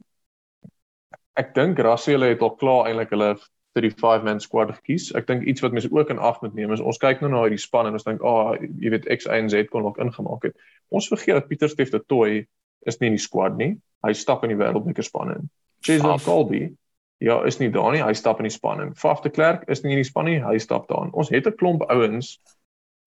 ek 1.35 1.53
dink 1.55 1.79
Russell 1.79 2.25
het 2.29 2.41
al 2.41 2.55
klaar 2.55 2.87
eintlik 2.87 3.13
hulle 3.15 3.37
35 3.81 4.23
man 4.23 4.39
squad 4.39 4.71
gekies. 4.75 5.11
Ek 5.15 5.27
dink 5.27 5.43
iets 5.43 5.61
wat 5.61 5.71
mense 5.71 5.91
ook 5.91 6.09
in 6.09 6.19
ag 6.19 6.41
moet 6.41 6.53
neem 6.53 6.71
is 6.71 6.79
ons 6.79 6.97
kyk 6.97 7.21
nou 7.21 7.29
na 7.31 7.43
hierdie 7.43 7.61
span 7.61 7.87
en 7.87 7.93
ons 7.93 8.03
dink, 8.03 8.21
"Ag, 8.21 8.57
oh, 8.57 8.69
jy 8.79 8.89
weet 8.89 9.05
X, 9.05 9.25
Y 9.25 9.37
en 9.37 9.49
Z 9.49 9.69
kon 9.69 9.85
ook 9.85 9.97
ingemaak 9.97 10.43
het." 10.43 10.55
Ons 10.89 11.07
vergeet 11.07 11.35
dat 11.35 11.47
Pieter 11.47 11.69
Steff 11.69 11.91
de 11.91 12.03
Toy 12.07 12.47
is 12.85 12.99
nie 12.99 13.07
in 13.07 13.15
die 13.15 13.23
squad 13.23 13.57
nie. 13.57 13.77
Hy 14.03 14.13
stap 14.13 14.43
in 14.43 14.49
die 14.49 14.57
wêreldbeker 14.57 15.03
span 15.03 15.31
in. 15.31 15.49
Jason 15.81 16.19
Colby 16.19 16.75
Ja, 17.17 17.43
is 17.43 17.57
nie 17.57 17.71
daar 17.73 17.91
nie. 17.91 18.03
Hy 18.03 18.13
stap 18.13 18.37
in 18.37 18.45
die 18.45 18.53
span 18.53 18.81
in. 18.81 18.93
Faf 18.95 19.23
de 19.23 19.31
Klerk 19.33 19.63
is 19.71 19.81
nie 19.81 19.95
in 19.95 20.03
die 20.03 20.05
span 20.05 20.27
nie. 20.29 20.37
Hy 20.43 20.57
stap 20.61 20.87
daar. 20.87 21.09
Ons 21.13 21.29
het 21.33 21.47
'n 21.47 21.55
klomp 21.57 21.81
ouens 21.89 22.37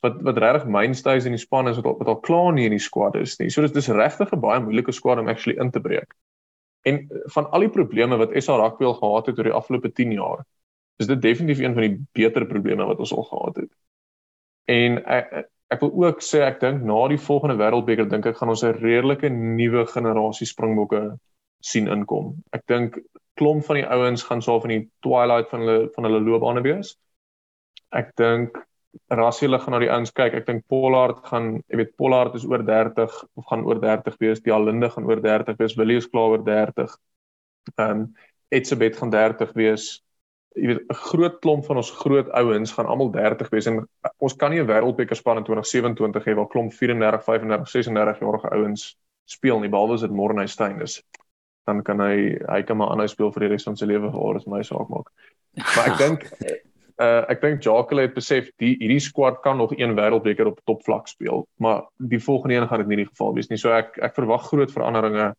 wat 0.02 0.22
wat 0.22 0.38
regtig 0.38 0.66
mainstays 0.66 1.24
in 1.24 1.32
die 1.32 1.38
span 1.38 1.68
is 1.68 1.76
wat 1.76 1.86
al, 1.86 1.96
wat 1.98 2.08
al 2.08 2.20
klaar 2.20 2.52
nie 2.52 2.64
in 2.64 2.74
die 2.74 2.82
squad 2.82 3.14
is 3.16 3.38
nie. 3.38 3.50
So 3.50 3.62
dis 3.62 3.72
dis 3.72 3.88
regtig 3.88 4.32
'n 4.32 4.40
baie 4.40 4.60
moeilike 4.60 4.92
squad 4.92 5.18
om 5.18 5.28
actually 5.28 5.58
in 5.60 5.70
te 5.70 5.80
breek. 5.80 6.14
En 6.82 7.08
van 7.34 7.50
al 7.50 7.60
die 7.60 7.68
probleme 7.68 8.16
wat 8.16 8.32
SA 8.42 8.56
Rugby 8.56 8.84
al 8.84 8.94
gehad 8.94 9.26
het 9.26 9.38
oor 9.38 9.44
die 9.44 9.52
afgelope 9.52 9.92
10 9.92 10.12
jaar, 10.12 10.44
is 11.00 11.08
dit 11.08 11.22
definitief 11.22 11.62
een 11.62 11.74
van 11.76 11.86
die 11.86 11.96
beter 12.16 12.46
probleme 12.46 12.86
wat 12.86 13.00
ons 13.00 13.14
al 13.16 13.26
gehad 13.28 13.64
het. 13.64 13.72
En 14.70 15.00
ek 15.06 15.48
ek 15.70 15.84
wil 15.84 15.92
ook 16.02 16.22
sê 16.26 16.40
ek 16.42 16.58
dink 16.60 16.80
na 16.82 16.96
die 17.12 17.20
volgende 17.22 17.54
wêreldbeker 17.60 18.08
dink 18.10 18.26
ek 18.26 18.40
gaan 18.40 18.50
ons 18.50 18.64
'n 18.66 18.80
redelike 18.82 19.28
nuwe 19.30 19.84
generasie 19.86 20.46
springbokke 20.46 21.02
sien 21.62 21.86
inkom. 21.86 22.34
Ek 22.52 22.64
dink 22.66 22.98
klomp 23.38 23.64
van 23.64 23.78
die 23.78 23.86
ouens 23.86 24.24
gaan 24.26 24.42
so 24.42 24.58
van 24.60 24.74
die 24.74 24.88
twilight 25.06 25.48
van 25.52 25.60
hulle 25.60 25.90
van 25.94 26.08
hulle 26.08 26.20
loopbane 26.26 26.62
wees. 26.66 26.96
Ek 27.92 28.10
dink 28.16 28.58
Rassiele 29.08 29.58
gaan 29.58 29.76
na 29.76 29.78
die 29.78 29.90
ouens 29.90 30.10
kyk. 30.10 30.34
Ek 30.34 30.46
dink 30.46 30.66
Pollard 30.66 31.22
gaan, 31.30 31.62
jy 31.70 31.76
weet 31.76 31.96
Pollard 31.96 32.34
is 32.34 32.44
oor 32.44 32.64
30 32.66 33.14
of 33.38 33.46
gaan 33.46 33.64
oor 33.64 33.78
30 33.82 34.18
wees. 34.18 34.42
Die 34.42 34.52
Alinde 34.52 34.90
gaan 34.90 35.06
oor 35.06 35.22
30 35.22 35.58
wees. 35.58 35.76
Willie 35.78 35.98
is 36.02 36.08
klaar 36.10 36.34
oor 36.34 36.44
30. 36.46 36.96
Ehm 37.76 37.90
um, 37.90 38.04
Etsebet 38.50 38.96
gaan 38.98 39.12
30 39.14 39.52
wees. 39.54 40.00
Jy 40.58 40.66
weet 40.66 40.80
'n 40.88 40.94
groot 40.94 41.38
klomp 41.40 41.64
van 41.64 41.76
ons 41.76 41.90
groot 41.90 42.28
ouens 42.30 42.72
gaan 42.72 42.86
almal 42.86 43.10
30 43.10 43.48
wees 43.50 43.66
en 43.66 43.88
ons 44.18 44.36
kan 44.36 44.50
nie 44.50 44.60
'n 44.60 44.66
wêreldbeker 44.66 45.16
span 45.16 45.38
in 45.38 45.44
2027 45.44 46.24
hê 46.24 46.34
waar 46.34 46.48
klomp 46.48 46.72
34, 46.72 47.24
35, 47.24 47.68
36 47.68 48.18
jarige 48.20 48.50
ouens 48.50 48.96
speel 49.24 49.60
nie 49.60 49.68
behalwe 49.68 49.94
as 49.94 50.00
dit 50.00 50.10
Morne 50.10 50.46
Steyn 50.46 50.80
is 50.80 51.02
dan 51.70 51.82
kan 51.82 52.00
hy 52.02 52.38
hy 52.48 52.62
kan 52.66 52.78
maar 52.80 52.94
aanhou 52.94 53.08
speel 53.10 53.32
vir 53.34 53.46
die 53.46 53.52
res 53.54 53.66
van 53.68 53.78
sy 53.78 53.88
lewe 53.90 54.10
vir 54.10 54.38
wat 54.38 54.48
my 54.50 54.62
saak 54.66 54.90
maak. 54.92 55.10
Maar 55.60 55.90
ek 55.92 55.98
dink 56.00 56.26
uh 57.00 57.22
ek 57.32 57.42
dink 57.44 57.62
Jacques 57.64 58.00
het 58.00 58.16
besef 58.16 58.50
die 58.60 58.74
hierdie 58.80 59.00
squad 59.00 59.40
kan 59.44 59.56
nog 59.60 59.72
een 59.76 59.94
wêreldbeker 59.96 60.50
op 60.50 60.60
topvlak 60.68 61.08
speel, 61.08 61.46
maar 61.56 61.86
die 61.96 62.20
volgende 62.20 62.58
een 62.58 62.68
gaan 62.68 62.84
dit 62.84 62.92
nie 62.92 63.02
die 63.04 63.10
geval 63.10 63.34
wees 63.36 63.48
nie. 63.52 63.60
So 63.60 63.72
ek 63.76 63.98
ek 64.02 64.16
verwag 64.18 64.48
groot 64.48 64.72
veranderinge 64.72 65.32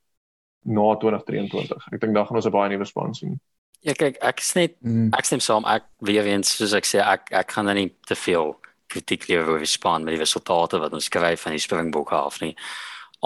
na 0.62 0.88
2023. 1.02 1.89
Ek 1.93 2.02
dink 2.02 2.15
dan 2.15 2.28
gaan 2.28 2.41
ons 2.41 2.47
'n 2.47 2.56
baie 2.58 2.69
nuwe 2.69 2.86
span 2.86 3.13
sien. 3.13 3.39
Ja 3.82 3.96
kyk, 3.98 4.20
ek 4.22 4.41
sê 4.46 4.60
net 4.60 4.76
mm. 4.86 5.10
ek 5.17 5.26
sê 5.26 5.39
soms 5.41 5.65
ek 5.65 5.88
weer 6.06 6.28
eens 6.30 6.54
soos 6.54 6.76
ek 6.78 6.86
sê 6.86 7.02
ek 7.02 7.32
ek 7.34 7.48
kan 7.50 7.65
dan 7.65 7.80
nie 7.80 7.89
te 8.06 8.15
veel 8.15 8.54
kritiek 8.91 9.26
lewer 9.30 9.56
oor 9.56 9.63
die 9.63 9.70
span 9.70 10.06
met 10.06 10.13
die 10.13 10.22
resultate 10.22 10.80
wat 10.84 10.94
ons 10.94 11.08
skryf 11.10 11.48
van 11.48 11.56
die 11.56 11.63
Springbokke 11.63 12.17
af 12.17 12.41
nie. 12.44 12.54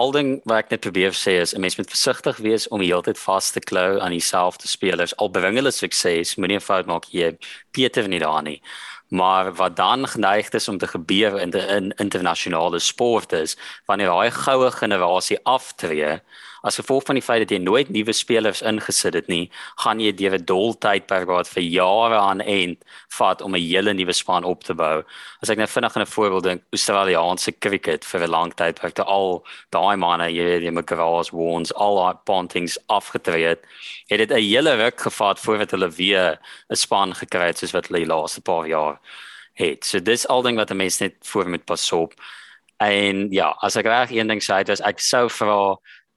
Al 0.00 0.12
ding 0.12 0.30
wat 0.44 0.66
ek 0.66 0.72
net 0.74 0.84
probeer 0.84 1.12
sê 1.16 1.38
is 1.40 1.54
'n 1.54 1.60
mens 1.60 1.76
moet 1.76 1.92
versigtig 1.92 2.36
wees 2.44 2.68
om 2.68 2.80
die 2.80 2.88
hele 2.88 3.02
tyd 3.02 3.18
vas 3.18 3.50
te 3.50 3.60
klou 3.60 4.00
aan 4.00 4.12
dieselfde 4.12 4.68
spelers. 4.68 5.16
Al 5.16 5.28
bring 5.28 5.56
hulle 5.56 5.72
sukses 5.72 6.36
moenie 6.36 6.56
'n 6.56 6.68
fout 6.68 6.86
maak 6.86 7.04
hier 7.04 7.36
Pieter 7.72 8.08
nie 8.08 8.20
daar 8.20 8.42
nie. 8.42 8.62
Maar 9.08 9.54
wat 9.54 9.76
dan 9.76 10.08
geneig 10.08 10.50
is 10.50 10.68
om 10.68 10.78
te 10.78 10.86
gebeur 10.86 11.40
in 11.40 11.50
die 11.50 11.66
in 11.66 11.92
internasionale 11.96 12.78
sport 12.78 13.32
is 13.32 13.56
wanneer 13.86 14.08
daai 14.08 14.30
goue 14.30 14.70
generasie 14.70 15.38
aftree 15.44 16.20
as 16.66 16.76
gevolg 16.80 17.04
van 17.06 17.14
die 17.14 17.22
feit 17.22 17.44
dat 17.44 17.52
jy 17.54 17.60
nooit 17.62 17.90
nuwe 17.94 18.12
spelers 18.12 18.62
ingesit 18.66 19.14
het 19.14 19.28
nie, 19.30 19.50
gaan 19.82 20.00
jy 20.02 20.12
deur 20.18 20.34
'n 20.34 20.44
dol 20.44 20.74
tydperk 20.74 21.28
wat 21.30 21.48
vir 21.48 21.62
jare 21.62 22.18
aan 22.18 22.40
end 22.40 22.82
vat 23.18 23.42
om 23.42 23.54
'n 23.54 23.62
hele 23.62 23.94
nuwe 23.94 24.12
span 24.12 24.44
op 24.44 24.64
te 24.64 24.74
bou. 24.74 25.02
As 25.42 25.50
ek 25.50 25.58
net 25.58 25.70
vinnig 25.70 25.96
'n 25.96 26.06
voorbeeld 26.06 26.44
dink, 26.44 26.62
Australiese 26.72 27.52
cricket 27.60 28.04
vir 28.04 28.20
'n 28.22 28.30
lang 28.30 28.54
tydperk 28.54 28.94
te 28.94 29.04
al 29.04 29.44
daai 29.70 29.96
manne, 29.96 30.28
jy 30.28 30.44
weet, 30.44 30.60
die 30.62 30.70
McGraws, 30.70 31.30
Warnes, 31.30 31.72
al 31.74 31.96
daai 31.96 32.18
pontings 32.24 32.78
afgetree 32.88 33.46
het, 33.46 33.62
het 34.08 34.18
dit 34.18 34.30
'n 34.30 34.42
hele 34.42 34.74
ruk 34.76 35.00
gevat 35.00 35.38
voordat 35.38 35.70
hulle 35.70 35.90
weer 35.90 36.38
'n 36.70 36.76
span 36.76 37.14
gekry 37.14 37.46
het 37.46 37.58
soos 37.58 37.72
wat 37.72 37.86
hulle 37.88 38.04
die 38.04 38.12
laaste 38.14 38.40
paar 38.40 38.66
jaar 38.66 38.98
het. 39.54 39.84
So 39.84 40.00
dis 40.00 40.26
al 40.28 40.42
ding 40.42 40.56
wat 40.56 40.70
'n 40.70 40.76
mens 40.76 40.98
net 40.98 41.14
voor 41.22 41.48
moet 41.48 41.64
pas 41.64 41.92
op. 41.92 42.14
En 42.76 43.30
ja, 43.32 43.56
as 43.64 43.76
ek 43.76 43.86
reg 43.88 44.10
een 44.12 44.28
ding 44.28 44.42
sê, 44.44 44.62
dis 44.64 44.82
ek 44.84 45.00
sou 45.00 45.30
vra 45.32 45.76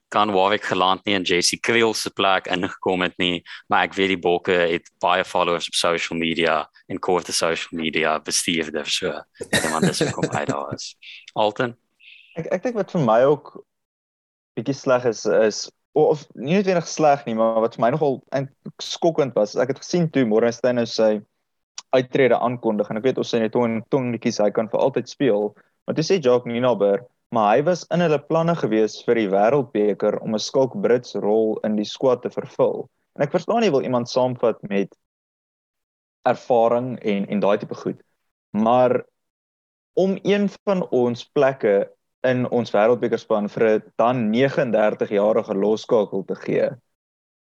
kan 0.09 0.31
Warwick 0.33 0.65
geland 0.65 1.05
nie 1.05 1.15
in 1.17 1.25
JC 1.27 1.59
Kriel 1.61 1.93
se 1.93 2.09
plek 2.09 2.49
ingekom 2.49 3.01
het 3.05 3.17
nie, 3.21 3.43
maar 3.69 3.87
ek 3.87 3.95
weet 3.97 4.13
die 4.15 4.21
bokke 4.21 4.55
het 4.73 4.89
baie 5.03 5.25
followers 5.25 5.69
op 5.69 5.77
social 5.77 6.19
media 6.19 6.63
en 6.89 6.99
kort 6.99 7.29
op 7.29 7.37
social 7.37 7.77
media 7.79 8.17
bestuur 8.19 8.71
daar 8.73 8.89
so. 8.89 9.13
Ek 9.49 9.69
want 9.69 9.85
dit 9.85 10.13
kom 10.13 10.29
uit 10.29 10.47
daar 10.49 10.73
is. 10.73 10.93
Alton. 11.33 11.75
Ek 12.39 12.49
ek 12.55 12.63
dink 12.65 12.79
wat 12.79 12.93
vir 12.95 13.05
my 13.05 13.21
ook 13.29 13.53
bietjie 14.57 14.77
sleg 14.77 15.05
is 15.09 15.25
is 15.25 15.67
of 15.97 16.25
nie 16.37 16.55
net 16.55 16.67
wenig 16.69 16.87
sleg 16.87 17.25
nie, 17.25 17.35
maar 17.35 17.61
wat 17.63 17.75
vir 17.75 17.83
my 17.85 17.89
nogal 17.95 18.19
skokkend 18.81 19.35
was, 19.35 19.55
ek 19.59 19.73
het 19.73 19.81
gesien 19.81 20.07
toe 20.13 20.25
Morgenstein 20.29 20.77
nou 20.79 20.85
sy 20.87 21.17
uittrede 21.95 22.37
aankondig 22.37 22.89
en 22.89 22.99
ek 22.99 23.07
weet 23.07 23.21
ons 23.21 23.31
sê 23.33 23.41
net 23.41 23.53
toe 23.55 23.65
toe 23.89 24.01
netjies 24.05 24.37
hy 24.43 24.51
kan 24.53 24.69
vir 24.69 24.83
altyd 24.85 25.09
speel, 25.09 25.49
maar 25.85 25.97
toe 25.97 26.05
sê 26.05 26.19
Jacques 26.19 26.49
Ninaber 26.49 27.01
maar 27.35 27.55
hy 27.55 27.63
was 27.67 27.85
in 27.93 28.01
hulle 28.01 28.19
planne 28.29 28.55
gewees 28.57 28.97
vir 29.05 29.21
die 29.21 29.29
wêreldbeker 29.29 30.17
om 30.23 30.33
'n 30.35 30.41
skalk 30.41 30.73
Brits 30.81 31.15
rol 31.15 31.59
in 31.63 31.75
die 31.75 31.85
squad 31.85 32.21
te 32.21 32.29
vervul. 32.29 32.89
En 33.15 33.23
ek 33.23 33.31
verstaan 33.31 33.61
nie 33.61 33.71
wil 33.71 33.85
iemand 33.85 34.09
saamvat 34.09 34.61
met 34.69 34.95
ervaring 36.25 36.97
en 36.99 37.27
en 37.27 37.39
daai 37.39 37.57
tipe 37.57 37.75
goed. 37.75 38.01
Maar 38.51 39.03
om 39.93 40.17
een 40.23 40.49
van 40.65 40.85
ons 40.89 41.23
plekke 41.35 41.89
in 42.27 42.45
ons 42.49 42.71
wêreldbekerspan 42.71 43.49
vir 43.49 43.65
'n 43.69 43.83
dan 43.97 44.29
39 44.31 45.09
jarige 45.09 45.53
loskakel 45.53 46.23
te 46.25 46.35
gee 46.35 46.69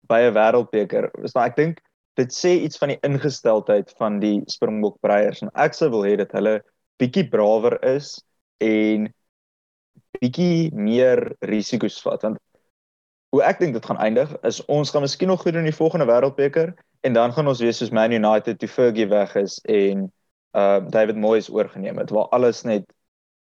by 0.09 0.21
'n 0.21 0.35
wêreldbeker. 0.35 1.11
Is 1.25 1.35
nou 1.35 1.45
ek 1.45 1.57
dink 1.57 1.83
dit 2.17 2.33
sê 2.33 2.57
iets 2.65 2.79
van 2.79 2.89
die 2.89 3.01
ingesteldheid 3.03 3.93
van 3.99 4.21
die 4.21 4.43
Springbok 4.47 4.97
breiers 5.01 5.43
en 5.43 5.51
ek 5.55 5.75
sou 5.75 5.91
wil 5.91 6.05
hê 6.05 6.17
dat 6.17 6.33
hulle 6.33 6.63
bietjie 6.99 7.29
brawer 7.29 7.79
is 7.85 8.25
en 8.61 9.13
bietjie 10.21 10.71
meer 10.75 11.37
risiko's 11.41 12.01
vat 12.03 12.23
want 12.23 12.39
hoe 13.35 13.43
ek 13.45 13.61
dink 13.61 13.77
dit 13.77 13.87
gaan 13.87 14.01
eindig 14.01 14.33
is 14.49 14.63
ons 14.73 14.91
gaan 14.91 15.05
miskien 15.05 15.29
nog 15.29 15.43
goed 15.43 15.53
doen 15.53 15.67
in 15.67 15.73
die 15.73 15.81
volgende 15.81 16.09
wêreldbeker 16.09 16.75
en 17.07 17.17
dan 17.17 17.33
gaan 17.33 17.49
ons 17.49 17.61
wees 17.61 17.81
soos 17.83 17.93
Man 17.95 18.15
United 18.17 18.59
toe 18.59 18.69
Fergie 18.69 19.09
weg 19.11 19.35
is 19.37 19.59
en 19.65 20.09
uh 20.57 20.81
David 20.89 21.19
Moyes 21.21 21.51
oorgeneem 21.53 21.99
het 22.01 22.11
waar 22.11 22.31
alles 22.37 22.63
net 22.65 22.87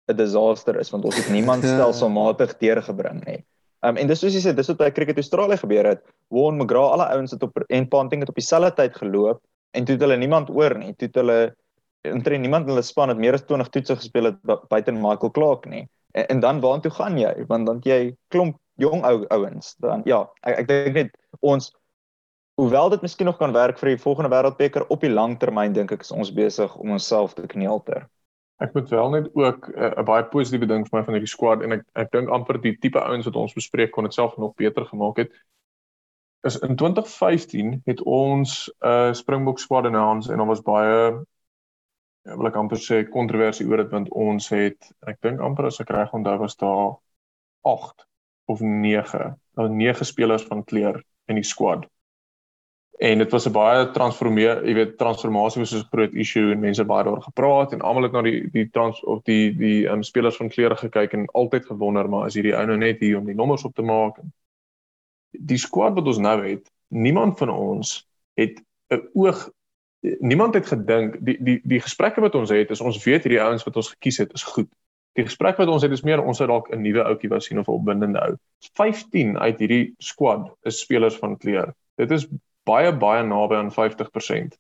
'n 0.10 0.18
disaster 0.18 0.78
is 0.80 0.92
want 0.94 1.06
ons 1.06 1.18
het 1.18 1.30
niemand 1.30 1.66
stelselmatig 1.74 2.58
deurgebring 2.58 3.24
nie. 3.26 3.40
Um 3.82 3.98
en 3.98 4.08
dis 4.08 4.20
soos 4.20 4.34
jy 4.36 4.42
sê 4.44 4.54
dis 4.56 4.68
wat 4.72 4.78
by 4.82 4.92
Cricket 4.92 5.18
Australië 5.22 5.58
gebeur 5.58 5.86
het. 5.86 6.02
Warren 6.28 6.60
McGrath, 6.60 6.94
alle 6.98 7.08
ouens 7.16 7.32
het 7.32 7.44
op 7.44 7.64
en 7.68 7.88
Ponting 7.88 8.22
het 8.22 8.30
op 8.30 8.36
dieselfde 8.36 8.74
tyd 8.76 8.96
geloop 8.96 9.42
en 9.72 9.86
toe 9.86 9.96
het 9.96 10.02
hulle 10.02 10.18
niemand 10.18 10.50
oor 10.50 10.78
nie. 10.78 10.94
Toe 10.94 11.08
het 11.08 11.16
hulle 11.22 11.40
intree 12.08 12.40
niemand 12.40 12.68
in 12.68 12.74
hulle 12.74 12.84
span 12.86 13.10
het 13.10 13.18
meer 13.18 13.34
as 13.34 13.46
20 13.48 13.70
toetse 13.70 13.96
gespeel 13.96 14.32
het 14.32 14.68
buite 14.70 14.92
Michael 14.92 15.32
Clark 15.32 15.66
nie. 15.66 15.88
En, 16.12 16.28
en 16.28 16.40
dan 16.40 16.60
waartoe 16.60 16.92
gaan 16.92 17.18
jy? 17.18 17.34
Want 17.48 17.66
dan 17.66 17.80
jy 17.84 18.16
klomp 18.28 18.58
jong 18.80 19.04
ou 19.06 19.26
ouens. 19.28 19.76
Dan 19.84 20.02
ja, 20.06 20.24
ek 20.42 20.64
ek 20.64 20.68
dink 20.68 20.96
net 20.96 21.18
ons 21.40 21.72
hoewel 22.60 22.90
dit 22.90 23.02
miskien 23.02 23.28
nog 23.30 23.38
kan 23.40 23.56
werk 23.56 23.80
vir 23.80 23.94
die 23.94 24.02
volgende 24.02 24.32
wêreldbeker 24.34 24.88
op 24.92 25.04
die 25.04 25.12
lang 25.12 25.38
termyn 25.40 25.76
dink 25.76 25.92
ek 25.96 26.04
is 26.04 26.16
ons 26.16 26.32
besig 26.36 26.76
om 26.76 26.96
onsself 26.96 27.36
te 27.38 27.48
kneelter. 27.48 28.08
Ek 28.60 28.74
moet 28.76 28.90
wel 28.92 29.14
net 29.16 29.30
ook 29.36 29.70
eh, 29.70 29.86
'n 29.86 30.00
uh, 30.00 30.04
baie 30.04 30.26
positiewe 30.28 30.68
ding 30.68 30.84
vir 30.88 31.00
my 31.00 31.04
van 31.06 31.16
hierdie 31.16 31.32
squad 31.32 31.64
en 31.64 31.78
ek 31.78 31.86
ek 31.96 32.12
dink 32.12 32.30
amper 32.30 32.60
die 32.60 32.76
tipe 32.76 33.00
ouens 33.00 33.26
wat 33.26 33.40
ons 33.40 33.56
bespreek 33.56 33.92
kon 33.96 34.04
dit 34.04 34.14
self 34.14 34.36
nog 34.38 34.56
beter 34.56 34.86
gemaak 34.86 35.24
het. 35.24 35.32
Is 36.44 36.60
in 36.60 36.76
2015 36.76 37.82
het 37.86 38.02
ons 38.04 38.68
'n 38.68 38.88
uh, 38.88 39.14
Springbok 39.14 39.60
squad 39.60 39.86
in 39.86 39.96
ons 39.96 40.28
en 40.30 40.40
ons 40.40 40.48
was 40.50 40.62
baie 40.62 41.24
wil 42.24 42.48
ek 42.48 42.56
amper 42.56 42.78
sê 42.78 43.04
kontroversie 43.10 43.68
oor 43.68 43.84
dit 43.84 43.92
want 43.92 44.10
ons 44.12 44.50
het 44.50 44.92
ek 45.08 45.22
dink 45.22 45.40
amper 45.42 45.70
as 45.70 45.80
ek 45.80 45.94
reg 45.96 46.14
onthou 46.14 46.38
was 46.40 46.58
daar 46.60 46.98
8 47.68 48.08
of 48.50 48.62
9, 48.62 49.36
nou 49.58 49.70
9 49.70 50.06
spelers 50.06 50.44
van 50.44 50.64
kleur 50.64 51.04
in 51.28 51.36
die 51.36 51.48
squad 51.48 51.88
en 53.00 53.18
dit 53.18 53.32
was 53.32 53.46
'n 53.48 53.52
baie 53.52 53.92
transformeer, 53.92 54.66
jy 54.68 54.74
weet, 54.74 54.98
transformasie 54.98 55.62
was 55.62 55.74
'n 55.74 55.88
groot 55.92 56.14
issue 56.14 56.52
en 56.52 56.60
mense 56.60 56.86
baie 56.86 57.04
daaroor 57.04 57.24
gepraat 57.24 57.74
en 57.74 57.82
almal 57.82 58.04
het 58.04 58.12
na 58.12 58.22
die 58.22 58.50
die 58.52 58.70
trans 58.70 59.04
of 59.04 59.24
die 59.24 59.56
die 59.56 59.88
um, 59.88 60.04
spelers 60.04 60.36
van 60.36 60.50
kleure 60.50 60.76
gekyk 60.76 61.14
en 61.14 61.26
altyd 61.34 61.66
gewonder 61.66 62.10
maar 62.10 62.28
is 62.28 62.34
hierdie 62.34 62.56
ou 62.56 62.66
nou 62.66 62.78
net 62.78 63.00
hier 63.00 63.18
om 63.18 63.26
die 63.26 63.36
nommers 63.36 63.64
op 63.64 63.76
te 63.76 63.82
maak? 63.82 64.20
Die 65.32 65.58
squad 65.58 65.94
wat 65.94 66.08
ons 66.08 66.18
nou 66.18 66.48
het, 66.48 66.72
niemand 66.88 67.38
van 67.38 67.50
ons 67.50 68.08
het 68.36 68.62
'n 68.92 69.10
oog 69.14 69.50
niemand 70.02 70.54
het 70.54 70.68
gedink 70.68 71.18
die 71.20 71.38
die 71.44 71.60
die 71.64 71.82
gesprekke 71.84 72.22
wat 72.22 72.36
ons 72.36 72.50
het 72.50 72.70
is 72.72 72.82
ons 72.82 73.04
weet 73.04 73.26
hierdie 73.26 73.42
ouens 73.42 73.66
wat 73.68 73.76
ons 73.76 73.90
gekies 73.96 74.22
het 74.24 74.34
is 74.34 74.44
goed. 74.44 74.70
Die 75.18 75.26
gesprek 75.26 75.58
wat 75.60 75.68
ons 75.68 75.84
het 75.84 75.92
is 75.92 76.06
meer 76.08 76.22
ons 76.24 76.38
sou 76.38 76.48
dalk 76.48 76.70
'n 76.72 76.82
nuwe 76.82 77.04
ouetjie 77.04 77.30
wou 77.30 77.40
sien 77.40 77.60
of 77.60 77.68
'n 77.68 77.72
opwindende 77.72 78.20
ou. 78.20 78.36
15 78.78 79.38
uit 79.38 79.60
hierdie 79.60 79.94
squad 79.98 80.48
is 80.64 80.80
spelers 80.80 81.18
van 81.18 81.38
kleur. 81.38 81.74
Dit 81.98 82.12
is 82.12 82.28
baie 82.64 82.92
baie 82.96 83.24
naby 83.24 83.56
aan 83.56 83.72
50%. 83.72 84.58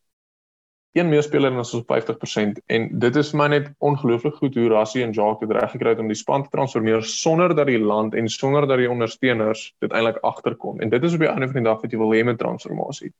Een 0.97 1.09
meer 1.09 1.23
speler 1.23 1.57
as 1.59 1.73
ons 1.73 1.85
50% 1.85 2.59
en 2.65 2.99
dit 2.99 3.15
is 3.15 3.29
vir 3.31 3.39
my 3.39 3.47
net 3.47 3.71
ongelooflik 3.77 4.35
goed 4.35 4.55
hoe 4.55 4.69
Rassie 4.69 5.03
en 5.03 5.11
Jacques 5.11 5.47
dit 5.47 5.57
reg 5.57 5.71
gekry 5.71 5.89
het 5.89 5.99
om 5.99 6.07
die 6.07 6.17
span 6.17 6.43
te 6.43 6.49
transformeer 6.49 7.03
sonder 7.03 7.55
dat 7.55 7.67
die 7.67 7.79
land 7.79 8.15
en 8.15 8.27
sonder 8.27 8.67
dat 8.67 8.77
die 8.77 8.89
ondersteuners 8.89 9.75
dit 9.79 9.91
eintlik 9.91 10.17
agterkom. 10.17 10.79
En 10.81 10.89
dit 10.89 11.03
is 11.03 11.13
op 11.13 11.19
die 11.19 11.29
einde 11.29 11.45
van 11.45 11.61
die 11.61 11.69
dag 11.69 11.81
wat 11.81 11.91
jy 11.91 11.97
wil 11.97 12.13
hê 12.13 12.23
met 12.25 12.37
transformasie. 12.37 13.13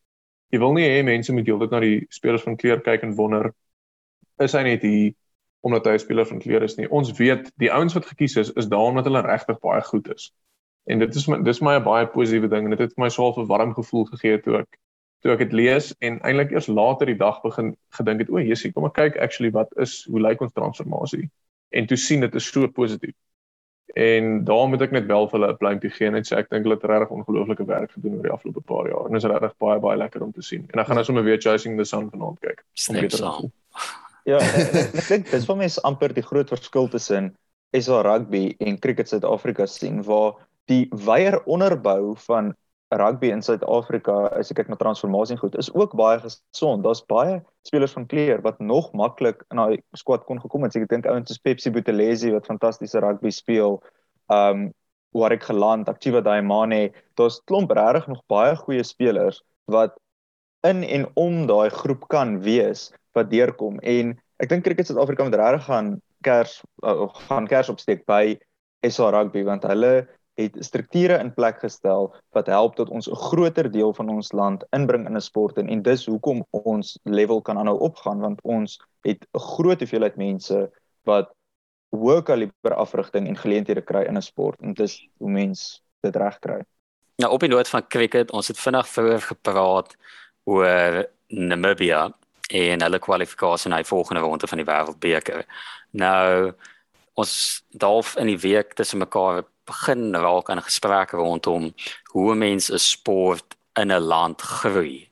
Jy 0.50 0.60
wil 0.60 0.74
nie 0.74 0.88
hê 0.90 1.02
mense 1.06 1.34
moet 1.34 1.48
heeltyd 1.48 1.72
na 1.72 1.80
die 1.80 2.06
spelers 2.10 2.44
van 2.44 2.58
kleur 2.58 2.82
kyk 2.82 3.04
en 3.06 3.16
wonder 3.16 3.52
is 4.42 4.56
hy 4.58 4.64
net 4.64 4.86
hier 4.86 5.14
omdat 5.62 5.86
hy 5.86 5.94
'n 5.94 6.00
speler 6.00 6.26
van 6.26 6.40
kleur 6.40 6.64
is 6.64 6.78
nie. 6.78 6.88
Ons 6.90 7.12
weet 7.18 7.52
die 7.60 7.72
ouens 7.72 7.94
wat 7.94 8.06
gekies 8.06 8.38
is 8.38 8.52
is 8.54 8.68
daar 8.68 8.90
omdat 8.92 9.06
hulle 9.06 9.22
regtig 9.22 9.60
baie 9.60 9.82
goed 9.82 10.08
is. 10.14 10.32
En 10.88 11.00
dit 11.00 11.16
is 11.16 11.28
my 11.28 11.42
dis 11.44 11.62
my 11.62 11.76
'n 11.76 11.84
baie 11.84 12.08
positiewe 12.08 12.48
ding 12.48 12.64
en 12.64 12.70
dit 12.70 12.80
het 12.80 12.94
vir 12.96 13.04
my 13.04 13.10
'n 13.10 13.48
warm 13.48 13.74
gevoel 13.74 14.06
gegee 14.06 14.42
toe 14.42 14.58
ek 14.60 14.80
toe 15.22 15.32
ek 15.32 15.40
dit 15.40 15.54
lees 15.54 15.94
en 16.00 16.20
eintlik 16.24 16.52
eers 16.52 16.68
later 16.68 17.06
die 17.06 17.18
dag 17.18 17.42
begin 17.42 17.76
gedink 17.98 18.20
het 18.20 18.30
o, 18.30 18.40
Jesusie, 18.40 18.72
kom 18.72 18.86
ek 18.86 18.94
kyk 18.94 19.18
actually 19.18 19.52
wat 19.52 19.68
is 19.78 20.06
hoe 20.06 20.22
lyk 20.22 20.42
ons 20.42 20.54
transformasie 20.54 21.30
en 21.70 21.86
toe 21.86 21.98
sien 21.98 22.22
dit 22.22 22.36
is 22.36 22.52
so 22.52 22.68
positief. 22.68 23.16
En 23.94 24.44
daarom 24.46 24.70
moet 24.70 24.82
ek 24.86 24.92
net 24.92 25.08
wel 25.10 25.30
vir 25.30 25.40
hulle 25.40 25.52
'n 25.54 25.58
pleintjie 25.58 25.90
gee 25.90 26.10
net 26.12 26.28
sê 26.28 26.38
ek 26.38 26.50
dink 26.50 26.64
hulle 26.64 26.76
het 26.76 26.84
regtig 26.84 27.10
ongelooflike 27.10 27.66
werk 27.66 27.92
gedoen 27.92 28.18
oor 28.18 28.24
die 28.24 28.32
afgelope 28.32 28.62
paar 28.62 28.88
jaar 28.88 29.06
en 29.06 29.14
dit 29.18 29.24
is 29.24 29.30
regtig 29.30 29.56
baie 29.58 29.80
baie 29.80 29.98
lekker 29.98 30.24
om 30.24 30.32
te 30.32 30.42
sien. 30.42 30.62
En 30.70 30.78
dan 30.78 30.86
gaan 30.86 30.98
ons 30.98 31.06
sommer 31.06 31.24
weer 31.24 31.42
chasing 31.42 31.78
the 31.78 31.86
sun 31.86 32.10
vanaand 32.10 32.40
kyk. 32.40 32.64
Ja, 34.26 34.38
ek 34.38 35.08
dink 35.08 35.32
dis 35.32 35.46
vir 35.46 35.56
my 35.56 35.66
is 35.66 35.82
amper 35.88 36.14
die 36.14 36.26
groot 36.26 36.50
verskil 36.50 36.88
tussen 36.88 37.36
SA 37.74 38.02
rugby 38.02 38.56
en 38.60 38.80
cricket 38.80 39.10
Suid-Afrika 39.10 39.66
sien 39.66 40.04
waar 40.04 40.36
die 40.70 40.88
weier 40.92 41.40
onderbou 41.46 42.16
van 42.28 42.54
rugby 42.90 43.30
in 43.30 43.42
Suid-Afrika 43.46 44.30
as 44.34 44.50
ek 44.50 44.62
kyk 44.62 44.72
na 44.72 44.78
transformasie 44.80 45.38
goed 45.38 45.56
is 45.62 45.70
ook 45.76 45.94
baie 45.98 46.18
gesond. 46.24 46.84
Daar's 46.84 47.04
baie 47.06 47.40
spelers 47.68 47.94
van 47.94 48.08
kleur 48.10 48.42
wat 48.42 48.60
nog 48.60 48.92
maklik 48.98 49.44
in 49.52 49.62
daai 49.62 49.82
squad 49.98 50.26
kon 50.26 50.42
gekom 50.42 50.66
het. 50.66 50.76
Ek 50.76 50.90
dink 50.90 51.06
ouens 51.06 51.30
soos 51.30 51.42
Pepsi 51.44 51.70
Buthelezi 51.74 52.34
wat 52.34 52.50
fantastiese 52.50 53.02
rugby 53.06 53.34
speel. 53.34 53.80
Um 54.34 54.70
ek 55.10 55.44
geland, 55.44 55.90
Aktiva 55.90 56.22
Daimane, 56.22 56.92
daar's 57.18 57.42
klomp 57.50 57.72
regtig 57.74 58.08
nog 58.08 58.22
baie 58.30 58.56
goeie 58.56 58.84
spelers 58.86 59.42
wat 59.66 59.98
in 60.68 60.84
en 60.84 61.08
om 61.16 61.48
daai 61.48 61.70
groep 61.70 62.08
kan 62.10 62.40
wees 62.42 62.90
wat 63.18 63.30
deurkom 63.32 63.80
en 63.80 64.14
ek 64.40 64.50
dink 64.50 64.66
cricket 64.66 64.90
Suid-Afrika 64.90 65.26
moet 65.26 65.38
regtig 65.40 65.66
gaan 65.66 65.90
kers 66.26 66.60
uh, 66.84 67.08
gaan 67.30 67.48
kers 67.48 67.70
opsteek 67.72 68.06
by 68.10 68.38
SA 68.86 69.10
rugby 69.16 69.44
want 69.48 69.64
hulle 69.68 70.08
het 70.40 70.56
strukture 70.64 71.18
in 71.20 71.34
plek 71.34 71.60
gestel 71.60 72.14
wat 72.36 72.48
help 72.48 72.76
dat 72.76 72.90
ons 72.90 73.10
'n 73.10 73.16
groter 73.16 73.72
deel 73.72 73.94
van 73.94 74.10
ons 74.10 74.32
land 74.32 74.64
inbring 74.72 75.08
in 75.08 75.16
'n 75.16 75.22
sport 75.22 75.58
en, 75.58 75.68
en 75.70 75.82
dis 75.82 76.06
hoekom 76.06 76.46
ons 76.52 77.00
level 77.04 77.42
kan 77.42 77.58
aanhou 77.58 77.78
opgaan 77.80 78.20
want 78.20 78.42
ons 78.42 78.80
het 79.02 79.28
'n 79.34 79.40
groot 79.40 79.80
hoeveelheid 79.80 80.16
mense 80.16 80.72
wat 81.04 81.30
hoë 81.96 82.24
kaliber 82.24 82.74
afrigting 82.74 83.28
en 83.28 83.38
geleenthede 83.38 83.82
kry 83.82 84.04
in 84.08 84.18
'n 84.18 84.22
sport 84.22 84.60
en 84.62 84.74
dis 84.74 85.10
hoe 85.18 85.30
mens 85.30 85.82
dit 86.02 86.16
reg 86.16 86.40
kry. 86.40 86.62
Nou 87.16 87.32
op 87.34 87.40
die 87.40 87.50
noot 87.50 87.70
van 87.70 87.88
cricket, 87.88 88.32
ons 88.32 88.48
het 88.48 88.60
vinnig 88.60 88.88
vroeër 88.88 89.22
gepraat 89.22 89.96
oor 90.44 91.06
Namibia 91.28 92.14
en 92.50 92.82
hulle 92.82 93.00
kwalifikasie 93.00 93.70
na 93.70 93.76
die 93.76 93.92
volgende 93.92 94.22
ronde 94.22 94.48
van 94.48 94.58
die 94.58 94.66
wêreldbeker. 94.66 95.46
Nou 95.92 96.54
ons 97.14 97.64
dalf 97.70 98.16
in 98.16 98.26
die 98.32 98.40
week 98.40 98.74
tussen 98.74 99.02
mekaar 99.04 99.44
begin 99.70 100.16
raak 100.16 100.50
aan 100.50 100.64
gesprekke 100.66 101.18
rondom 101.18 101.70
hoe 102.14 102.36
mense 102.36 102.74
'n 102.74 102.80
sport 102.80 103.56
in 103.82 103.92
'n 103.92 104.02
land 104.14 104.42
groei. 104.42 105.10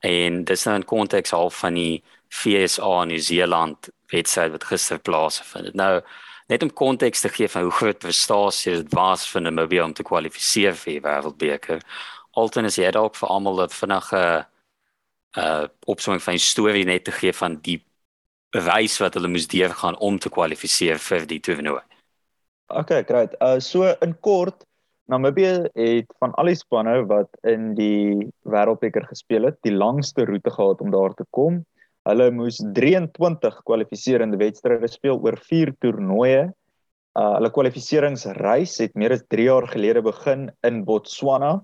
En 0.00 0.44
dis 0.44 0.64
nou 0.64 0.76
in 0.76 0.84
konteks 0.84 1.30
half 1.30 1.58
van 1.58 1.74
die 1.74 2.02
FSA 2.28 3.04
New 3.04 3.18
Zealand 3.20 3.88
wedstryd 4.06 4.50
wat 4.50 4.64
gister 4.64 4.98
plaasgevind 4.98 5.64
het. 5.66 5.74
Nou 5.74 6.02
net 6.46 6.62
om 6.62 6.72
konteks 6.72 7.20
te 7.20 7.28
gee 7.28 7.48
van 7.48 7.62
hoe 7.62 7.72
groot 7.72 7.98
prestasie 7.98 8.74
dit 8.74 8.94
was 8.94 9.28
vir 9.28 9.40
Namibia 9.40 9.84
om 9.84 9.92
te 9.92 10.02
kwalifiseer 10.02 10.74
vir 10.74 10.92
die 10.92 11.02
wêreldbeker. 11.04 11.82
Alton 12.30 12.64
is 12.64 12.76
hier 12.76 12.92
dalk 12.92 13.14
vir 13.16 13.28
almal 13.28 13.62
'n 13.64 13.68
vinnige 13.68 14.46
uh 15.38 15.66
opsomming 15.86 16.22
van 16.22 16.34
die 16.34 16.42
storie 16.42 16.84
net 16.84 17.04
te 17.04 17.12
gee 17.12 17.32
van 17.32 17.60
die 17.62 17.78
reis 18.50 18.98
wat 18.98 19.14
hulle 19.14 19.28
moes 19.28 19.46
deurgaan 19.46 19.96
om 19.98 20.18
te 20.18 20.28
kwalifiseer 20.28 20.98
vir 20.98 21.26
die 21.26 21.40
toernooi. 21.40 21.82
Okay, 22.70 23.02
great. 23.02 23.34
Uh 23.42 23.58
so 23.58 23.88
in 24.00 24.14
kort, 24.22 24.64
Namibië 25.10 25.66
het 25.74 26.12
van 26.22 26.30
al 26.38 26.52
die 26.52 26.54
spanne 26.54 27.00
wat 27.10 27.32
in 27.50 27.72
die 27.74 28.30
Wêreldbeker 28.46 29.08
gespeel 29.10 29.48
het, 29.48 29.58
die 29.66 29.74
langste 29.74 30.22
roete 30.28 30.52
gehad 30.54 30.80
om 30.84 30.92
daar 30.94 31.16
te 31.18 31.26
kom. 31.34 31.64
Hulle 32.06 32.28
moes 32.30 32.60
23 32.76 33.58
kwalifiserende 33.66 34.38
wedstryde 34.38 34.88
speel 34.88 35.18
oor 35.18 35.38
4 35.50 35.74
toernooie. 35.82 36.46
Uh 37.18 37.32
hulle 37.34 37.50
kwalifikasieringsreis 37.50 38.78
het 38.84 38.94
meer 38.94 39.16
as 39.18 39.26
3 39.34 39.48
jaar 39.50 39.66
gelede 39.74 40.04
begin 40.06 40.46
in 40.62 40.84
Botswana 40.86 41.56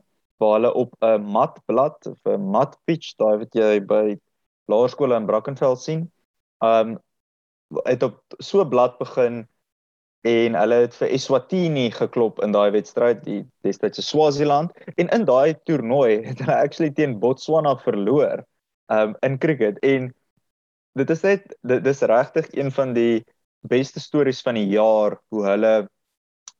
waar 0.42 0.58
hulle 0.58 0.74
op 0.74 0.98
'n 1.06 1.22
matblad 1.22 2.06
of 2.10 2.18
'n 2.26 2.50
mat 2.50 2.74
pitch, 2.84 3.14
daai 3.16 3.38
wat 3.46 3.54
jy 3.54 3.78
by 3.80 4.18
laerskole 4.66 5.14
in 5.16 5.26
Brackenfell 5.26 5.76
sien, 5.76 6.10
um 6.60 6.98
het 7.86 8.02
op 8.02 8.18
so 8.40 8.60
'n 8.64 8.68
blad 8.68 8.98
begin 8.98 9.46
en 10.26 10.58
hulle 10.58 10.80
het 10.86 10.94
vir 10.98 11.12
Eswatini 11.14 11.86
geklop 11.94 12.42
in 12.44 12.54
daai 12.54 12.70
wedstryd 12.74 13.22
die 13.26 13.40
destydse 13.66 14.02
Swaziland 14.02 14.74
en 14.96 15.10
in 15.14 15.26
daai 15.28 15.54
toernooi 15.68 16.22
het 16.26 16.42
hulle 16.42 16.56
actually 16.56 16.92
teen 16.94 17.18
Botswana 17.22 17.76
verloor 17.84 18.44
um 18.92 19.16
in 19.26 19.38
cricket 19.42 19.78
en 19.86 20.10
dit 20.98 21.10
is 21.10 21.22
net 21.26 21.56
dit 21.62 21.86
is 21.92 22.02
regtig 22.10 22.48
een 22.56 22.72
van 22.72 22.94
die 22.96 23.24
beste 23.70 24.00
stories 24.00 24.42
van 24.46 24.58
die 24.58 24.68
jaar 24.72 25.18
hoe 25.30 25.46
hulle 25.46 25.74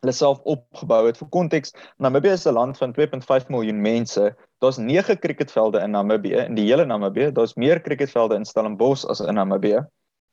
hulle 0.05 0.13
self 0.13 0.43
opgebou 0.45 1.07
het. 1.07 1.19
Vir 1.19 1.29
konteks, 1.35 1.73
Namibië 1.99 2.35
is 2.37 2.47
'n 2.47 2.55
land 2.55 2.79
van 2.79 2.93
2.5 2.93 3.49
miljoen 3.49 3.81
mense. 3.81 4.37
Daar's 4.61 4.77
9 4.79 5.19
cricketvelde 5.19 5.81
in 5.81 5.91
Namibië, 5.91 6.47
in 6.47 6.55
die 6.55 6.67
hele 6.69 6.85
Namibië. 6.85 7.33
Daar's 7.33 7.55
meer 7.55 7.81
cricketvelde 7.81 8.35
in 8.35 8.45
Stellenbosch 8.45 9.05
as 9.05 9.21
in 9.21 9.35
Namibië. 9.35 9.87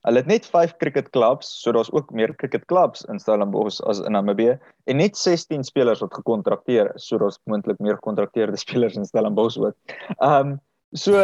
Hulle 0.04 0.20
het 0.20 0.28
net 0.28 0.45
5 0.45 0.76
cricketklubs, 0.78 1.49
so 1.62 1.72
daar's 1.72 1.91
ook 1.91 2.12
meer 2.12 2.36
cricketklubs 2.36 3.06
in 3.12 3.20
Stellenbosch 3.20 3.82
as 3.88 3.99
in 4.04 4.12
Namibië 4.12 4.58
en 4.86 4.97
net 4.97 5.18
16 5.18 5.64
spelers 5.64 6.04
wat 6.04 6.14
gekontrakteer 6.14 6.91
is. 6.95 7.08
So 7.08 7.18
daar's 7.18 7.39
moontlik 7.45 7.80
meer 7.80 7.95
gekontrakteerde 7.95 8.58
spelers 8.66 8.95
in 8.99 9.06
Stellenbosch 9.06 9.58
ook. 9.58 9.76
Ehm 10.20 10.54
um, 10.54 10.60
so 10.93 11.18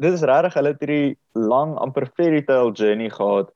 dit 0.00 0.12
is 0.12 0.22
regtig 0.24 0.54
hulle 0.56 0.70
het 0.72 0.80
hierdie 0.80 1.16
lang 1.36 1.74
amper 1.76 2.06
fairy 2.16 2.40
tale 2.42 2.72
journey 2.72 3.10
gehad 3.12 3.50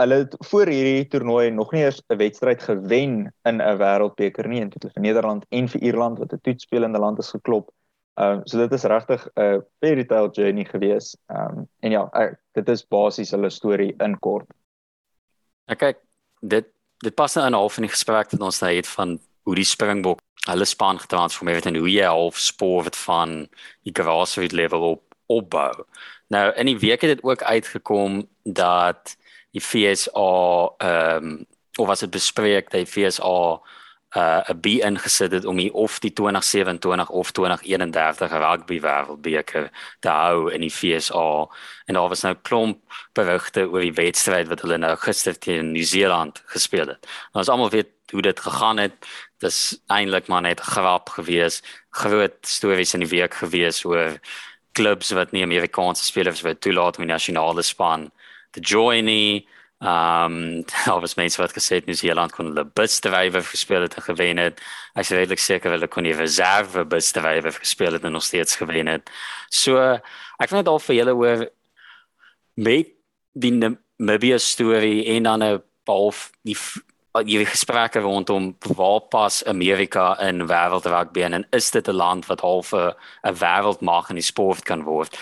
hulle 0.00 0.14
het 0.22 0.34
voor 0.48 0.66
hierdie 0.72 1.08
toernooi 1.12 1.50
nog 1.50 1.72
nie 1.72 1.84
eens 1.84 2.02
'n 2.08 2.16
wedstryd 2.16 2.62
gewen 2.62 3.32
in 3.44 3.60
'n 3.60 3.78
wêreldbeker 3.78 4.48
nie 4.48 4.60
en 4.60 4.68
dit 4.68 4.82
het 4.82 4.92
vir 4.92 5.02
Nederland 5.02 5.46
en 5.50 5.68
vir 5.68 5.82
Ierland 5.82 6.18
wat 6.18 6.32
'n 6.32 6.40
toetspelende 6.42 6.98
land 6.98 7.18
is 7.18 7.30
geklop. 7.30 7.70
Ehm 8.14 8.38
um, 8.38 8.40
so 8.44 8.58
dit 8.58 8.72
is 8.72 8.84
regtig 8.84 9.28
'n 9.34 9.62
fairy 9.80 10.04
tale 10.04 10.30
journey 10.30 10.64
gewees. 10.64 11.16
Ehm 11.26 11.58
um, 11.58 11.68
en 11.80 11.90
ja, 11.90 12.08
ek, 12.12 12.40
dit 12.52 12.68
is 12.68 12.86
basies 12.86 13.30
hulle 13.30 13.50
storie 13.50 13.94
in 13.98 14.18
kort. 14.18 14.46
Ja 15.64 15.74
kyk, 15.74 15.98
dit 16.40 16.66
dit 17.02 17.14
pas 17.14 17.34
nou 17.34 17.46
in 17.46 17.52
half 17.52 17.76
in 17.76 17.86
die 17.88 17.94
gesprek 17.94 18.30
wat 18.30 18.40
ons 18.40 18.60
nou 18.60 18.72
het 18.74 18.86
van 18.86 19.18
hoe 19.42 19.54
die 19.54 19.64
Springbok 19.64 20.20
hulle 20.46 20.64
span 20.64 20.98
getransformeer 20.98 21.54
het 21.54 21.66
en 21.66 21.76
hoe 21.76 21.90
jy 21.90 22.06
half 22.06 22.38
spoor 22.38 22.84
het 22.84 22.96
van 22.96 23.48
die 23.82 23.94
grassroots 23.94 24.54
level 24.54 24.82
op 24.90 25.02
opbou. 25.26 25.84
Nou 26.28 26.52
in 26.54 26.66
die 26.66 26.78
week 26.78 27.00
het 27.00 27.16
dit 27.16 27.24
ook 27.24 27.42
uitgekom 27.42 28.28
dat 28.42 29.16
die 29.50 29.60
FSA 29.60 30.70
ehm 30.78 31.24
um, 31.24 31.46
of 31.78 31.86
was 31.86 32.00
dit 32.00 32.10
bespreek 32.10 32.70
dat 32.70 32.84
die 32.84 32.86
FSA 32.86 33.60
uh 34.16 34.40
'n 34.48 34.60
B 34.60 34.66
ingesit 34.66 35.32
het 35.32 35.44
om 35.44 35.56
die 35.56 35.72
of 35.72 35.98
die 35.98 36.12
2027 36.12 37.08
of 37.08 37.30
2031 37.30 38.30
rugby 38.30 38.80
wêreldbeker 38.80 39.70
te 40.00 40.08
hou 40.08 40.52
in 40.52 40.60
die 40.60 40.70
FSA 40.70 41.48
en 41.86 41.94
daar 41.94 42.08
was 42.08 42.22
nou 42.22 42.34
klomp 42.42 42.78
berigte 43.12 43.68
oor 43.68 43.80
die 43.80 43.96
wedstryd 43.96 44.48
wat 44.48 44.60
hulle 44.60 44.78
nou 44.78 44.96
gister 44.96 45.38
teen 45.38 45.72
Nieu-Seeland 45.72 46.42
gespeel 46.46 46.86
het. 46.86 47.06
Ons 47.32 47.48
almal 47.48 47.70
weet 47.70 47.88
hoe 48.12 48.22
dit 48.22 48.40
gegaan 48.40 48.78
het. 48.78 48.92
Dis 49.38 49.80
eintlik 49.86 50.28
maar 50.28 50.42
net 50.42 50.60
grap 50.60 51.08
gewees. 51.08 51.62
Groot 51.90 52.36
stories 52.46 52.94
in 52.94 53.00
die 53.00 53.08
week 53.08 53.34
gewees 53.34 53.84
oor 53.84 54.20
klubs 54.72 55.10
wat 55.10 55.32
nie 55.32 55.42
Amerikaanse 55.42 56.04
spelers 56.04 56.40
wil 56.40 56.58
toelaat 56.58 56.96
om 56.96 57.06
die 57.06 57.12
nasionale 57.12 57.62
span 57.62 58.10
te 58.50 58.60
join 58.60 59.04
nie. 59.04 59.48
Ehm 59.82 60.32
um, 60.38 60.64
daar 60.84 61.00
was 61.00 61.14
mense 61.14 61.40
wat 61.40 61.52
gesê 61.52 61.74
het 61.74 61.86
Nieu-Seeland 61.86 62.32
kon 62.32 62.46
hulle 62.46 62.64
busdrywer 62.64 63.42
gespeel 63.42 63.80
het 63.82 63.94
en 63.94 64.02
gewen 64.02 64.36
het. 64.38 64.60
Ek 64.94 65.02
is 65.02 65.10
redelik 65.10 65.42
seker 65.42 65.74
hulle 65.74 65.88
kon 65.90 66.06
die 66.06 66.14
reserve 66.14 66.84
busdrywer 66.86 67.52
gespeel 67.56 67.98
het 67.98 68.04
en 68.06 68.14
nog 68.14 68.22
steeds 68.22 68.56
gewen 68.56 68.86
het. 68.86 69.10
So 69.50 69.80
ek 69.82 70.52
vind 70.52 70.62
dit 70.62 70.70
al 70.70 70.78
vir 70.78 70.96
julle 71.00 71.16
hoor 71.18 71.42
met 72.54 72.94
die 73.32 73.52
Namibia 73.58 74.38
storie 74.38 75.04
en 75.16 75.22
dan 75.22 75.42
'n 75.42 75.62
half 75.90 76.30
die 76.42 76.56
die 77.24 77.44
gesprekke 77.44 78.00
rondom 78.00 78.56
waar 78.76 79.00
pas 79.00 79.44
Amerika 79.44 80.20
in 80.20 80.46
wêreldrugby 80.46 81.22
en 81.22 81.46
is 81.50 81.70
dit 81.70 81.88
'n 81.88 81.92
land 81.94 82.26
wat 82.26 82.40
half 82.40 82.72
'n 82.72 82.94
wêreldmag 83.34 84.08
in 84.08 84.14
die 84.14 84.30
sport 84.30 84.62
kan 84.62 84.82
word? 84.82 85.18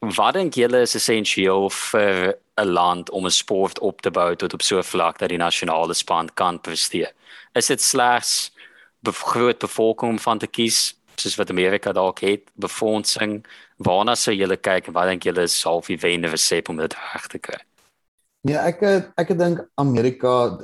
Wat 0.00 0.32
dink 0.32 0.56
julle 0.56 0.80
is 0.80 0.94
essensieel 0.96 1.68
vir 1.68 2.38
'n 2.56 2.68
land 2.72 3.10
om 3.10 3.26
'n 3.26 3.30
sport 3.30 3.78
op 3.78 4.00
te 4.00 4.10
bou 4.10 4.34
tot 4.36 4.54
op 4.54 4.62
so 4.62 4.78
'n 4.78 4.82
vlak 4.82 5.18
dat 5.18 5.28
die 5.28 5.38
nasionale 5.38 5.94
span 5.94 6.28
kan 6.34 6.60
presteer. 6.60 7.12
Is 7.54 7.66
dit 7.66 7.80
slegs 7.80 8.50
groot 9.02 9.58
bevolking 9.58 10.20
van 10.20 10.38
te 10.38 10.46
kies 10.46 10.94
soos 11.16 11.36
wat 11.36 11.50
Amerika 11.50 11.92
dalk 11.92 12.20
het, 12.20 12.42
befondsing, 12.54 13.44
waarna 13.76 14.14
sou 14.14 14.34
julle 14.34 14.56
kyk 14.56 14.86
en 14.86 14.92
wat 14.92 15.06
dink 15.06 15.22
julle 15.22 15.42
is 15.42 15.62
half 15.62 15.86
die 15.86 15.98
wende 15.98 16.28
resep 16.28 16.68
om 16.68 16.76
dit 16.76 16.94
reg 16.94 17.26
te 17.26 17.38
kry? 17.38 17.60
Nee, 18.42 18.56
ek 18.56 18.82
ek 19.16 19.38
dink 19.38 19.60
Amerika 19.76 20.58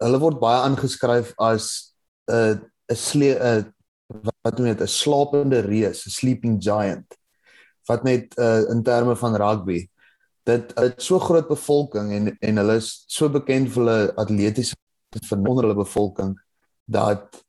hulle 0.00 0.18
word 0.18 0.40
baie 0.40 0.60
aangeskryf 0.60 1.32
as 1.38 1.94
'n 2.30 2.60
'n 2.90 2.96
slee 2.96 3.34
'n 3.34 3.72
wat 4.44 4.56
doen 4.56 4.66
dit 4.66 4.80
'n 4.80 4.86
slapende 4.86 5.60
reus, 5.60 6.06
'n 6.06 6.10
sleeping 6.10 6.62
giant 6.62 7.17
wat 7.88 8.04
net 8.06 8.36
uh, 8.38 8.68
in 8.70 8.82
terme 8.86 9.16
van 9.16 9.36
rugby 9.36 9.82
dit 10.48 10.72
het 10.78 11.02
so 11.02 11.18
groot 11.20 11.48
bevolking 11.48 12.12
en 12.12 12.30
en 12.38 12.60
hulle 12.62 12.78
is 12.80 12.92
so 13.06 13.28
bekend 13.32 13.72
vir 13.74 13.82
hulle 13.82 13.98
atletiese 14.22 14.76
onder 15.36 15.64
hulle 15.64 15.76
bevolking 15.78 16.36
dat 16.84 17.42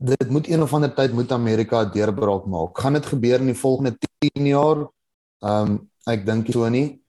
dit 0.00 0.30
moet 0.30 0.48
een 0.48 0.62
of 0.62 0.72
ander 0.74 0.94
tyd 0.94 1.12
moet 1.12 1.32
Amerika 1.32 1.84
deurbraak 1.84 2.46
maak. 2.46 2.78
Gaan 2.78 2.96
dit 2.96 3.06
gebeur 3.06 3.40
in 3.40 3.52
die 3.52 3.58
volgende 3.62 3.96
10 4.18 4.46
jaar? 4.46 4.86
Ehm 5.44 5.70
um, 5.70 5.78
ek 6.08 6.24
dink 6.26 6.48
so 6.52 6.68
nie. 6.68 7.02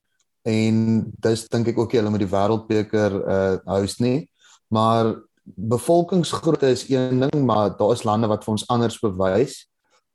En 0.44 1.06
dis 1.24 1.48
dink 1.48 1.70
ek 1.72 1.78
ook 1.80 1.94
jy 1.94 2.02
hulle 2.02 2.12
met 2.12 2.24
die 2.26 2.34
wêreldbeker 2.34 3.16
uh 3.36 3.78
host 3.80 4.04
nie. 4.04 4.28
Maar 4.68 5.16
bevolkingsgrootte 5.44 6.68
is 6.68 6.84
een 6.90 7.24
ding, 7.24 7.46
maar 7.46 7.78
daar 7.78 7.96
is 7.96 8.04
lande 8.04 8.28
wat 8.28 8.44
vir 8.44 8.52
ons 8.58 8.68
anders 8.68 9.00
bewys 9.00 9.71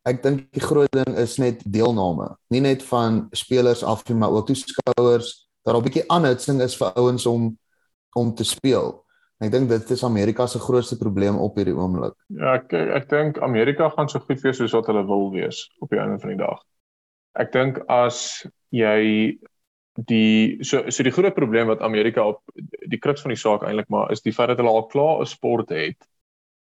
ek 0.07 0.23
dink 0.23 0.45
die 0.55 0.63
groot 0.63 0.93
ding 0.95 1.17
is 1.19 1.37
net 1.43 1.63
deelname. 1.67 2.31
Nie 2.55 2.63
net 2.63 2.85
van 2.87 3.27
spelers 3.35 3.83
af 3.85 4.05
nie, 4.09 4.17
maar 4.19 4.31
ook 4.31 4.47
toeskouers. 4.47 5.49
Daar 5.67 5.77
'n 5.77 5.83
bietjie 5.83 6.07
aanhitsing 6.11 6.61
is 6.63 6.77
vir 6.77 6.93
ouens 6.95 7.27
om 7.27 7.59
om 8.15 8.35
te 8.35 8.45
speel. 8.45 9.05
Ek 9.41 9.51
dink 9.53 9.69
dit 9.69 9.91
is 9.91 10.05
Amerika 10.05 10.47
se 10.47 10.59
grootste 10.59 10.97
probleem 10.97 11.37
op 11.37 11.57
hierdie 11.57 11.75
oomblik. 11.77 12.15
Ja, 12.27 12.55
ek 12.55 12.73
ek 12.73 13.09
dink 13.09 13.39
Amerika 13.39 13.91
gaan 13.91 14.09
so 14.09 14.19
goed 14.19 14.41
wees 14.41 14.57
soos 14.57 14.73
wat 14.73 14.87
hulle 14.87 15.05
wil 15.07 15.31
wees 15.33 15.67
op 15.81 15.91
die 15.91 16.01
einde 16.01 16.19
van 16.19 16.31
die 16.31 16.41
dag. 16.41 16.63
Ek 17.35 17.53
dink 17.53 17.83
as 17.89 18.47
jy 18.71 19.37
die 20.09 20.65
so 20.65 20.91
so 20.91 21.03
die 21.03 21.13
groot 21.13 21.35
probleem 21.35 21.67
wat 21.67 21.81
Amerika 21.81 22.25
op 22.25 22.41
die 22.89 22.99
kruks 22.99 23.23
van 23.23 23.33
die 23.33 23.41
saak 23.41 23.63
eintlik 23.65 23.89
maar 23.89 24.13
is 24.13 24.23
die 24.23 24.33
feit 24.33 24.49
dat 24.49 24.59
hulle 24.61 24.73
al 24.73 24.87
klaar 24.87 25.21
'n 25.21 25.27
sport 25.27 25.71
het 25.71 25.97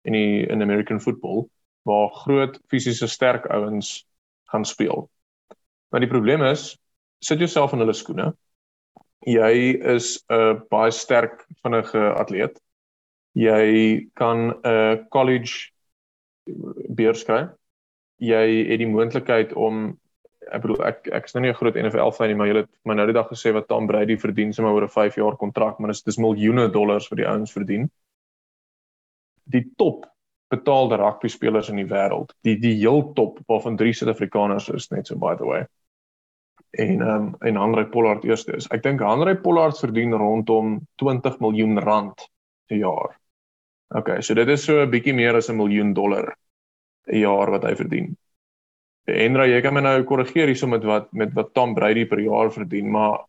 in 0.05 0.13
die 0.13 0.47
in 0.47 0.61
American 0.61 0.99
football 0.99 1.49
waar 1.83 2.09
groot 2.23 2.59
fisiese 2.71 3.07
sterk 3.07 3.45
ouens 3.51 4.05
gaan 4.51 4.65
speel. 4.65 5.09
Maar 5.91 5.99
die 5.99 6.09
probleem 6.09 6.43
is, 6.43 6.73
sit 7.19 7.39
jouself 7.39 7.73
in 7.73 7.83
hulle 7.83 7.93
skoene. 7.93 8.33
Jy 9.23 9.79
is 9.95 10.23
'n 10.29 10.63
baie 10.69 10.91
sterk 10.91 11.45
vinnige 11.63 12.13
atleet. 12.19 12.59
Jy 13.35 14.09
kan 14.15 14.53
'n 14.63 15.07
college 15.09 15.71
beurs 16.89 17.23
kry. 17.23 17.47
Jy 18.19 18.69
het 18.69 18.79
die 18.79 18.87
moontlikheid 18.87 19.53
om 19.53 19.99
ek 20.51 20.61
bedoel 20.61 20.83
ek 20.85 21.07
ek 21.07 21.25
is 21.25 21.33
nou 21.33 21.41
nie 21.41 21.51
'n 21.51 21.55
groot 21.55 21.75
NFL 21.75 22.11
fan 22.11 22.27
nie, 22.27 22.35
maar 22.35 22.47
jy 22.47 22.55
het 22.57 22.69
my 22.85 22.93
nou 22.93 23.05
die 23.05 23.13
dag 23.13 23.29
gesê 23.29 23.53
wat 23.53 23.67
Tom 23.67 23.87
Brady 23.87 24.17
verdien 24.17 24.53
sommer 24.53 24.73
oor 24.73 24.83
'n 24.83 24.89
5 24.89 25.15
jaar 25.15 25.37
kontrak, 25.37 25.79
maar 25.79 25.87
dit 25.87 25.95
is 25.95 26.03
dis 26.03 26.17
miljoene 26.17 26.69
dollars 26.71 27.09
wat 27.09 27.17
die 27.17 27.27
ouens 27.27 27.51
verdien. 27.51 27.89
Die 29.45 29.71
top 29.77 30.12
betaalde 30.53 30.99
rugby 31.01 31.31
spelers 31.31 31.69
in 31.71 31.79
die 31.81 31.89
wêreld. 31.89 32.33
Die 32.47 32.57
die 32.61 32.75
heel 32.79 33.05
top 33.17 33.39
waarvan 33.49 33.77
drie 33.79 33.93
Suid-Afrikaners 33.95 34.69
is 34.73 34.89
net 34.93 35.09
so 35.09 35.17
by 35.19 35.35
the 35.39 35.47
way. 35.49 35.65
En 36.71 37.01
ehm 37.01 37.09
um, 37.09 37.35
en 37.39 37.57
Andre 37.57 37.85
Pollard 37.89 38.23
eerste 38.25 38.55
is. 38.57 38.69
Ek 38.73 38.83
dink 38.85 39.01
Andre 39.01 39.35
Pollard 39.37 39.77
verdien 39.79 40.13
rondom 40.17 40.79
20 41.01 41.39
miljoen 41.43 41.79
rand 41.81 42.25
per 42.69 42.77
jaar. 42.77 43.19
OK, 43.93 44.15
so 44.25 44.33
dit 44.33 44.49
is 44.49 44.65
so 44.65 44.81
'n 44.81 44.89
bietjie 44.89 45.13
meer 45.13 45.35
as 45.35 45.49
'n 45.49 45.57
miljoen 45.57 45.93
dollar 45.93 46.33
'n 47.07 47.19
jaar 47.19 47.51
wat 47.51 47.63
hy 47.63 47.75
verdien. 47.75 48.15
Henry, 49.05 49.51
jy 49.51 49.61
kan 49.61 49.73
my 49.73 49.81
nou 49.81 50.03
korrigeer 50.03 50.47
hierso 50.47 50.67
met 50.67 50.83
wat 50.83 51.13
met 51.13 51.33
wat 51.33 51.53
Tom 51.53 51.73
Brady 51.75 52.05
per 52.05 52.19
jaar 52.19 52.51
verdien, 52.51 52.91
maar 52.91 53.25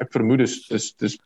ek 0.00 0.12
vermoed 0.12 0.38
dis 0.38 0.66
dis 0.68 0.92
dis 0.94 1.18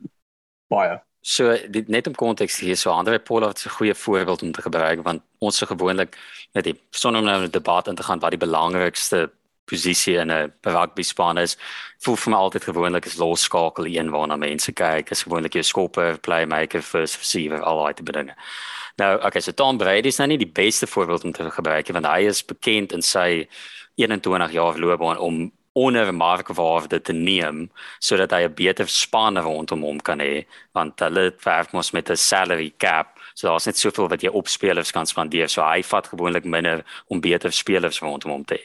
baie 0.68 0.98
So 1.25 1.55
dit 1.72 1.89
net 1.89 2.07
om 2.07 2.14
konteks 2.14 2.59
hier 2.61 2.77
so 2.77 2.93
Andre 2.93 3.18
Pollard 3.18 3.57
is 3.57 3.64
'n 3.64 3.77
goeie 3.79 3.95
voorbeeld 3.95 4.43
om 4.43 4.53
te 4.53 4.62
gebruik 4.62 5.03
want 5.03 5.22
ons 5.39 5.57
se 5.57 5.66
gewoonlik 5.66 6.18
net 6.53 6.64
die 6.64 6.81
sonder 6.91 7.20
om 7.20 7.27
nou 7.27 7.45
'n 7.45 7.51
debat 7.51 7.89
in 7.89 7.95
te 7.95 8.03
gaan 8.03 8.18
wat 8.18 8.31
die 8.31 8.47
belangrikste 8.47 9.31
posisie 9.64 10.16
in 10.16 10.31
'n 10.31 10.53
rugby 10.61 11.03
span 11.03 11.39
is. 11.39 11.57
Voel 11.99 12.16
vir 12.16 12.31
my 12.31 12.37
altyd 12.37 12.64
gewoonlik 12.64 13.05
is 13.07 13.16
los 13.16 13.43
skakel 13.43 13.87
een 13.87 14.11
waarna 14.11 14.37
mense 14.37 14.72
kyk. 14.72 15.11
Is 15.11 15.22
gewoonlik 15.22 15.53
jou 15.53 15.62
skopper, 15.62 16.18
playmaker, 16.18 16.83
first 16.83 17.16
receiver, 17.16 17.62
al 17.62 17.83
daai 17.83 17.95
tipe 17.95 18.12
dinge. 18.12 18.35
Nou, 18.97 19.25
okay, 19.25 19.41
so 19.41 19.53
Tom 19.53 19.79
Brady 19.79 20.09
is 20.09 20.18
nou 20.18 20.29
nie 20.29 20.39
die 20.39 20.53
beste 20.53 20.87
voorbeeld 20.87 21.25
om 21.25 21.33
te 21.33 21.51
gebruik 21.51 21.89
want 21.89 22.07
hy 22.07 22.27
is 22.27 22.45
bekend 22.45 22.93
in 22.93 23.03
sy 23.03 23.49
21 23.95 24.53
jaar 24.53 24.79
loopbaan 24.79 25.18
om 25.18 25.53
onvermarkbaarde 25.75 27.01
te 27.03 27.12
neem 27.12 27.68
sodat 27.99 28.33
hy 28.33 28.45
'n 28.45 28.55
beter 28.55 28.89
span 28.89 29.39
rondom 29.39 29.83
hom 29.83 30.01
kan 30.01 30.20
hê 30.20 30.47
want 30.72 31.01
hulle 31.01 31.33
werk 31.45 31.72
mos 31.72 31.93
met 31.93 32.11
'n 32.11 32.16
salary 32.16 32.72
cap 32.79 33.18
so 33.35 33.49
daar's 33.49 33.66
net 33.66 33.77
soveel 33.77 34.09
wat 34.09 34.22
jy 34.22 34.31
op 34.31 34.49
spelers 34.49 34.93
kan 34.93 35.07
spandeer 35.07 35.49
so 35.49 35.62
hy 35.62 35.83
vat 35.83 36.07
gewoonlik 36.07 36.45
minder 36.45 36.85
om 37.09 37.20
beter 37.20 37.53
spelers 37.53 38.01
rondom 38.01 38.31
hom 38.31 38.45
te 38.45 38.55
hê 38.55 38.64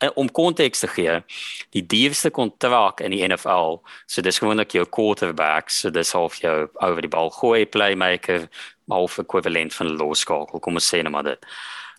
eh, 0.00 0.10
om 0.14 0.28
konteks 0.28 0.80
te 0.80 0.88
gee 0.88 1.22
die 1.70 1.86
duurste 1.86 2.30
kontrak 2.30 3.00
in 3.00 3.10
die 3.10 3.28
NFL 3.28 3.80
so 4.06 4.22
dis 4.22 4.38
gewoonlik 4.38 4.72
jou 4.72 4.84
quarterback 4.84 5.70
so 5.70 5.90
dis 5.90 6.12
half 6.12 6.36
jou 6.40 6.68
oor 6.80 7.00
die 7.00 7.08
bal 7.08 7.30
gooi 7.30 7.66
playmaker 7.66 8.48
half 8.92 9.18
ekwivalent 9.18 9.74
van 9.74 9.86
'n 9.86 9.96
loskakel, 9.96 10.60
kom 10.60 10.74
ons 10.74 10.94
sê 10.94 11.02
net 11.02 11.12
maar 11.12 11.22
dit. 11.22 11.46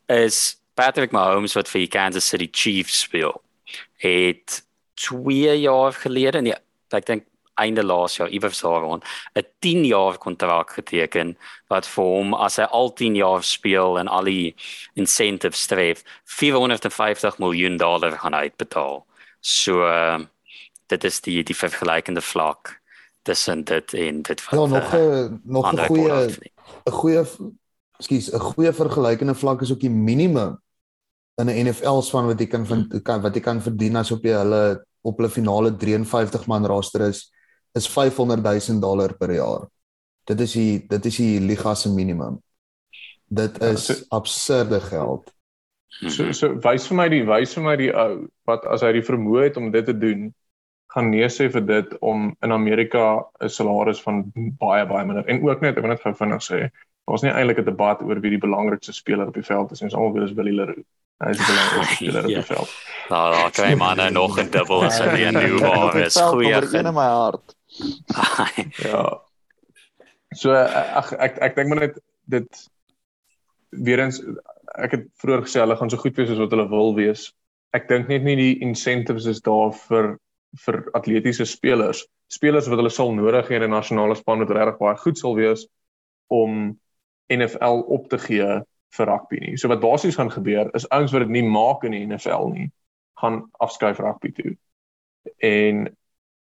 Is 0.07 0.57
Patrick 0.73 1.11
Mahomes 1.11 1.53
wat 1.53 1.69
vir 1.69 1.79
die 1.79 1.87
Kansas 1.87 2.27
City 2.27 2.49
Chiefs 2.51 2.99
speel. 2.99 3.41
Het 3.97 4.63
2 4.93 5.59
jaar 5.59 5.93
gelede, 5.93 6.41
nee, 6.41 6.55
ek 6.93 7.05
dink 7.05 7.25
einde 7.53 7.83
laas 7.83 8.17
jaar 8.17 8.29
iewers 8.29 8.61
daar 8.61 8.81
rond 8.81 9.03
'n 9.33 9.45
10 9.59 9.85
jaar 9.85 10.17
kontrak 10.17 10.71
geteken 10.71 11.37
wat 11.67 11.87
vir 11.87 12.03
hom 12.03 12.33
as 12.33 12.55
hy 12.55 12.63
al 12.63 12.93
10 12.93 13.15
jaar 13.15 13.43
speel 13.43 13.99
en 13.99 14.07
al 14.07 14.23
die 14.23 14.55
incentives 14.93 15.61
streef 15.61 16.03
450 16.23 17.37
miljoen 17.37 17.77
dollar 17.77 18.11
gaan 18.11 18.35
uitbetaal. 18.35 19.05
So 19.39 19.85
uh, 19.85 20.19
dit 20.87 21.03
is 21.03 21.21
die 21.21 21.43
die 21.43 21.55
vergelykende 21.55 22.21
vlak 22.21 22.81
tussen 23.21 23.63
dit 23.63 23.93
en 23.93 24.21
dit 24.21 24.45
wat 24.45 24.59
Ja, 24.59 24.65
nog 24.65 24.93
'n 24.93 24.97
uh, 24.97 25.29
nog 25.43 25.73
'n 25.73 25.85
goeie 25.85 26.27
'n 26.85 26.91
goeie 26.91 27.25
skus 27.99 28.33
'n 28.33 28.39
goeie 28.39 28.73
vergelykende 28.73 29.35
vlak 29.35 29.61
is 29.61 29.71
ook 29.71 29.79
die 29.79 29.89
minimum 29.89 30.61
in 31.41 31.49
'n 31.49 31.67
NFL 31.67 32.01
span 32.01 32.27
wat 32.29 32.39
jy 32.39 32.47
kan 32.47 32.65
van 32.65 32.87
kan 33.03 33.21
wat 33.21 33.35
jy 33.35 33.41
kan 33.41 33.61
verdien 33.61 33.95
as 33.95 34.11
op 34.11 34.23
jy 34.23 34.35
hulle 34.37 34.85
op 35.01 35.17
hulle 35.17 35.29
finale 35.29 35.71
53 35.77 36.47
man 36.47 36.65
roster 36.65 37.07
is 37.07 37.31
is 37.73 37.87
500 37.87 38.41
000 38.43 38.79
dollar 38.79 39.13
per 39.17 39.33
jaar. 39.33 39.67
Dit 40.25 40.39
is 40.39 40.53
die 40.53 40.85
dit 40.87 41.05
is 41.05 41.17
die 41.17 41.39
liga 41.39 41.73
se 41.75 41.89
minimum. 41.89 42.41
Dit 43.25 43.57
ja, 43.59 43.67
is 43.67 43.87
ja, 43.87 43.93
so, 43.93 44.05
absurde 44.09 44.79
geld. 44.79 45.33
So 45.89 46.31
so 46.31 46.53
wys 46.61 46.87
vir 46.87 46.97
my 46.97 47.09
die 47.09 47.23
wys 47.25 47.53
vir 47.53 47.63
my 47.63 47.75
die 47.75 47.91
ou 47.91 48.27
wat 48.45 48.65
as 48.65 48.81
hy 48.81 48.93
die 48.93 49.05
vermoë 49.05 49.49
het 49.49 49.57
om 49.57 49.71
dit 49.71 49.85
te 49.85 49.97
doen 49.97 50.31
gaan 50.93 51.09
nee 51.09 51.27
sê 51.29 51.49
vir 51.49 51.65
dit 51.65 51.93
om 52.01 52.35
in 52.45 52.51
Amerika 52.51 53.25
'n 53.41 53.49
salaris 53.49 54.01
van 54.01 54.23
baie 54.59 54.85
baie 54.85 55.05
minder 55.05 55.25
en 55.27 55.41
ook 55.41 55.61
net 55.61 55.77
ek 55.77 55.81
wil 55.81 55.89
net 55.89 56.01
gou 56.01 56.13
vinnig 56.13 56.41
sê 56.41 56.69
ons 57.05 57.23
nie 57.23 57.31
eintlik 57.31 57.59
'n 57.59 57.65
debat 57.65 58.01
oor 58.01 58.21
wie 58.21 58.29
die 58.29 58.45
belangrikste 58.45 58.93
speler 58.93 59.27
op 59.27 59.33
die 59.33 59.49
veld 59.49 59.71
is 59.71 59.81
ons 59.81 59.95
almal 59.95 60.13
weet 60.13 60.29
is 60.29 60.35
Willie 60.37 60.53
Leroux 60.53 60.85
hy 61.19 61.29
is 61.29 61.37
die 61.37 61.49
belangrikste 61.51 61.95
speler 61.95 62.23
op 62.23 62.31
die 62.33 62.47
veld 62.53 62.77
nou 63.09 63.25
daar 63.35 63.51
kry 63.51 63.73
man 63.75 63.97
nou 63.97 64.09
nog 64.11 64.39
'n 64.39 64.49
dubbel 64.49 64.85
as 64.85 64.99
hy 64.99 65.27
in 65.27 65.39
die 65.39 65.59
waar 65.59 65.99
is 66.01 66.17
goeie 66.17 66.61
in 66.79 66.93
my 66.93 67.09
hart 67.17 67.57
ja. 68.87 69.21
So 70.37 70.53
ag 70.53 71.13
ek 71.21 71.37
ek 71.41 71.55
dink 71.57 71.69
maar 71.69 71.85
net 71.87 71.99
dit 72.29 72.65
weer 73.85 74.03
eens 74.05 74.19
ek 74.81 74.97
het 74.97 75.07
vroeër 75.21 75.45
gesê 75.45 75.61
hulle 75.61 75.77
gaan 75.77 75.91
so 75.91 76.01
goed 76.01 76.17
wees 76.17 76.33
as 76.33 76.41
wat 76.41 76.53
hulle 76.53 76.69
wil 76.69 76.93
wees. 76.97 77.27
Ek 77.73 77.87
dink 77.89 78.09
net 78.09 78.25
nie 78.25 78.37
die 78.37 78.53
incentives 78.65 79.27
is 79.29 79.41
daar 79.45 79.73
vir 79.85 80.15
vir 80.65 80.83
atletiese 80.97 81.45
spelers. 81.49 82.03
Spelers 82.29 82.69
wat 82.69 82.81
hulle 82.81 82.93
sal 82.93 83.13
nodig 83.13 83.49
hê 83.49 83.57
in 83.57 83.65
'n 83.65 83.73
nasionale 83.73 84.15
span 84.15 84.45
wat 84.45 84.53
regtig 84.53 84.79
baie 84.79 84.97
goed 84.97 85.17
sal 85.17 85.35
wees 85.35 85.65
om 86.29 86.77
NFL 87.33 87.85
op 87.89 88.09
te 88.09 88.17
gee 88.17 88.61
vir 88.97 89.09
rugby 89.09 89.41
nie. 89.41 89.57
So 89.57 89.71
wat 89.71 89.81
basies 89.81 90.17
gaan 90.19 90.31
gebeur 90.33 90.69
is 90.77 90.87
ouens 90.89 91.13
wat 91.13 91.25
dit 91.25 91.33
nie 91.33 91.45
maak 91.47 91.83
in 91.87 91.95
die 91.95 92.05
NFL 92.05 92.51
nie, 92.53 92.69
gaan 93.21 93.43
afskuif 93.63 94.01
rugby 94.03 94.31
toe. 94.37 94.55
En 95.43 95.87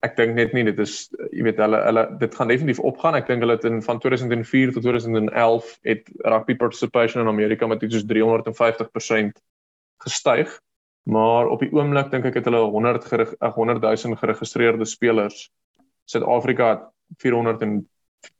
ek 0.06 0.16
dink 0.16 0.38
net 0.38 0.54
nie 0.56 0.64
dit 0.70 0.80
is 0.80 1.10
jy 1.34 1.44
weet 1.44 1.60
hulle 1.60 1.80
hulle 1.84 2.06
dit 2.22 2.36
gaan 2.40 2.52
definitief 2.52 2.80
opgaan. 2.92 3.18
Ek 3.20 3.28
dink 3.28 3.44
hulle 3.44 3.58
het 3.58 3.68
in 3.68 3.82
van 3.84 4.00
2004 4.00 4.74
tot 4.78 4.86
2011 4.88 5.76
het 5.90 6.12
rugby 6.24 6.56
participation 6.56 7.24
in 7.24 7.32
Amerika 7.32 7.68
met 7.68 7.84
iets 7.84 8.00
soos 8.00 8.08
350% 8.08 9.40
gestyg. 10.06 10.56
Maar 11.10 11.50
op 11.50 11.64
die 11.64 11.72
oomblik 11.74 12.12
dink 12.14 12.28
ek 12.30 12.40
het 12.40 12.48
hulle 12.48 12.62
100 12.70 13.08
gerig, 13.12 13.32
100 13.40 13.82
000 13.84 14.20
geregistreerde 14.22 14.86
spelers. 14.86 15.48
Suid-Afrika 16.06 16.70
het 16.76 16.86
400 17.24 17.62
en 17.66 17.80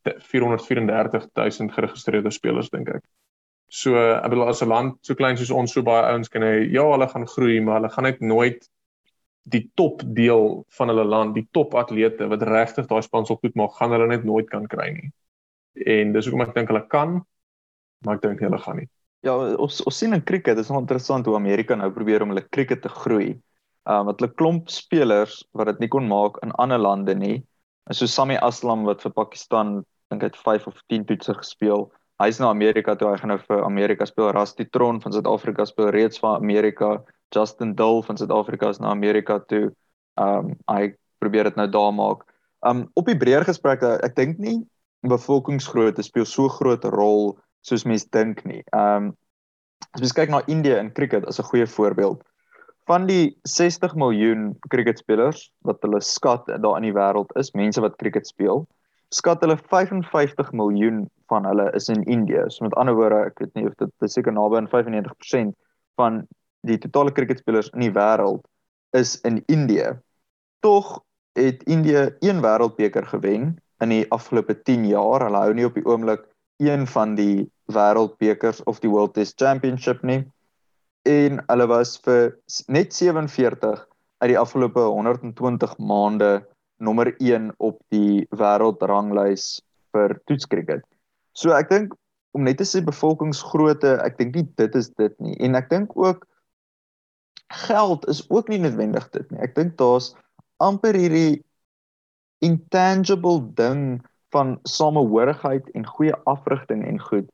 434 0.04 1.28
000 1.34 1.74
geregistreerde 1.74 2.32
spelers 2.32 2.70
dink 2.70 2.92
ek. 2.94 3.04
So 3.70 3.96
ek 3.96 4.32
bedoel 4.32 4.50
as 4.50 4.64
'n 4.64 4.70
land 4.70 4.98
so 5.06 5.16
klein 5.16 5.38
soos 5.38 5.52
ons 5.52 5.74
so 5.74 5.82
baie 5.86 6.04
ouens 6.12 6.30
kan 6.30 6.42
hê, 6.42 6.66
ja, 6.74 6.84
hulle 6.84 7.08
gaan 7.08 7.28
groei, 7.28 7.60
maar 7.62 7.80
hulle 7.80 7.90
gaan 7.94 8.04
net 8.04 8.22
nooit 8.22 8.70
die 9.50 9.70
top 9.76 10.02
deel 10.18 10.66
van 10.78 10.92
hulle 10.92 11.06
land, 11.06 11.36
die 11.36 11.48
top 11.54 11.76
atlete 11.76 12.28
wat 12.30 12.46
regtig 12.50 12.88
daai 12.88 13.02
spansel 13.02 13.38
goed 13.42 13.56
maak, 13.56 13.74
gaan 13.78 13.92
hulle 13.92 14.08
net 14.08 14.26
nooit 14.26 14.50
kan 14.50 14.68
kry 14.68 14.90
nie. 14.94 15.12
En 15.86 16.14
dis 16.14 16.26
hoekom 16.26 16.46
ek 16.48 16.56
dink 16.56 16.70
hulle 16.70 16.86
kan, 16.92 17.20
maar 18.06 18.18
ek 18.18 18.26
dink 18.26 18.42
hulle 18.46 18.60
gaan 18.62 18.82
nie. 18.82 18.90
Ja, 19.26 19.36
ons 19.36 19.82
ons 19.84 19.98
sien 20.00 20.16
in 20.16 20.24
cricket, 20.24 20.56
dit 20.56 20.66
is 20.66 20.72
interessant 20.72 21.28
hoe 21.28 21.36
Amerika 21.36 21.76
nou 21.76 21.90
probeer 21.92 22.24
om 22.24 22.34
hulle 22.34 22.46
cricket 22.50 22.84
te 22.86 22.92
groei. 23.02 23.34
Um 23.90 24.10
wat 24.10 24.22
hulle 24.22 24.34
klomp 24.40 24.70
spelers 24.72 25.42
wat 25.58 25.72
dit 25.74 25.86
nie 25.86 25.92
kon 25.92 26.08
maak 26.08 26.40
in 26.46 26.56
ander 26.62 26.80
lande 26.80 27.16
nie. 27.16 27.40
En 27.90 27.98
so 27.98 28.08
Sami 28.08 28.38
Aslam 28.38 28.86
wat 28.88 29.02
vir 29.04 29.16
Pakistan 29.16 29.80
dink 30.10 30.24
hy 30.24 30.30
het 30.30 30.40
5 30.40 30.68
of 30.72 30.80
10 30.94 31.06
toetse 31.10 31.36
gespeel. 31.38 31.90
Hy's 32.20 32.40
na 32.40 32.50
Amerika 32.52 32.98
toe, 33.00 33.14
hy 33.14 33.20
gaan 33.22 33.32
nou 33.32 33.40
vir 33.40 33.62
Amerika 33.64 34.06
speel. 34.06 34.34
Rusty 34.36 34.66
Tron 34.68 35.00
van 35.00 35.14
Suid-Afrika 35.16 35.66
speel 35.66 35.92
reeds 35.96 36.20
vir 36.20 36.34
Amerika. 36.36 36.90
Justin 37.36 37.76
Dill 37.80 38.02
van 38.04 38.18
Suid-Afrika 38.20 38.72
is 38.74 38.82
na 38.84 38.92
Amerika 38.92 39.40
toe. 39.40 39.70
Um 40.20 40.56
hy 40.68 40.92
probeer 41.24 41.48
dit 41.48 41.60
nou 41.60 41.68
daar 41.72 41.94
maak. 41.96 42.26
Um 42.68 42.90
op 43.00 43.08
die 43.08 43.18
breër 43.18 43.46
gesprekke, 43.48 43.96
ek 44.04 44.18
dink 44.20 44.42
nie 44.44 44.58
bevolkingsgrootte 45.08 46.04
speel 46.04 46.28
so 46.28 46.52
groot 46.52 46.84
rol 46.92 47.38
soos 47.64 47.86
mense 47.88 48.10
dink 48.12 48.44
nie. 48.44 48.66
Um 48.76 49.14
as 49.96 50.04
jy 50.04 50.12
kyk 50.18 50.34
na 50.34 50.44
Indië 50.52 50.76
in 50.82 50.92
cricket 50.92 51.24
as 51.24 51.40
'n 51.40 51.48
goeie 51.54 51.68
voorbeeld. 51.68 52.20
Van 52.90 53.08
die 53.08 53.38
60 53.48 53.96
miljoen 53.96 54.58
cricketspelers 54.68 55.52
wat 55.64 55.80
hulle 55.82 56.02
skat 56.02 56.46
daar 56.48 56.78
in 56.78 56.90
die 56.90 56.98
wêreld 56.98 57.32
is, 57.40 57.54
mense 57.54 57.80
wat 57.80 57.96
cricket 57.96 58.28
speel, 58.28 58.68
skat 59.16 59.42
hulle 59.42 59.58
55 59.58 60.52
miljoen 60.54 61.04
van 61.30 61.46
hulle 61.46 61.70
is 61.78 61.90
in 61.90 62.04
Indië. 62.04 62.46
So 62.48 62.66
met 62.66 62.76
ander 62.78 62.96
woorde, 62.98 63.26
ek 63.30 63.42
weet 63.42 63.56
nie 63.58 63.68
of 63.70 63.76
dit 63.80 64.12
seker 64.12 64.34
naby 64.34 64.62
aan 64.62 64.70
95% 64.72 65.56
van 66.00 66.24
die 66.68 66.78
totale 66.82 67.14
cricketspelers 67.16 67.72
in 67.74 67.88
die 67.88 67.94
wêreld 67.96 68.44
is 68.98 69.18
in 69.28 69.42
Indië. 69.48 69.96
Tog 70.66 71.00
het 71.40 71.64
Indië 71.64 72.10
een 72.26 72.42
wêreldbeker 72.44 73.06
gewen 73.08 73.54
in 73.80 73.94
die 73.94 74.06
afgelope 74.12 74.56
10 74.62 74.88
jaar. 74.90 75.24
Hulle 75.26 75.44
hou 75.46 75.54
nie 75.54 75.68
op 75.68 75.78
die 75.78 75.86
oomblik 75.86 76.26
een 76.60 76.88
van 76.88 77.16
die 77.16 77.48
wêreldbekers 77.72 78.64
of 78.68 78.82
die 78.84 78.92
World 78.92 79.14
Test 79.16 79.40
Championship 79.40 80.04
nie. 80.04 80.24
En 81.08 81.40
hulle 81.48 81.68
was 81.72 81.96
vir 82.04 82.36
net 82.68 82.94
47 82.94 83.86
uit 84.20 84.32
die 84.34 84.40
afgelope 84.40 84.84
120 84.84 85.78
maande 85.78 86.32
nommer 86.80 87.12
1 87.20 87.52
op 87.58 87.80
die 87.94 88.26
wêreldranglys 88.36 89.60
vir 89.94 90.16
toetskriket. 90.30 90.86
So 91.34 91.54
ek 91.56 91.70
dink 91.72 91.96
om 92.38 92.46
net 92.46 92.60
te 92.62 92.68
sê 92.68 92.82
bevolkingsgrootte, 92.86 93.98
ek 94.06 94.20
dink 94.20 94.36
nie 94.38 94.48
dit 94.60 94.76
is 94.78 94.92
dit 95.00 95.16
nie. 95.24 95.36
En 95.44 95.58
ek 95.60 95.70
dink 95.72 95.96
ook 95.98 96.26
geld 97.66 98.06
is 98.12 98.22
ook 98.30 98.50
nie 98.52 98.62
noodwendig 98.62 99.10
dit 99.16 99.32
nie. 99.32 99.42
Ek 99.46 99.56
dink 99.58 99.76
daar's 99.82 100.14
amper 100.62 100.98
hierdie 100.98 101.42
intangible 102.46 103.42
ding 103.58 104.00
van 104.34 104.60
samehorigheid 104.70 105.68
en 105.76 105.88
goeie 105.88 106.16
afrigting 106.30 106.86
en 106.86 107.00
goed 107.02 107.28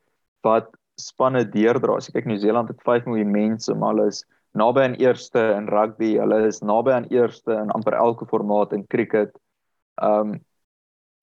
wat 0.47 0.71
spanne 1.01 1.43
deurdra. 1.51 1.97
As 1.97 2.07
jy 2.07 2.15
kyk 2.15 2.29
Nieu-Seeland 2.29 2.71
het 2.71 2.81
5 2.87 3.09
miljoen 3.09 3.33
mense, 3.33 3.73
maar 3.75 3.95
hulle 3.95 4.07
is 4.13 4.23
naby 4.55 4.87
aan 4.87 4.97
eerste 5.01 5.41
in 5.57 5.67
rugby, 5.71 6.15
hulle 6.19 6.45
is 6.47 6.61
naby 6.61 6.95
aan 6.95 7.09
eerste 7.13 7.53
in 7.59 7.73
amper 7.75 7.97
elke 7.97 8.27
formaat 8.29 8.73
in 8.73 8.87
cricket. 8.87 9.35
Um 10.01 10.39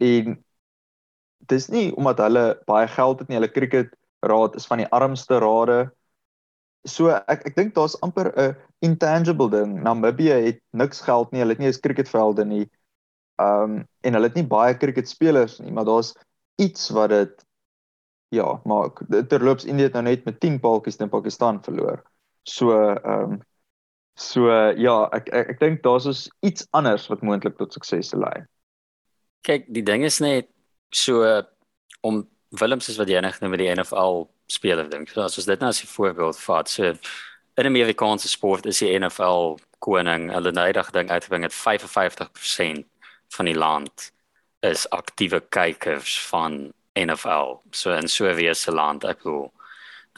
en 0.03 0.39
dis 1.51 1.69
nie 1.71 1.89
omdat 1.97 2.23
hulle 2.25 2.47
baie 2.67 2.89
geld 2.89 3.21
het 3.23 3.29
nie, 3.29 3.39
hulle 3.39 3.53
cricket 3.53 3.93
raad 4.23 4.57
is 4.57 4.67
van 4.67 4.83
die 4.83 4.91
armste 4.95 5.39
rade 5.43 5.91
so 6.89 7.11
ek 7.31 7.47
ek 7.47 7.57
dink 7.57 7.75
daar's 7.75 7.97
amper 8.03 8.33
'n 8.37 8.57
intangible 8.83 9.49
ding. 9.51 9.83
Namibië 9.83 10.35
het 10.47 10.61
niks 10.73 11.01
geld 11.01 11.31
nie. 11.33 11.41
Hulle 11.41 11.53
het 11.53 11.59
nie 11.59 11.67
eens 11.69 11.81
cricketvelde 11.81 12.45
nie. 12.45 12.71
Um 13.39 13.87
en 14.03 14.15
hulle 14.15 14.27
het 14.27 14.35
nie 14.35 14.47
baie 14.47 14.77
cricketspelers 14.77 15.61
nie, 15.61 15.73
maar 15.73 15.85
daar's 15.85 16.15
iets 16.59 16.91
wat 16.91 17.11
dit 17.11 17.47
ja, 18.31 18.61
maak. 18.65 19.03
Terloops 19.29 19.65
Indië 19.65 19.83
het 19.83 19.93
nou 19.93 20.05
net 20.05 20.25
met 20.25 20.41
10 20.41 20.61
paaltjies 20.61 20.97
teen 20.97 21.09
Pakistan 21.09 21.63
verloor. 21.63 22.03
So 22.49 22.73
um 23.05 23.43
so 24.19 24.49
ja, 24.77 25.09
ek 25.13 25.29
ek, 25.33 25.55
ek 25.55 25.61
dink 25.61 25.83
daar's 25.83 26.07
is 26.07 26.29
iets 26.43 26.67
anders 26.73 27.09
wat 27.09 27.23
moontlik 27.23 27.57
tot 27.59 27.73
sukses 27.73 28.13
lei. 28.13 28.45
Kyk, 29.47 29.67
die 29.73 29.83
ding 29.83 30.05
is 30.05 30.21
net 30.21 30.49
so 30.93 31.25
om 32.03 32.29
Willems 32.61 32.89
is 32.89 32.99
wat 33.01 33.09
jy 33.09 33.21
net 33.25 33.41
nou 33.41 33.49
met 33.51 33.63
die 33.63 33.71
NFL 33.73 34.27
speler 34.53 34.89
dink. 34.91 35.09
So 35.09 35.23
as 35.25 35.39
ons 35.41 35.49
dit 35.49 35.61
nou 35.61 35.69
as 35.69 35.83
'n 35.83 35.89
voorbeeld 35.89 36.39
vat, 36.39 36.69
so 36.69 36.93
in 37.57 37.67
Amerikaanse 37.67 38.29
sport 38.29 38.67
is 38.67 38.79
die 38.79 38.99
NFL 38.99 39.59
koning. 39.79 40.31
Hulle 40.31 40.53
nederig 40.53 40.91
ding 40.91 41.11
uitbring 41.11 41.43
het 41.43 41.55
55% 41.55 42.85
van 43.29 43.47
die 43.47 43.57
land 43.57 44.13
is 44.61 44.87
aktiewe 44.91 45.41
kykers 45.41 46.21
van 46.29 46.73
NFL. 46.95 47.61
So 47.71 47.93
in 47.93 48.09
so 48.09 48.27
'n 48.27 48.37
wese 48.37 48.73
land 48.73 49.05
ek 49.05 49.23
bedoel 49.23 49.53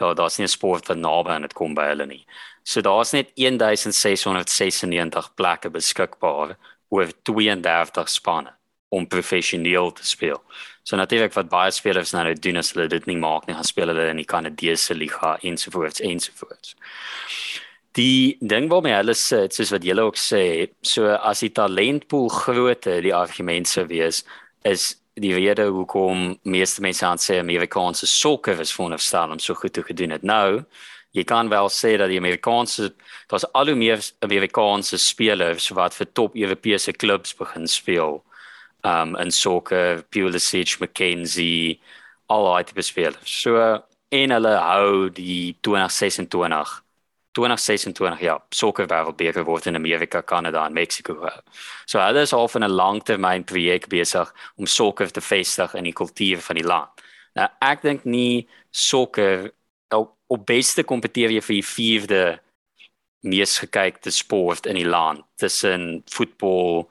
daar 0.01 0.15
daar's 0.15 0.39
nie 0.39 0.47
'n 0.47 0.49
sport 0.49 0.89
wat 0.89 0.97
naby 0.97 1.31
aan 1.31 1.43
dit 1.43 1.55
kom 1.55 1.75
by 1.75 1.89
hulle 1.93 2.07
nie. 2.07 2.27
So 2.63 2.81
daar's 2.81 3.13
net 3.13 3.31
1696 3.35 5.35
plekke 5.35 5.71
beskikbaar 5.71 6.57
oor 6.89 7.09
32 7.23 8.09
spanne 8.09 8.53
om 8.89 9.07
professioneel 9.07 9.93
te 9.93 10.07
speel. 10.07 10.43
So 10.83 10.97
natuurlik 10.97 11.33
wat 11.33 11.49
baie 11.49 11.71
spelers 11.71 12.13
nou 12.13 12.25
nou 12.25 12.35
doen 12.35 12.61
as 12.61 12.73
hulle 12.75 12.89
dit 12.89 13.07
nie 13.07 13.17
maak 13.17 13.47
nie, 13.47 13.57
gaan 13.57 13.65
speel 13.65 13.93
hulle 13.93 14.11
in 14.13 14.21
die 14.21 14.29
Kanadese 14.29 14.95
liga 14.95 15.39
ensovoorts 15.43 16.01
ensovoorts. 16.01 16.77
Die 17.95 18.37
ding 18.41 18.69
waarmee 18.71 18.97
hulle 18.97 19.15
sit, 19.15 19.55
soos 19.55 19.71
wat 19.71 19.85
julle 19.87 20.03
ook 20.03 20.19
sê, 20.19 20.71
so 20.83 21.15
as 21.15 21.41
die 21.41 21.53
talentpool 21.55 22.29
groter 22.29 23.01
die 23.03 23.15
argument 23.15 23.71
sou 23.71 23.87
wees, 23.87 24.25
is 24.65 24.97
die 25.15 25.35
rede 25.35 25.69
hoekom 25.71 26.39
meeste 26.43 26.83
mense 26.83 27.07
aan 27.07 27.21
sê 27.23 27.39
Amerikaanse 27.39 28.07
sokker 28.07 28.61
is 28.61 28.73
veronderstel 28.75 29.31
om 29.31 29.39
so 29.39 29.55
goed 29.55 29.73
te 29.73 29.83
gedoen 29.83 30.11
het. 30.11 30.23
Nou, 30.23 30.65
jy 31.15 31.25
kan 31.25 31.49
wel 31.49 31.69
sê 31.71 31.95
dat 31.99 32.11
die 32.11 32.19
Amerikaanse 32.19 32.91
daar's 33.31 33.47
al 33.53 33.71
hoe 33.71 33.79
meer 33.79 34.03
Amerikaanse 34.27 34.99
spelers 34.99 35.69
wat 35.71 35.95
vir 35.95 36.11
top 36.13 36.35
Europese 36.37 36.93
klubs 36.93 37.35
begin 37.39 37.69
speel 37.71 38.23
um 38.85 39.15
in 39.17 39.31
sokker, 39.33 40.03
Pulisic, 40.13 40.77
McKenzie, 40.81 41.81
al 42.29 42.45
daai 42.45 42.65
tipe 42.69 42.83
spelers. 42.83 43.41
So 43.43 43.57
en 44.15 44.35
hulle 44.35 44.57
hou 44.61 45.11
die 45.15 45.57
2026 45.63 46.84
2026 47.35 48.21
ja, 48.23 48.39
sokker 48.55 48.87
wêreldbeker 48.87 49.45
word 49.45 49.67
in 49.67 49.77
Amerika, 49.77 50.23
Kanada 50.23 50.65
en 50.67 50.73
Mexiko. 50.73 51.17
So 51.87 51.99
hulle 51.99 52.23
is 52.23 52.33
al 52.33 52.49
van 52.49 52.65
'n 52.65 52.71
langtermyn 52.71 53.45
projek 53.45 53.89
besig 53.89 54.31
om 54.57 54.67
sokker 54.67 55.11
te 55.11 55.21
vestig 55.21 55.75
in 55.75 55.85
die 55.85 55.93
kultuur 55.93 56.41
van 56.41 56.57
die 56.57 56.67
land. 56.67 56.91
Nou 57.35 57.49
ek 57.61 57.83
dink 57.83 58.05
nie 58.05 58.47
sokker 58.71 59.51
op 60.27 60.47
beste 60.47 60.85
kompeteer 60.85 61.31
jy 61.31 61.43
vir 61.45 61.55
die 61.55 61.69
vierde 61.69 62.23
mees 63.25 63.59
gekykte 63.63 64.13
sport 64.13 64.67
in 64.67 64.77
die 64.77 64.89
land 64.89 65.25
tussen 65.41 66.03
voetbal, 66.13 66.91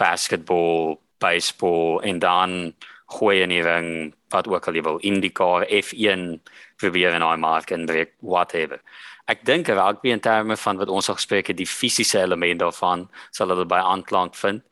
basketbal, 0.00 1.00
baseball 1.18 2.00
en 2.02 2.18
dan 2.18 2.74
gooi 3.18 3.42
in 3.42 3.52
die 3.52 3.62
ring 3.62 3.88
wat 4.32 4.48
ook 4.50 4.68
al 4.68 4.78
jy 4.78 4.84
wil 4.84 5.00
IndyCar 5.06 5.66
F1 5.68 6.38
probeer 6.80 7.14
in 7.14 7.24
daai 7.24 7.38
mark 7.40 7.70
en 7.74 7.86
breek 7.86 8.14
whatever. 8.20 8.80
Ek 9.24 9.44
dink 9.48 9.68
rugby 9.72 10.12
in 10.12 10.20
terme 10.20 10.56
van 10.60 10.76
wat 10.76 10.90
ons 10.92 11.08
al 11.08 11.16
gespreek 11.16 11.48
het, 11.48 11.56
die 11.56 11.68
fisiese 11.68 12.20
element 12.20 12.60
daarvan 12.60 13.06
sal 13.32 13.48
hulle 13.48 13.64
by 13.64 13.80
aanklank 13.80 14.36
vind 14.36 14.62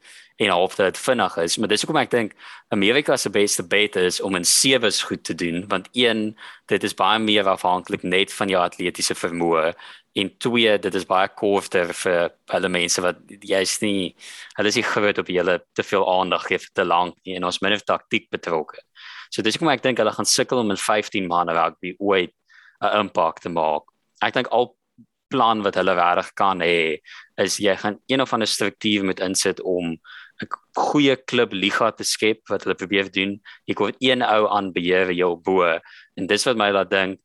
en 0.43 0.53
of 0.53 0.75
dit 0.75 0.99
vinnig 0.99 1.37
is, 1.37 1.57
maar 1.57 1.71
dis 1.71 1.85
hoekom 1.85 2.01
ek 2.01 2.11
dink 2.11 2.33
Amerika 2.75 3.17
se 3.17 3.31
beste 3.31 3.63
bet 3.69 3.97
is 4.01 4.21
om 4.21 4.37
in 4.37 4.45
sewes 4.49 5.03
goed 5.09 5.23
te 5.25 5.35
doen 5.39 5.63
want 5.71 5.89
een 5.97 6.33
dit 6.73 6.85
is 6.85 6.97
baie 6.99 7.21
meer 7.23 7.49
afhanklik 7.49 8.03
net 8.03 8.33
van 8.33 8.51
jou 8.51 8.61
atletiese 8.61 9.15
vermoë 9.17 9.73
en 10.21 10.31
twee 10.45 10.75
dit 10.85 10.99
is 11.01 11.07
baie 11.09 11.29
korter 11.37 11.93
vir 12.03 12.33
hulle 12.53 12.73
mense 12.73 13.05
wat 13.05 13.21
jy's 13.49 13.79
nie 13.85 14.13
hulle 14.59 14.73
is 14.73 14.81
nie 14.81 14.89
groot 14.89 15.21
op 15.23 15.31
julle 15.33 15.59
te 15.77 15.87
veel 15.87 16.05
aandag 16.17 16.49
gee 16.51 16.61
te 16.73 16.85
lank 16.85 17.17
nie 17.25 17.39
en 17.39 17.49
ons 17.49 17.61
min 17.65 17.77
of 17.77 17.87
taktiek 17.89 18.29
betrokke. 18.33 18.81
So 19.33 19.45
dis 19.45 19.57
hoekom 19.57 19.73
ek 19.73 19.85
dink 19.85 20.03
hulle 20.03 20.13
gaan 20.13 20.29
sukkel 20.29 20.61
om 20.61 20.75
in 20.75 20.81
15 20.81 21.29
maande 21.29 21.57
rugby 21.57 21.95
ooit 21.99 22.35
'n 22.83 22.99
impak 23.01 23.41
te 23.41 23.49
maak. 23.49 23.92
Ek 24.23 24.35
dink 24.35 24.51
al 24.51 24.73
plan 25.33 25.63
wat 25.65 25.79
hulle 25.81 25.95
regtig 25.97 26.33
kan 26.37 26.61
hê 26.61 27.01
is 27.41 27.57
jy 27.63 27.75
gaan 27.81 27.99
een 28.13 28.21
of 28.21 28.33
ander 28.37 28.51
struktuur 28.51 29.05
met 29.09 29.23
insit 29.25 29.61
om 29.61 29.97
'n 30.43 30.49
goeie 30.77 31.17
klub 31.17 31.53
liga 31.53 31.91
te 31.91 32.05
skep 32.05 32.49
wat 32.51 32.65
hulle 32.65 32.75
probeer 32.75 33.11
doen. 33.13 33.41
Jy 33.67 33.75
kom 33.75 33.93
een 33.99 34.23
ou 34.23 34.49
aan 34.49 34.73
beheer 34.73 35.13
jou 35.13 35.37
bo. 35.37 35.79
En 36.17 36.27
dis 36.27 36.45
wat 36.45 36.57
my 36.57 36.71
laat 36.71 36.91
dink 36.91 37.21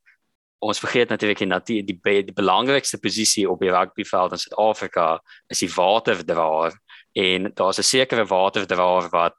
ons 0.58 0.80
vergeet 0.82 1.10
natuurlik 1.10 1.38
die 1.38 1.82
die, 1.82 1.98
die, 2.02 2.22
die 2.30 2.34
belangrikste 2.34 2.98
posisie 2.98 3.46
op 3.50 3.60
die 3.60 3.70
rugbyveld 3.70 4.32
in 4.32 4.42
Suid-Afrika 4.42 5.20
is 5.48 5.62
die 5.62 5.70
waterdraer 5.70 6.74
en 7.14 7.52
daar's 7.54 7.78
'n 7.78 7.82
sekere 7.82 8.26
waterdraer 8.26 9.08
wat 9.10 9.36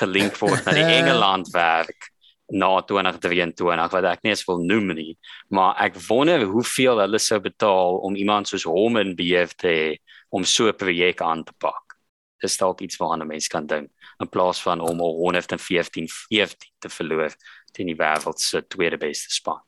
gelink 0.00 0.36
word 0.38 0.64
na 0.66 0.72
die 0.72 0.90
Engeland 1.00 1.48
werk 1.52 2.09
na 2.50 2.80
2023 2.82 3.92
wat 3.92 4.04
ek 4.04 4.24
nie 4.24 4.32
eens 4.32 4.46
wil 4.48 4.64
noem 4.64 4.94
nie 4.94 5.18
maar 5.48 5.76
ek 5.78 5.98
wonder 6.08 6.44
hoeveel 6.44 7.02
hulle 7.02 7.18
sou 7.18 7.40
betaal 7.40 8.00
om 8.06 8.16
iemand 8.16 8.48
soos 8.48 8.64
hom 8.64 8.96
in 8.96 9.16
beheer 9.16 9.52
te 9.56 9.68
hê 9.68 9.96
om 10.30 10.44
so 10.44 10.68
'n 10.68 10.76
projek 10.76 11.22
aan 11.22 11.44
te 11.44 11.52
pak 11.58 11.96
is 12.42 12.56
dalk 12.56 12.80
iets 12.80 12.96
waaraan 12.96 13.22
'n 13.22 13.26
mens 13.26 13.48
kan 13.48 13.66
dink 13.66 13.90
in 14.20 14.28
plaas 14.28 14.62
van 14.62 14.80
om 14.80 15.00
al 15.00 15.14
114 15.14 16.08
14 16.08 16.70
te 16.78 16.88
verloor 16.88 17.34
teen 17.72 17.86
die 17.86 17.96
wêreld 17.96 18.40
se 18.40 18.66
tweede 18.66 18.96
beste 18.96 19.34
span. 19.34 19.60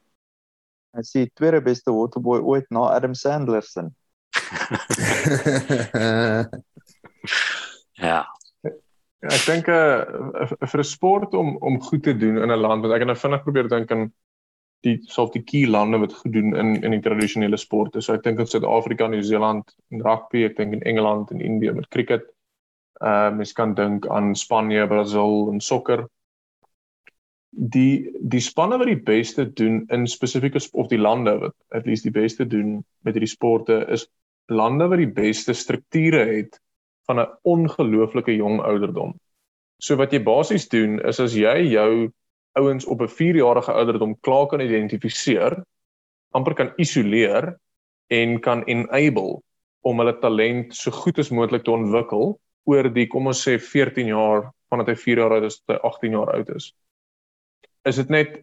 Hy 0.92 1.02
sê 1.08 1.26
tweede 1.32 1.62
beste 1.64 1.92
waterboy 1.94 2.40
ooit 2.40 2.70
na 2.70 2.80
Adam 2.92 3.14
Sandler 3.14 3.62
se. 3.62 3.88
ja. 9.22 9.30
Ek 9.30 9.46
dink 9.46 9.68
'n 9.70 9.72
uh, 9.72 10.66
vir 10.66 10.80
'n 10.82 10.88
sport 10.88 11.34
om 11.38 11.56
om 11.56 11.80
goed 11.80 12.02
te 12.02 12.16
doen 12.16 12.38
in 12.42 12.50
'n 12.50 12.60
land 12.60 12.82
wat 12.82 12.96
ek 12.96 13.06
nou 13.06 13.16
vinnig 13.16 13.42
probeer 13.44 13.68
dink 13.68 13.92
aan 13.92 14.10
die 14.82 14.98
soort 15.06 15.36
die 15.36 15.44
key 15.46 15.66
lande 15.66 16.00
wat 16.02 16.14
goed 16.20 16.32
doen 16.32 16.56
in 16.58 16.74
in 16.82 16.94
die 16.96 17.02
tradisionele 17.02 17.56
sporte. 17.56 18.02
So 18.02 18.14
ek 18.14 18.24
dink 18.24 18.40
in 18.42 18.46
Suid-Afrika, 18.46 19.06
Nieu-Seeland 19.08 19.74
en 19.90 20.02
rugby, 20.02 20.44
ek 20.44 20.56
dink 20.56 20.72
in 20.72 20.82
Engeland 20.82 21.30
en 21.30 21.40
Indië 21.40 21.72
met 21.72 21.88
cricket. 21.88 22.26
Uh 23.00 23.30
mens 23.30 23.52
kan 23.52 23.74
dink 23.74 24.06
aan 24.06 24.34
Spanje, 24.34 24.86
Brasil 24.86 25.50
en 25.52 25.60
sokker. 25.60 26.06
Die 27.50 28.10
die 28.20 28.40
spanne 28.40 28.78
wat 28.78 28.90
die 28.90 29.02
beste 29.02 29.46
doen 29.52 29.84
in 29.90 30.06
spesifieke 30.06 30.60
of 30.72 30.88
die 30.88 30.98
lande 30.98 31.38
wat 31.38 31.54
at 31.70 31.86
least 31.86 32.08
die 32.08 32.14
beste 32.14 32.46
doen 32.46 32.82
met 33.04 33.14
hierdie 33.14 33.30
sporte 33.36 33.84
is 33.88 34.08
lande 34.50 34.88
wat 34.88 34.98
die 34.98 35.12
beste 35.14 35.54
strukture 35.54 36.24
het 36.26 36.58
van 37.06 37.20
'n 37.20 37.30
ongelooflike 37.42 38.36
jong 38.36 38.60
ouderdom. 38.60 39.14
So 39.78 39.96
wat 39.96 40.12
jy 40.12 40.22
basies 40.22 40.68
doen 40.68 41.00
is 41.00 41.20
as 41.20 41.34
jy 41.34 41.72
jou 41.72 42.12
ouens 42.52 42.84
op 42.84 43.00
'n 43.02 43.08
4-jarige 43.08 43.72
ouderdom 43.72 44.16
klaar 44.20 44.46
kan 44.46 44.60
identifiseer, 44.60 45.64
amper 46.30 46.54
kan 46.54 46.72
isoleer 46.76 47.56
en 48.06 48.40
kan 48.40 48.64
enable 48.64 49.42
om 49.80 49.98
hulle 49.98 50.18
talent 50.20 50.74
so 50.74 50.90
goed 50.90 51.18
as 51.18 51.30
moontlik 51.30 51.64
te 51.64 51.70
ontwikkel 51.74 52.38
oor 52.64 52.88
die 52.94 53.06
kom 53.06 53.26
ons 53.26 53.42
sê 53.48 53.58
14 53.58 54.06
jaar 54.06 54.52
vandat 54.70 54.92
hy 54.92 54.94
4 54.94 55.18
jaar 55.18 55.34
oud 55.36 55.44
is 55.48 55.58
tot 55.60 55.74
hy 55.74 55.80
18 55.88 56.16
jaar 56.16 56.32
oud 56.36 56.48
is. 56.56 56.72
Is 57.84 57.96
dit 57.96 58.10
net 58.10 58.40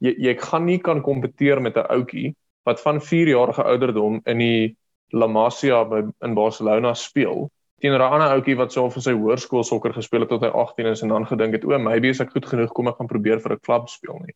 jy 0.00 0.14
jy 0.18 0.34
gaan 0.40 0.66
nie 0.66 0.78
kan 0.78 1.02
kompeteer 1.02 1.60
met 1.60 1.76
'n 1.76 1.90
ouetjie 1.92 2.34
wat 2.64 2.80
van 2.80 3.00
4 3.00 3.28
jarige 3.28 3.64
ouderdom 3.64 4.20
in 4.26 4.38
die 4.38 4.76
La 5.12 5.26
Masia 5.26 5.84
by 5.84 6.02
in 6.24 6.34
Barcelona 6.34 6.94
speel 6.94 7.50
teenoor 7.80 8.00
'n 8.00 8.12
ander 8.12 8.34
ouetjie 8.34 8.56
wat 8.56 8.72
so 8.72 8.90
vir 8.90 9.02
sy 9.02 9.12
hoërskool 9.12 9.64
sokker 9.64 9.92
gespeel 9.94 10.20
het 10.20 10.28
tot 10.28 10.42
hy 10.42 10.50
18 10.50 10.86
is 10.86 11.02
en 11.02 11.08
dan 11.08 11.26
gedink 11.26 11.52
het 11.52 11.64
o, 11.64 11.78
maybe 11.78 12.08
is 12.08 12.20
ek 12.20 12.30
goed 12.30 12.46
genoeg 12.46 12.72
kom 12.72 12.88
ek 12.88 12.96
gaan 12.98 13.06
probeer 13.06 13.40
vir 13.40 13.52
'n 13.52 13.60
klub 13.62 13.88
speel 13.88 14.18
nie. 14.24 14.34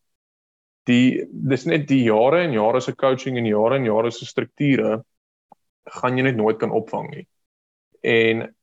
Die 0.87 1.25
dis 1.31 1.65
net 1.65 1.87
die 1.87 2.03
jare 2.03 2.43
en 2.43 2.53
jare 2.53 2.81
se 2.81 2.95
coaching 2.95 3.37
en 3.37 3.45
jare 3.45 3.75
en 3.75 3.85
jare 3.85 4.11
se 4.11 4.25
strukture 4.25 5.03
gaan 5.85 6.17
jy 6.17 6.23
net 6.23 6.35
nooit 6.35 6.57
kan 6.59 6.71
opvang 6.71 7.09
nie. 7.09 7.27
En 8.03 8.53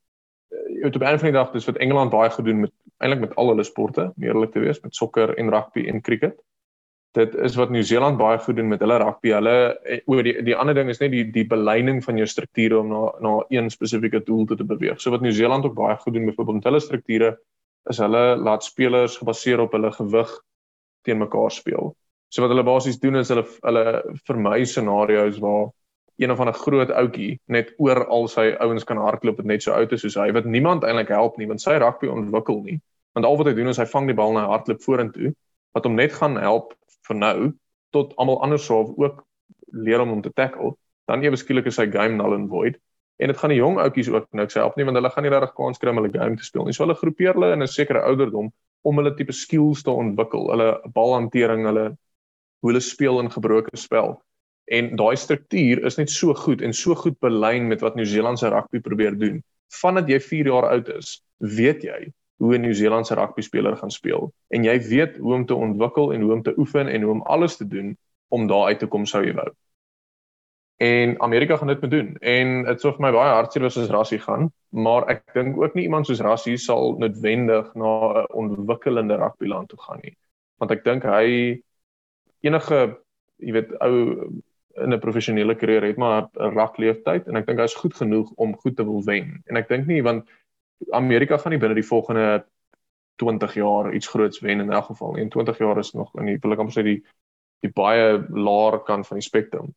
jy 0.51 0.83
weet 0.83 0.97
op 0.97 1.03
'n 1.03 1.19
van 1.19 1.33
die 1.33 1.39
dag 1.39 1.53
dis 1.53 1.67
wat 1.67 1.77
Engeland 1.77 2.11
baie 2.11 2.31
gedoen 2.31 2.61
met 2.61 2.73
eintlik 2.99 3.21
met 3.21 3.35
al 3.37 3.49
hulle 3.49 3.65
sporte, 3.65 4.13
meerlik 4.17 4.53
te 4.53 4.61
wees 4.61 4.81
met 4.81 4.95
sokker 4.95 5.37
en 5.39 5.51
rugby 5.51 5.87
en 5.89 6.01
cricket. 6.01 6.41
Dit 7.19 7.35
is 7.35 7.57
wat 7.59 7.73
Nieu-Seeland 7.75 8.19
baie 8.21 8.39
goed 8.39 8.57
doen 8.57 8.69
met 8.71 8.83
hulle 8.85 9.01
rugby. 9.03 9.33
Hulle 9.35 9.55
eh, 9.83 9.99
oor 10.07 10.23
die 10.23 10.37
die 10.47 10.55
ander 10.55 10.77
ding 10.79 10.93
is 10.93 11.01
net 11.03 11.11
die 11.11 11.25
die 11.35 11.47
beleining 11.47 11.99
van 12.05 12.21
jou 12.21 12.27
strukture 12.31 12.79
om 12.79 12.93
na 12.93 13.01
na 13.25 13.33
een 13.51 13.71
spesifieke 13.71 14.21
doel 14.27 14.47
te, 14.47 14.57
te 14.57 14.67
beweeg. 14.67 15.01
So 15.03 15.11
wat 15.11 15.25
Nieu-Seeland 15.27 15.67
ook 15.67 15.75
baie 15.75 15.97
goed 15.99 16.15
doen 16.15 16.29
byvoorbeeld 16.31 16.61
met 16.61 16.71
hulle 16.71 16.81
strukture 16.81 17.33
is 17.91 17.99
hulle 17.99 18.37
laat 18.37 18.65
spelers 18.65 19.17
gebaseer 19.19 19.61
op 19.61 19.75
hulle 19.75 19.91
gewig 19.93 20.37
teen 21.03 21.19
mekaar 21.19 21.51
speel. 21.51 21.95
So 22.31 22.45
wat 22.45 22.55
hulle 22.55 22.65
basies 22.65 23.01
doen 23.03 23.19
is 23.19 23.33
hulle 23.35 23.47
hulle 23.67 23.85
vermy 24.29 24.65
scenario's 24.65 25.43
waar 25.43 25.71
een 26.21 26.31
of 26.31 26.39
ander 26.39 26.55
groot 26.55 26.91
ouetjie 26.91 27.41
net 27.47 27.73
oor 27.79 28.05
al 28.07 28.29
sy 28.29 28.51
ouens 28.61 28.85
kan 28.85 29.01
hardloop 29.01 29.41
wat 29.41 29.47
net 29.49 29.65
so 29.65 29.73
oud 29.73 29.93
is 29.97 30.03
soos 30.05 30.19
hy 30.21 30.29
wat 30.37 30.45
niemand 30.45 30.85
eintlik 30.85 31.11
help 31.17 31.39
nie 31.41 31.49
want 31.49 31.63
sy 31.65 31.79
rugby 31.81 32.11
ontwikkel 32.13 32.61
nie 32.67 32.77
want 33.17 33.27
al 33.27 33.39
wat 33.41 33.49
hy 33.49 33.55
doen 33.57 33.73
is 33.73 33.81
hy 33.81 33.87
vang 33.89 34.11
die 34.11 34.17
bal 34.19 34.35
en 34.35 34.43
hy 34.43 34.51
hardloop 34.51 34.85
vorentoe 34.85 35.33
wat 35.77 35.89
hom 35.89 35.97
net 35.97 36.13
gaan 36.19 36.37
help 36.37 36.75
vir 37.11 37.19
nou 37.19 37.51
tot 37.95 38.15
almal 38.23 38.41
anders 38.47 38.67
sou 38.71 38.95
ook 38.97 39.25
leer 39.75 40.03
om 40.03 40.15
hom 40.15 40.23
te 40.23 40.33
tackle 40.35 40.75
dan 41.11 41.25
ewe 41.27 41.39
skielik 41.39 41.67
is 41.67 41.79
sy 41.81 41.89
game 41.91 42.15
null 42.19 42.37
and 42.37 42.51
void. 42.51 42.79
En 43.21 43.29
dit 43.29 43.39
gaan 43.39 43.53
die 43.53 43.59
jong 43.59 43.79
ouetjies 43.83 44.09
ook 44.13 44.29
niks 44.39 44.57
help 44.57 44.77
nie 44.79 44.87
want 44.87 44.97
hulle 44.97 45.11
gaan 45.13 45.27
nie 45.27 45.33
regtig 45.35 45.57
kans 45.59 45.81
kry 45.83 45.93
om 45.93 46.01
hulle 46.01 46.13
game 46.15 46.39
te 46.39 46.47
speel 46.47 46.69
nie. 46.69 46.75
So 46.77 46.87
hulle 46.87 46.97
groepeer 46.97 47.35
hulle 47.37 47.53
in 47.57 47.63
'n 47.67 47.69
sekere 47.69 48.05
ouderdom 48.07 48.53
om 48.87 49.01
hulle 49.01 49.15
tipe 49.17 49.35
skills 49.37 49.83
te 49.83 49.91
ontwikkel 49.91 50.49
hulle 50.53 50.69
balhantering 50.95 51.67
hulle 51.67 51.87
hoe 52.61 52.71
hulle 52.71 52.81
speel 52.81 53.21
in 53.21 53.31
gebroke 53.31 53.77
spel. 53.77 54.21
En 54.71 54.95
daai 54.97 55.17
struktuur 55.17 55.85
is 55.87 55.99
net 55.99 56.11
so 56.11 56.35
goed 56.35 56.63
en 56.63 56.73
so 56.73 56.95
goed 56.95 57.19
belyn 57.21 57.69
met 57.69 57.81
wat 57.81 57.97
Nieu-Seeland 57.97 58.39
se 58.39 58.49
rugby 58.49 58.81
probeer 58.81 59.19
doen. 59.19 59.43
Vandat 59.83 60.09
jy 60.09 60.21
4 60.21 60.47
jaar 60.47 60.71
oud 60.71 60.89
is, 60.89 61.23
weet 61.39 61.83
jy 61.83 62.13
hoe 62.41 62.57
'n 62.57 62.63
Nieu-Seelandse 62.65 63.15
rugby 63.15 63.43
speler 63.45 63.77
gaan 63.77 63.91
speel 63.93 64.31
en 64.49 64.65
jy 64.65 64.77
weet 64.89 65.17
hoe 65.17 65.35
om 65.35 65.47
te 65.47 65.55
ontwikkel 65.55 66.13
en 66.13 66.21
hoe 66.21 66.33
om 66.33 66.43
te 66.43 66.55
oefen 66.57 66.89
en 66.89 67.03
hoe 67.03 67.13
om 67.13 67.23
alles 67.23 67.57
te 67.57 67.67
doen 67.67 67.97
om 68.29 68.47
daar 68.47 68.73
uit 68.73 68.79
te 68.79 68.87
kom 68.87 69.07
sou 69.07 69.25
jy 69.27 69.35
wou. 69.35 69.51
En 70.81 71.21
Amerika 71.21 71.57
gaan 71.57 71.67
dit 71.67 71.81
moet 71.81 71.91
doen. 71.91 72.17
En 72.17 72.63
dit 72.65 72.81
sou 72.81 72.93
vir 72.95 73.03
my 73.05 73.11
baie 73.13 73.33
hartseer 73.37 73.67
wees 73.67 73.77
as 73.77 73.91
Rassie 73.93 74.19
gaan, 74.19 74.47
maar 74.73 75.05
ek 75.13 75.35
dink 75.35 75.59
ook 75.61 75.75
nie 75.77 75.85
iemand 75.85 76.09
soos 76.09 76.23
Rassie 76.25 76.57
sal 76.57 76.95
noodwendig 77.03 77.75
na 77.75 77.91
'n 78.23 78.31
ontwikkelende 78.45 79.19
rugbyland 79.21 79.69
toe 79.69 79.81
gaan 79.81 80.01
nie. 80.03 80.17
Want 80.57 80.71
ek 80.71 80.85
dink 80.85 81.05
hy 81.05 81.61
enige, 82.41 82.97
jy 83.37 83.53
weet, 83.53 83.77
ou 83.81 84.33
in 84.81 84.95
'n 84.95 85.01
professionele 85.01 85.55
karier 85.55 85.85
het 85.85 85.97
maar 85.97 86.31
'n 86.33 86.55
rugleeftyd 86.57 87.29
en 87.29 87.37
ek 87.37 87.47
dink 87.47 87.59
hy 87.59 87.65
is 87.65 87.75
goed 87.75 87.95
genoeg 87.95 88.33
om 88.37 88.57
goed 88.57 88.77
te 88.77 88.85
wil 88.85 89.05
wen. 89.05 89.43
En 89.47 89.57
ek 89.57 89.69
dink 89.69 89.87
nie 89.87 90.03
want 90.03 90.25
Amerika 90.97 91.37
gaan 91.37 91.53
nie 91.53 91.61
binne 91.61 91.75
die 91.79 91.87
volgende 91.87 92.47
20 93.21 93.55
jaar 93.55 93.93
iets 93.95 94.09
groots 94.09 94.41
wen 94.41 94.61
in 94.61 94.73
elk 94.73 94.85
geval. 94.85 95.17
In 95.17 95.29
20 95.29 95.59
jaar 95.59 95.79
is 95.79 95.93
nog 95.93 96.15
in 96.19 96.27
die 96.27 96.39
wil 96.41 96.53
ek 96.57 96.63
amper 96.65 96.77
sê 96.79 96.87
die 96.87 97.01
die 97.61 97.73
baie 97.77 98.17
laer 98.33 98.79
kant 98.89 99.07
van 99.07 99.19
die 99.21 99.27
spektrum. 99.27 99.75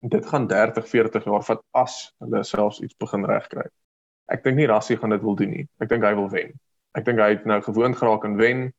Dit 0.00 0.26
gaan 0.26 0.46
30, 0.48 0.86
40 0.88 1.26
jaar 1.28 1.42
vat 1.44 1.60
as 1.76 1.96
hulle 2.24 2.40
selfs 2.48 2.80
iets 2.80 2.96
begin 2.96 3.26
regkry. 3.28 3.66
Ek 4.32 4.40
dink 4.44 4.56
nie 4.56 4.68
Rassie 4.70 4.96
gaan 4.96 5.12
dit 5.12 5.22
wil 5.22 5.36
doen 5.36 5.52
nie. 5.52 5.66
Ek 5.78 5.90
dink 5.90 6.06
hy 6.08 6.14
wil 6.16 6.30
wen. 6.32 6.54
Ek 6.96 7.04
dink 7.04 7.20
hy 7.20 7.28
het 7.34 7.44
nou 7.44 7.60
gewoond 7.60 7.98
geraak 8.00 8.24
aan 8.24 8.38
wen 8.40 8.70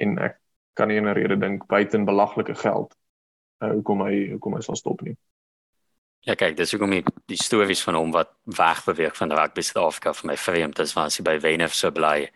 en 0.00 0.18
ek 0.18 0.40
kan 0.76 0.88
nie 0.88 1.00
'n 1.00 1.12
rede 1.12 1.36
dink 1.36 1.66
buiten 1.68 2.04
belaglike 2.04 2.54
geld 2.54 2.96
uh, 3.62 3.72
hoekom 3.72 4.02
hy 4.06 4.14
hoekom 4.32 4.56
hy 4.56 4.62
sal 4.64 4.76
stop 4.76 5.02
nie. 5.02 5.16
Ja 6.26 6.34
kyk, 6.34 6.56
dis 6.58 6.72
hoekom 6.74 6.90
die, 6.90 7.04
die 7.30 7.38
stories 7.38 7.84
van 7.86 7.94
hom 7.94 8.10
wat 8.10 8.32
wegbeweeg 8.50 9.14
van 9.14 9.30
rugby 9.30 9.62
Suid-Afrika 9.62 10.10
vir 10.18 10.26
my 10.32 10.34
vreemd 10.36 10.80
is 10.82 10.94
want 10.96 11.12
as 11.12 11.20
hy 11.20 11.24
by 11.28 11.36
Wenef 11.44 11.76
so 11.78 11.92
bly 11.94 12.26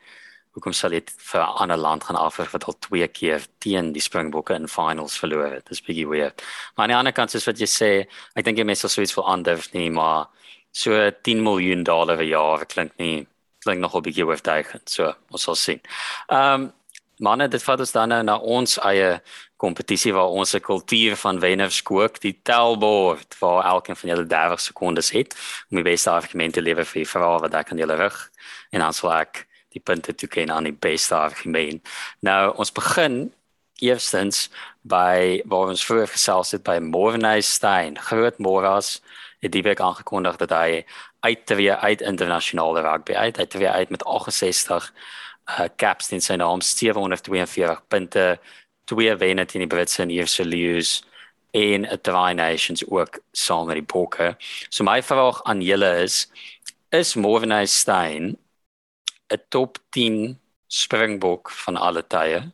hoekom 0.54 0.74
sal 0.74 0.94
dit 0.94 1.10
vir 1.30 1.40
'n 1.42 1.56
ander 1.64 1.76
land 1.76 2.04
gaan 2.04 2.18
af 2.18 2.38
wat 2.38 2.66
al 2.70 2.78
twee 2.86 3.08
keer 3.08 3.42
teen 3.58 3.92
die 3.92 4.02
Springbokke 4.02 4.54
in 4.54 4.68
finals 4.68 5.18
verloor 5.18 5.50
het. 5.54 5.66
Dis 5.66 5.82
bietjie 5.82 6.06
weird. 6.06 6.42
Maar 6.76 6.84
aan 6.84 6.90
die 6.94 6.96
ander 6.96 7.12
kant 7.12 7.34
is 7.34 7.46
wat 7.46 7.58
jy 7.58 7.66
sê, 7.66 8.06
ek 8.36 8.44
dink 8.44 8.58
jy 8.58 8.64
mense 8.64 8.86
sal 8.86 8.90
sweet 8.90 9.12
vir 9.12 9.24
ander 9.24 9.58
nie, 9.72 9.90
maar 9.90 10.28
so 10.70 11.10
10 11.10 11.42
miljoen 11.42 11.82
dollar 11.82 12.16
per 12.16 12.26
jaar 12.26 12.66
klink 12.66 12.92
nie 12.98 13.26
klink 13.58 13.80
nog 13.80 13.94
'n 13.96 14.02
bietjie 14.02 14.26
oortuigend. 14.26 14.88
So, 14.88 15.14
ons 15.30 15.42
sal 15.42 15.54
sien. 15.54 15.80
Ehm 16.28 16.54
um, 16.54 16.72
manne, 17.18 17.48
dit 17.48 17.62
vat 17.62 17.80
ons 17.80 17.92
dan 17.92 18.08
nou 18.08 18.22
na 18.22 18.36
ons 18.38 18.78
eie 18.78 19.20
kompetisie 19.60 20.12
waar 20.16 20.32
ons 20.32 20.54
'n 20.54 20.60
kultuur 20.60 21.16
van 21.16 21.40
wenner 21.40 21.70
skook, 21.70 22.20
die 22.20 22.40
tellbord 22.42 23.36
waar 23.38 23.64
elkeen 23.64 23.96
van 23.96 24.08
julle 24.10 24.26
30 24.26 24.60
sekondes 24.60 25.10
het 25.10 25.34
om 25.70 25.76
die 25.76 25.90
beste 25.92 26.10
argumente 26.10 26.60
te 26.60 26.62
lewer 26.64 26.84
vir 26.84 27.02
die 27.02 27.12
vrae 27.12 27.40
wat 27.40 27.54
ek 27.54 27.70
aan 27.70 27.78
julle 27.78 27.96
rig. 27.96 28.30
En 28.70 28.80
dan 28.80 28.92
sal 28.92 29.12
ek 29.12 29.46
die 29.70 29.80
punte 29.80 30.14
toe 30.14 30.28
ken 30.28 30.50
aan 30.50 30.64
die 30.64 30.78
beste 30.88 31.14
argument. 31.14 31.88
Nou 32.20 32.56
ons 32.56 32.72
begin 32.72 33.32
eerstens 33.80 34.48
by 34.82 35.42
waar 35.44 35.68
ons 35.68 35.84
vroeër 35.84 36.08
gesels 36.08 36.52
het 36.52 36.62
by 36.62 36.78
Morvenay 36.78 37.40
Stein. 37.40 37.98
Groot 37.98 38.38
Moras 38.38 39.00
het 39.40 39.52
die 39.52 39.62
week 39.62 39.80
aangekondig 39.80 40.36
dat 40.36 40.50
hy 40.50 40.84
uit 41.20 41.46
te 41.46 41.54
weer 41.54 41.76
uit 41.76 42.00
internasionale 42.00 42.80
rugby 42.80 43.14
uit, 43.14 43.38
uit 43.38 43.50
te 43.50 43.58
weer 43.58 43.70
uit 43.70 43.90
met 43.90 44.04
68 44.04 44.92
uh, 45.50 45.68
caps 45.76 46.10
in 46.12 46.20
sy 46.20 46.36
naam 46.40 46.60
742 46.60 47.82
punte, 47.88 48.38
twee 48.84 49.14
wenne 49.16 49.46
teen 49.46 49.64
die 49.64 49.70
Britse 49.70 50.02
en 50.02 50.10
Ierse 50.10 50.44
Lions 50.44 51.02
en 51.50 51.86
'n 51.86 52.00
Tri 52.02 52.34
Nations 52.34 52.84
ook 52.88 53.20
saam 53.32 53.66
met 53.66 53.76
die 53.76 53.92
Bokke. 53.92 54.36
So 54.68 54.84
my 54.84 55.02
vraag 55.02 55.42
aan 55.44 55.60
julle 55.62 56.02
is 56.02 56.28
is 56.90 57.14
Morvenay 57.14 57.66
Stein 57.66 58.36
'n 59.28 59.42
top 59.48 59.78
10 59.90 60.38
springbok 60.66 61.50
van 61.50 61.76
alle 61.76 62.06
tye. 62.06 62.52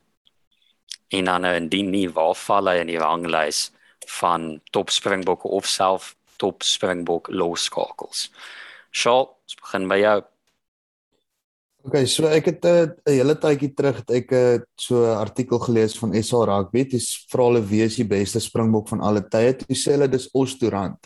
En 1.08 1.24
dan 1.24 1.40
nou 1.40 1.54
indien 1.54 1.90
nie 1.90 2.10
waar 2.10 2.34
val 2.34 2.68
hy 2.68 2.76
in 2.80 2.86
die 2.86 2.98
ranglys 2.98 3.70
van 4.06 4.60
top 4.70 4.90
springbokke 4.90 5.48
of 5.48 5.66
self 5.66 6.14
top 6.36 6.62
springbok 6.62 7.28
loskakels. 7.28 8.30
Shaw, 8.90 9.26
ons 9.42 9.54
begin 9.60 9.88
by 9.88 9.98
jou. 10.00 10.24
Okay, 11.86 12.02
so 12.10 12.26
ek 12.26 12.48
het 12.50 12.64
eh, 12.66 12.82
'n 12.82 12.94
uh, 13.06 13.12
hele 13.14 13.34
tydjie 13.38 13.70
terug 13.78 14.00
het 14.00 14.10
ek 14.10 14.32
'n 14.32 14.58
uh, 14.58 14.62
so 14.74 15.04
artikel 15.06 15.58
gelees 15.58 15.94
van 15.94 16.10
SA 16.18 16.42
Rugby, 16.44 16.82
dis 16.82 17.26
vra 17.30 17.44
hulle 17.46 17.62
wie 17.62 17.82
is 17.84 17.94
die 17.94 18.04
beste 18.04 18.40
springbok 18.40 18.88
van 18.88 19.00
alle 19.00 19.22
tye? 19.22 19.54
Hulle 19.54 19.78
sê 19.78 19.94
hulle 19.94 20.08
dis 20.10 20.26
Osdurant. 20.34 20.98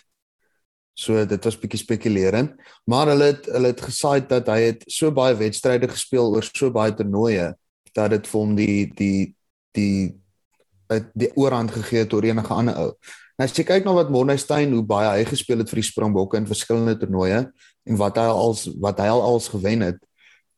So 0.96 1.26
dit 1.26 1.44
was 1.44 1.58
bietjie 1.60 1.84
spekulerend, 1.84 2.56
maar 2.86 3.12
hulle 3.12 3.24
het 3.24 3.44
hulle 3.52 3.74
het 3.74 3.80
gesaai 3.80 4.24
dat 4.28 4.48
hy 4.48 4.60
het 4.72 4.84
so 4.88 5.10
baie 5.12 5.36
wedstryde 5.36 5.88
gespeel 5.88 6.32
oor 6.32 6.48
so 6.48 6.70
baie 6.70 6.96
toernooie 6.96 7.54
dat 7.92 8.10
dit 8.10 8.26
vir 8.26 8.40
hom 8.40 8.56
die 8.56 8.92
die 8.96 9.34
die 9.76 10.16
die, 10.88 11.04
die 11.14 11.32
oorhand 11.36 11.70
gegee 11.76 12.08
het 12.08 12.12
oor 12.12 12.24
enige 12.24 12.54
ander 12.54 12.76
ou. 12.80 12.90
Nou 13.36 13.44
as 13.44 13.52
jy 13.52 13.64
kyk 13.68 13.84
na 13.84 13.92
wat 13.92 14.10
Mornestein 14.10 14.72
hoe 14.72 14.82
baie 14.82 15.12
hy 15.12 15.24
gespeel 15.28 15.60
het 15.60 15.68
vir 15.68 15.84
die 15.84 15.90
Springbokke 15.92 16.40
in 16.40 16.48
verskillende 16.48 16.96
toernooie 16.96 17.50
en 17.84 17.96
wat 18.00 18.16
hy 18.16 18.30
als 18.32 18.70
wat 18.80 18.98
hy 18.98 19.12
al 19.12 19.20
als 19.20 19.48
gewen 19.52 19.84
het, 19.84 20.00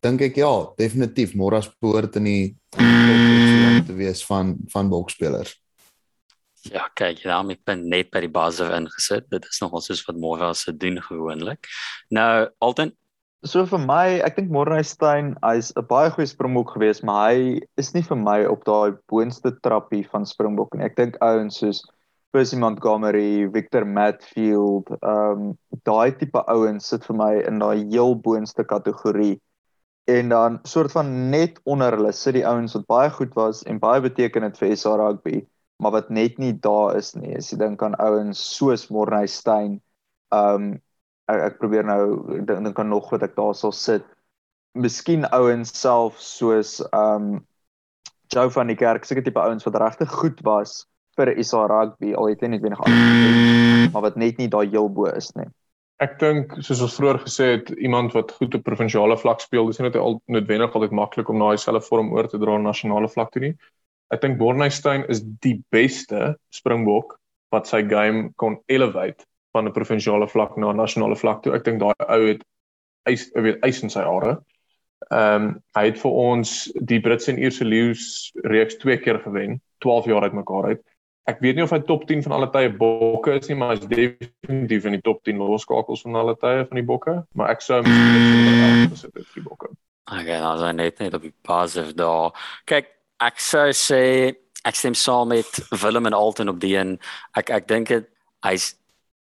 dink 0.03 0.23
ek 0.29 0.39
ja, 0.41 0.53
definitief 0.79 1.35
Morras 1.39 1.69
behoort 1.81 2.17
in 2.21 2.29
die 2.29 2.45
top 2.75 3.87
te 3.87 3.99
wees 3.99 4.23
van 4.27 4.57
van 4.73 4.91
bokspelers. 4.93 5.57
Ja, 6.71 6.87
kyk, 6.95 7.25
ja, 7.25 7.41
ek 7.51 7.65
ben 7.67 7.89
net 7.91 8.13
by 8.15 8.21
die 8.23 8.31
buzzer 8.31 8.71
ingesit. 8.77 9.27
Dit 9.31 9.47
is 9.51 9.59
nog 9.63 9.75
ons 9.79 9.89
soos 9.91 10.05
wat 10.07 10.19
Morra 10.23 10.53
se 10.55 10.75
doen 10.75 11.01
gewoonlik. 11.03 11.67
Nou, 12.15 12.49
Alton 12.63 12.93
So 13.43 13.65
vir 13.67 13.81
my, 13.83 14.21
ek 14.23 14.37
dink 14.37 14.53
Mornstein, 14.55 15.33
hy's 15.43 15.73
'n 15.75 15.83
baie 15.91 16.11
goeie 16.15 16.29
springbok 16.31 16.77
geweest, 16.77 17.03
maar 17.03 17.33
hy 17.35 17.59
is 17.75 17.91
nie 17.91 18.03
vir 18.07 18.17
my 18.17 18.37
op 18.47 18.63
daai 18.63 18.95
boonste 19.11 19.51
trappie 19.67 20.05
van 20.13 20.23
springbok 20.23 20.77
nie. 20.77 20.85
Ek 20.87 20.95
dink 20.95 21.19
ouens 21.19 21.59
soos 21.59 21.83
Percy 22.33 22.57
Montgomery, 22.57 23.51
Victor 23.51 23.85
Matfield, 23.85 24.87
ehm 25.03 25.43
um, 25.43 25.59
daai 25.83 26.15
tipe 26.21 26.39
ouens 26.47 26.87
sit 26.87 27.03
vir 27.11 27.19
my 27.19 27.33
in 27.49 27.59
daai 27.59 27.83
heel 27.91 28.15
boonste 28.15 28.63
kategorie. 28.63 29.41
En 30.11 30.29
dan 30.29 30.59
soort 30.63 30.93
van 30.93 31.31
net 31.31 31.61
onder 31.63 31.95
hulle 31.95 32.13
sit 32.13 32.35
die 32.35 32.47
ouens 32.47 32.75
wat 32.75 32.87
baie 32.87 33.11
goed 33.11 33.35
was 33.39 33.63
en 33.63 33.79
baie 33.79 34.01
beteken 34.03 34.43
het 34.43 34.59
vir 34.59 34.77
SA 34.77 34.97
rugby 34.99 35.45
maar 35.83 35.91
wat 35.91 36.09
net 36.09 36.39
nie 36.39 36.53
daar 36.61 36.97
is 36.97 37.13
nie. 37.19 37.35
As 37.37 37.51
jy 37.51 37.59
dink 37.59 37.83
aan 37.83 37.99
ouens 37.99 38.41
soos 38.55 38.87
Morney 38.95 39.27
Stein, 39.27 39.81
um 40.35 40.77
ek, 41.31 41.41
ek 41.49 41.57
probeer 41.59 41.87
nou 41.89 42.05
dink 42.47 42.63
dink 42.69 42.79
aan 42.79 42.93
nog 42.93 43.11
wat 43.11 43.25
ek 43.27 43.35
daar 43.39 43.57
sal 43.59 43.75
sit. 43.75 44.07
Miskien 44.79 45.27
ouens 45.35 45.75
self 45.75 46.21
soos 46.23 46.79
um 46.95 47.43
Joe 48.33 48.49
van 48.55 48.71
die 48.71 48.79
Kerk, 48.79 49.05
seker 49.05 49.27
tipe 49.27 49.43
ouens 49.43 49.67
wat 49.67 49.81
regtig 49.83 50.15
goed 50.23 50.39
was 50.47 50.87
vir 51.19 51.35
SA 51.45 51.67
rugby, 51.69 52.15
al 52.17 52.31
het 52.31 52.41
hy 52.41 52.49
net 52.55 52.63
wenig 52.63 52.81
anders, 52.81 53.91
maar 53.93 54.07
wat 54.07 54.15
net 54.17 54.39
nie 54.41 54.49
daar 54.49 54.65
heel 54.65 54.89
bo 54.89 55.11
is 55.11 55.29
nie. 55.37 55.51
Ek 56.03 56.17
dink 56.19 56.57
soos 56.67 56.81
ons 56.83 56.97
vroeër 56.99 57.21
gesê 57.23 57.47
het, 57.57 57.69
iemand 57.79 58.15
wat 58.17 58.33
goed 58.35 58.57
op 58.59 58.65
provinsiale 58.67 59.15
vlak 59.21 59.41
speel, 59.41 59.69
dis 59.69 59.79
nie 59.79 59.87
net 59.87 60.01
al 60.01 60.19
noodwendig 60.27 60.75
altyd 60.75 60.97
maklik 60.99 61.29
om 61.31 61.39
na 61.39 61.53
dieselfde 61.55 61.85
vorm 61.87 62.11
oor 62.17 62.27
te 62.27 62.41
dra 62.43 62.57
na 62.59 62.73
nasionale 62.73 63.11
vlak 63.13 63.31
toe 63.31 63.45
nie 63.47 63.55
ek 64.13 64.21
dink 64.21 64.39
Bornstein 64.41 65.07
is 65.13 65.23
die 65.45 65.59
beste 65.73 66.35
springbok 66.53 67.17
wat 67.53 67.69
sy 67.69 67.83
game 67.89 68.31
kon 68.41 68.59
elevate 68.73 69.25
van 69.57 69.69
'n 69.69 69.77
provinsiale 69.77 70.29
vlak 70.29 70.57
na 70.57 70.73
nasionale 70.73 71.17
vlak 71.17 71.43
toe. 71.43 71.55
Ek 71.55 71.65
dink 71.65 71.81
daai 71.81 71.97
ou 72.09 72.27
het 72.29 72.43
eis 73.09 73.31
weet 73.35 73.61
eis 73.65 73.83
in 73.83 73.91
sy 73.91 74.01
are. 74.01 74.39
Ehm 75.11 75.43
um, 75.43 75.63
hy 75.77 75.85
het 75.91 75.99
vir 75.99 76.13
ons 76.13 76.73
die 76.81 77.01
Britse 77.01 77.33
en 77.33 77.39
Ierse 77.39 77.65
leeu's 77.65 78.33
reeks 78.45 78.77
twee 78.77 78.99
keer 78.99 79.19
gewen, 79.21 79.61
12 79.81 80.07
jaar 80.07 80.23
uitmekaar 80.23 80.65
uit. 80.65 80.83
Ek 81.31 81.39
weet 81.39 81.55
nie 81.55 81.63
of 81.63 81.71
hy 81.71 81.79
top 81.87 82.03
10 82.09 82.25
van 82.25 82.35
alle 82.35 82.49
tye 82.51 82.71
bokke 82.75 83.37
is 83.39 83.47
nie, 83.47 83.57
maar 83.59 83.75
hy 83.75 83.79
is 83.79 83.87
definitief 83.87 84.89
in 84.89 84.97
die 84.97 85.05
top 85.07 85.21
10 85.29 85.39
loskakels 85.39 86.03
van 86.03 86.19
alle 86.19 86.35
tye 86.41 86.65
van 86.67 86.81
die 86.81 86.87
bokke, 86.87 87.15
maar 87.39 87.53
ek 87.55 87.63
sou 87.63 87.79
hom 87.79 87.91
gesit 88.91 89.13
het 89.15 89.29
vir 89.29 89.39
die 89.39 89.47
bokke. 89.47 89.71
Okay, 90.11 90.41
nou 90.43 90.57
dan 90.59 90.81
net 90.83 90.99
net 90.99 91.15
op 91.15 91.23
die 91.23 91.35
positive 91.47 91.95
daar. 91.95 92.35
Kyk, 92.67 92.91
ek 93.23 93.39
sou 93.39 93.69
sê 93.77 94.03
ek 94.67 94.79
stem 94.79 94.95
saam 94.99 95.31
met 95.31 95.63
Willem 95.71 96.11
en 96.11 96.17
Alton 96.17 96.51
op 96.51 96.61
die 96.63 96.75
en 96.79 96.97
ek 97.39 97.51
ek 97.55 97.71
dink 97.71 97.91
dit 97.91 98.07
hy's 98.47 98.73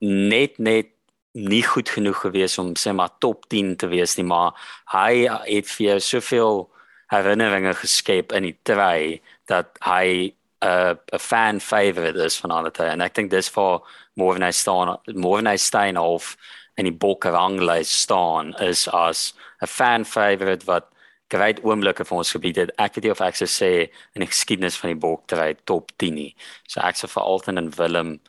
net 0.04 0.60
net 0.60 0.92
nie 1.38 1.64
goed 1.64 1.90
genoeg 1.94 2.20
gewees 2.24 2.58
om 2.62 2.74
sê 2.80 2.94
maar 2.96 3.16
top 3.24 3.46
10 3.52 3.76
te 3.84 3.90
wees 3.92 4.16
nie 4.18 4.26
maar 4.28 4.56
hy 4.94 5.28
het 5.28 5.70
vir 5.70 6.02
soveel 6.04 6.66
herinneringe 7.12 7.76
geskep 7.80 8.34
in 8.36 8.48
die 8.48 8.58
try 8.68 9.20
dat 9.52 9.78
hy 9.86 10.34
uh, 10.62 10.96
'n 11.14 11.20
fan 11.20 11.60
favorite 11.60 12.18
is 12.24 12.38
van 12.38 12.52
alle 12.52 12.72
tye 12.72 12.90
en 12.90 13.02
ek 13.02 13.14
dink 13.16 13.32
dis 13.32 13.50
vir 13.50 13.82
Morvenay 14.16 14.52
staan 14.52 14.98
Morvenay 15.14 15.58
Stein 15.58 15.98
of 15.98 16.36
en 16.78 16.86
die 16.86 16.94
Bokrangly 16.94 17.84
staan 17.84 18.54
is 18.62 18.88
as 18.88 19.34
'n 19.62 19.68
fan 19.68 20.06
favorite 20.06 20.66
wat 20.66 20.86
great 21.30 21.60
oomblikke 21.64 22.06
vir 22.06 22.18
ons 22.18 22.32
gebied 22.32 22.56
het. 22.62 22.72
Ek 22.80 22.96
weet 22.96 23.04
nie 23.04 23.12
of 23.12 23.22
ek 23.22 23.36
sou 23.36 23.48
sê 23.48 23.90
in 24.16 24.24
die 24.24 24.30
geskiedenis 24.30 24.78
van 24.80 24.94
die 24.94 25.02
boktery 25.02 25.56
top 25.66 25.92
10 25.98 26.16
nie. 26.16 26.36
So 26.68 26.80
ek 26.82 26.96
sou 26.96 27.10
vir 27.12 27.24
Alton 27.24 27.58
en 27.58 27.72
Willem 27.78 28.20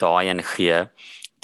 daai 0.00 0.30
in 0.30 0.42
gee. 0.42 0.86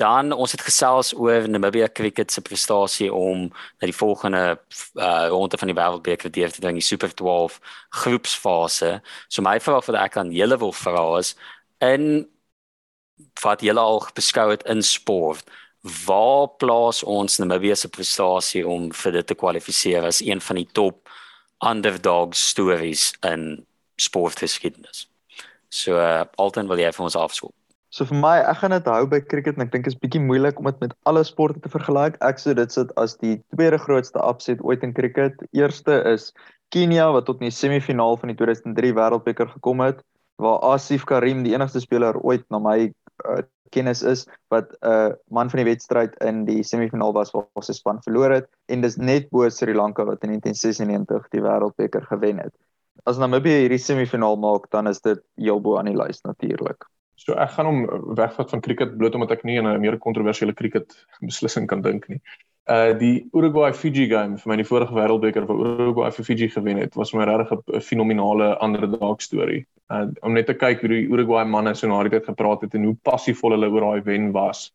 Dan 0.00 0.32
ons 0.32 0.52
het 0.52 0.62
gesels 0.64 1.12
oor 1.14 1.48
Namibia 1.48 1.88
cricket 1.92 2.32
se 2.32 2.40
prestasie 2.40 3.12
om 3.12 3.48
na 3.50 3.88
die 3.88 3.96
volgende 3.96 4.58
uh, 4.96 5.28
ronde 5.28 5.58
van 5.60 5.68
die 5.68 5.76
wêreldbeker 5.76 6.32
deur 6.32 6.52
te 6.52 6.60
dring, 6.60 6.78
die 6.80 6.84
Super 6.84 7.12
12 7.14 7.58
groepsfase. 8.02 9.00
So 9.28 9.44
my 9.44 9.58
vraag 9.60 9.90
wat 9.90 10.00
ek 10.00 10.16
aan 10.16 10.32
julle 10.32 10.56
wil 10.58 10.72
vra 10.72 11.04
is 11.18 11.34
in 11.82 12.24
wat 13.42 13.62
julle 13.62 13.80
al 13.80 14.00
beskou 14.16 14.48
het 14.50 14.64
in 14.70 14.82
sport, 14.82 15.50
waar 16.06 16.48
plaas 16.62 17.02
ons 17.02 17.38
Namibië 17.38 17.76
se 17.76 17.90
prestasie 17.90 18.62
om 18.68 18.90
vir 18.94 19.18
dit 19.18 19.26
te 19.26 19.34
kwalifiseer 19.38 20.06
as 20.06 20.22
een 20.22 20.40
van 20.40 20.60
die 20.62 20.68
top 20.72 21.08
underdog 21.62 22.36
stories 22.38 23.10
in 23.26 23.66
sportgeskiedenis? 24.00 25.06
So 25.68 25.96
uh, 25.98 26.24
Alton 26.36 26.68
wil 26.68 26.80
jy 26.80 26.92
vir 26.92 27.04
ons 27.04 27.18
afskop. 27.18 27.54
So 27.92 28.06
vir 28.08 28.16
my, 28.16 28.36
ek 28.48 28.62
gaan 28.62 28.72
dit 28.72 28.86
hou 28.88 29.02
by 29.04 29.18
cricket 29.20 29.58
en 29.58 29.66
ek 29.66 29.72
dink 29.74 29.84
dit 29.84 29.92
is 29.92 30.00
bietjie 30.00 30.20
moeilik 30.24 30.60
om 30.60 30.68
dit 30.70 30.78
met 30.80 30.94
alle 31.10 31.20
sporte 31.28 31.60
te 31.60 31.68
vergelyk. 31.68 32.14
Ek 32.24 32.38
sou 32.40 32.54
dit 32.56 32.72
sit 32.72 32.92
as 33.00 33.18
die 33.20 33.34
tweede 33.52 33.76
grootste 33.82 34.22
upset 34.24 34.62
ooit 34.64 34.86
in 34.86 34.94
cricket. 34.96 35.36
Eerste 35.52 35.98
is 36.08 36.30
Kenia 36.72 37.10
wat 37.12 37.26
tot 37.28 37.42
in 37.42 37.50
die 37.50 37.52
semifinaal 37.52 38.16
van 38.16 38.32
die 38.32 38.36
2003 38.38 38.94
Wêreldbeker 38.96 39.50
gekom 39.52 39.84
het 39.84 40.00
waar 40.40 40.62
Asif 40.72 41.04
Karim 41.04 41.42
die 41.44 41.52
enigste 41.52 41.82
speler 41.84 42.16
ooit 42.24 42.46
na 42.48 42.62
my 42.64 42.78
uh, 43.28 43.42
kennis 43.76 44.00
is 44.08 44.24
wat 44.48 44.72
'n 44.72 44.88
uh, 44.88 45.12
man 45.28 45.52
van 45.52 45.60
die 45.60 45.68
wedstryd 45.68 46.16
in 46.24 46.46
die 46.48 46.62
semifinaal 46.64 47.12
was 47.12 47.32
waar 47.36 47.44
sy 47.60 47.76
span 47.76 48.00
verloor 48.08 48.32
het 48.40 48.48
en 48.72 48.80
dis 48.80 48.96
net 48.96 49.28
bo 49.28 49.48
Sri 49.48 49.76
Lanka 49.76 50.08
wat 50.08 50.24
in 50.24 50.32
1996 50.40 51.28
die 51.36 51.44
Wêreldbeker 51.44 52.08
gewen 52.08 52.40
het. 52.40 52.56
As 53.04 53.20
Namibië 53.20 53.66
hierdie 53.66 53.80
semifinaal 53.80 54.36
maak, 54.36 54.70
dan 54.70 54.88
is 54.88 55.00
dit 55.00 55.20
heel 55.36 55.60
bo 55.60 55.76
aan 55.76 55.92
die 55.92 55.96
lys 55.96 56.24
natuurlik. 56.24 56.88
So 57.22 57.36
ek 57.38 57.52
gaan 57.54 57.68
hom 57.68 57.82
wegvat 58.18 58.50
van 58.50 58.62
cricket 58.64 58.96
bloot 58.98 59.14
omdat 59.14 59.36
ek 59.36 59.44
nie 59.46 59.58
aan 59.60 59.68
'n 59.70 59.80
meer 59.80 59.98
kontroversiële 59.98 60.54
cricket 60.58 60.94
beslissing 61.20 61.68
kan 61.70 61.82
dink 61.82 62.08
nie. 62.08 62.20
Uh 62.70 62.92
die 62.98 63.28
Uruguay 63.34 63.72
Fiji 63.72 64.08
game 64.08 64.38
vir 64.38 64.50
my 64.50 64.56
die 64.56 64.66
vorige 64.66 64.94
wêreldbeker 64.94 65.46
waar 65.46 65.62
Uruguay 65.66 66.10
vir 66.10 66.24
Fiji 66.24 66.48
gewen 66.48 66.78
het, 66.78 66.94
was 66.94 67.12
my 67.14 67.24
regtig 67.24 67.52
'n 67.52 67.80
fenominale 67.80 68.56
underdog 68.62 69.22
storie. 69.22 69.66
Uh 69.90 70.06
om 70.22 70.32
net 70.32 70.46
te 70.46 70.54
kyk 70.54 70.80
hoe 70.80 70.88
die 70.88 71.08
Uruguay 71.08 71.44
manne 71.44 71.74
so 71.74 71.86
na 71.86 72.02
die 72.02 72.10
tyd 72.10 72.26
gepraat 72.26 72.62
het 72.62 72.74
en 72.74 72.84
hoe 72.84 72.96
passievol 73.02 73.50
hulle 73.50 73.70
oor 73.70 73.80
daai 73.80 74.02
wen 74.02 74.32
was, 74.32 74.72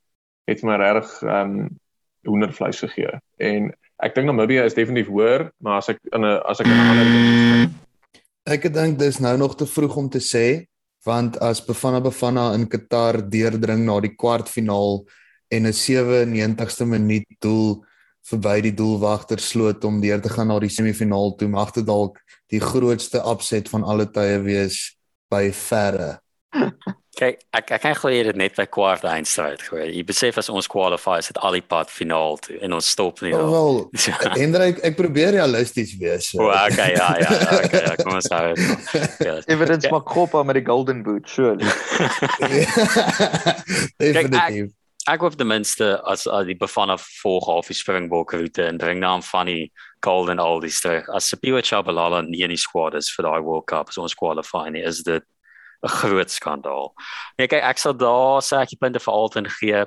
het 0.48 0.64
my 0.64 0.76
regtig 0.76 1.24
um 1.24 1.70
hoendervleis 2.28 2.80
gegee. 2.80 3.20
En 3.40 3.74
ek 4.04 4.16
dink 4.16 4.28
Namibia 4.28 4.64
is 4.64 4.74
definitief 4.74 5.08
hoër, 5.08 5.52
maar 5.60 5.78
as 5.78 5.90
ek 5.90 6.00
in 6.12 6.24
'n 6.24 6.42
as 6.46 6.60
ek 6.60 6.68
in 6.68 6.74
'n 6.74 6.90
ander 6.90 7.70
Ek 8.48 8.74
dink 8.74 9.00
dis 9.00 9.20
nou 9.20 9.38
nog 9.38 9.56
te 9.56 9.66
vroeg 9.66 9.96
om 9.98 10.10
te 10.10 10.20
sê 10.20 10.68
want 11.08 11.38
as 11.42 11.62
Bafana 11.62 12.02
Bafana 12.04 12.54
in 12.54 12.68
Qatar 12.68 13.24
deurdring 13.30 13.86
na 13.88 14.00
die 14.04 14.16
kwartfinaal 14.16 15.06
en 15.50 15.66
'n 15.66 15.74
97ste 15.74 16.86
minuut 16.86 17.28
doel 17.40 17.84
verby 18.28 18.62
die 18.62 18.76
doelwagter 18.76 19.40
sloot 19.40 19.84
om 19.88 20.02
deur 20.02 20.22
te 20.22 20.30
gaan 20.30 20.48
na 20.52 20.60
die 20.60 20.70
semifinaal 20.70 21.36
toe 21.40 21.48
mag 21.48 21.72
dit 21.72 21.88
dalk 21.88 22.20
die 22.52 22.60
grootste 22.60 23.24
opset 23.24 23.70
van 23.72 23.84
alle 23.84 24.06
tye 24.06 24.40
wees 24.44 24.98
by 25.32 25.52
verre. 25.52 26.20
Kyk, 27.18 27.40
ek 27.58 27.72
ek 27.74 27.82
kan 27.82 27.96
glo 27.98 28.12
jy 28.14 28.20
dit 28.28 28.38
net 28.38 28.54
by 28.54 28.68
kwart 28.70 29.06
eindstryd 29.10 29.64
gooi. 29.66 29.88
Jy 29.90 30.04
besef 30.06 30.38
as 30.38 30.52
ons 30.54 30.68
qualifies 30.70 31.32
het 31.32 31.40
al 31.42 31.56
die 31.58 31.64
pad 31.66 31.90
finaal 31.90 32.38
toe 32.44 32.60
en 32.62 32.76
ons 32.78 32.90
stop 32.94 33.24
nie. 33.26 33.32
Oh, 33.34 33.48
wel, 33.50 33.80
Hendrik, 34.38 34.84
ek 34.86 35.00
probeer 35.00 35.34
realisties 35.34 35.96
wees. 35.98 36.30
So. 36.30 36.46
O, 36.46 36.52
okay, 36.54 36.92
ja, 36.94 37.08
ja, 37.24 37.32
okay, 37.58 37.82
ja, 37.88 37.96
kom 38.04 38.20
ons 38.20 38.30
hou 38.34 38.54
dit. 38.54 38.92
Ja. 39.28 39.40
Evidence 39.50 39.90
maar 39.90 40.04
Koppa 40.06 40.44
met 40.46 40.60
die 40.60 40.66
golden 40.68 41.02
boot, 41.04 41.26
surely. 41.30 41.66
Definitief. 43.98 44.70
Ek 45.08 45.24
hoop 45.24 45.38
ten 45.40 45.50
minste 45.50 45.96
as, 46.06 46.26
as 46.28 46.46
die 46.46 46.58
Bafana 46.60 46.98
volg 47.00 47.48
half 47.48 47.72
die 47.72 47.78
Springbok 47.80 48.36
route 48.36 48.66
en 48.68 48.78
bring 48.78 49.00
naam 49.02 49.24
van 49.26 49.50
die 49.50 49.72
golden 50.06 50.42
oldies 50.44 50.84
terug. 50.84 51.08
As 51.16 51.32
Sepiwa 51.32 51.64
Chabalala 51.66 52.22
nie 52.28 52.44
in 52.46 52.54
die 52.54 52.62
squad 52.62 52.98
is 53.00 53.10
vir 53.16 53.26
daai 53.26 53.40
World 53.42 53.66
Cup, 53.72 53.90
as 53.90 53.98
ons 54.04 54.16
qualify 54.20 54.68
nie, 54.76 54.84
is 54.86 55.02
dit 55.08 55.26
'n 55.84 55.94
groot 56.02 56.32
skandaal. 56.32 56.94
Nee, 57.38 57.48
kyk, 57.48 57.64
ek 57.64 57.78
sal 57.78 57.94
daar 57.94 58.42
sê 58.42 58.62
ek 58.62 58.80
punte 58.80 59.00
vir 59.00 59.14
Alton 59.14 59.50
gee 59.60 59.86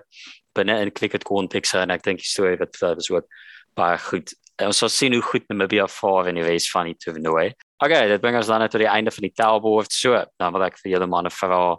binne 0.55 0.81
in 0.83 0.91
cricket 0.91 1.25
konteks 1.25 1.75
en 1.75 1.91
ek 1.91 2.03
dink 2.03 2.23
die 2.23 2.29
storie 2.31 2.59
wat 2.59 2.77
vir 2.77 2.99
is 2.99 3.11
ook 3.11 3.27
baie 3.79 3.99
goed. 3.99 4.35
En 4.61 4.71
ons 4.71 4.79
sal 4.83 4.93
sien 4.93 5.15
hoe 5.15 5.23
goed 5.23 5.47
Namibia 5.49 5.87
vaar 5.89 6.29
in 6.29 6.37
die 6.37 6.45
race 6.45 6.71
van 6.71 6.91
die 6.91 6.97
toernooi. 7.01 7.53
Okay, 7.81 8.09
dit 8.09 8.21
bring 8.21 8.37
ons 8.37 8.51
dan 8.51 8.67
tot 8.69 8.83
die 8.83 8.91
einde 8.91 9.11
van 9.11 9.25
die 9.25 9.33
tellbord. 9.33 9.93
So, 9.93 10.25
dan 10.39 10.53
wil 10.53 10.67
ek 10.67 10.79
vir 10.83 10.93
julle 10.97 11.09
manne 11.09 11.31
vra 11.33 11.79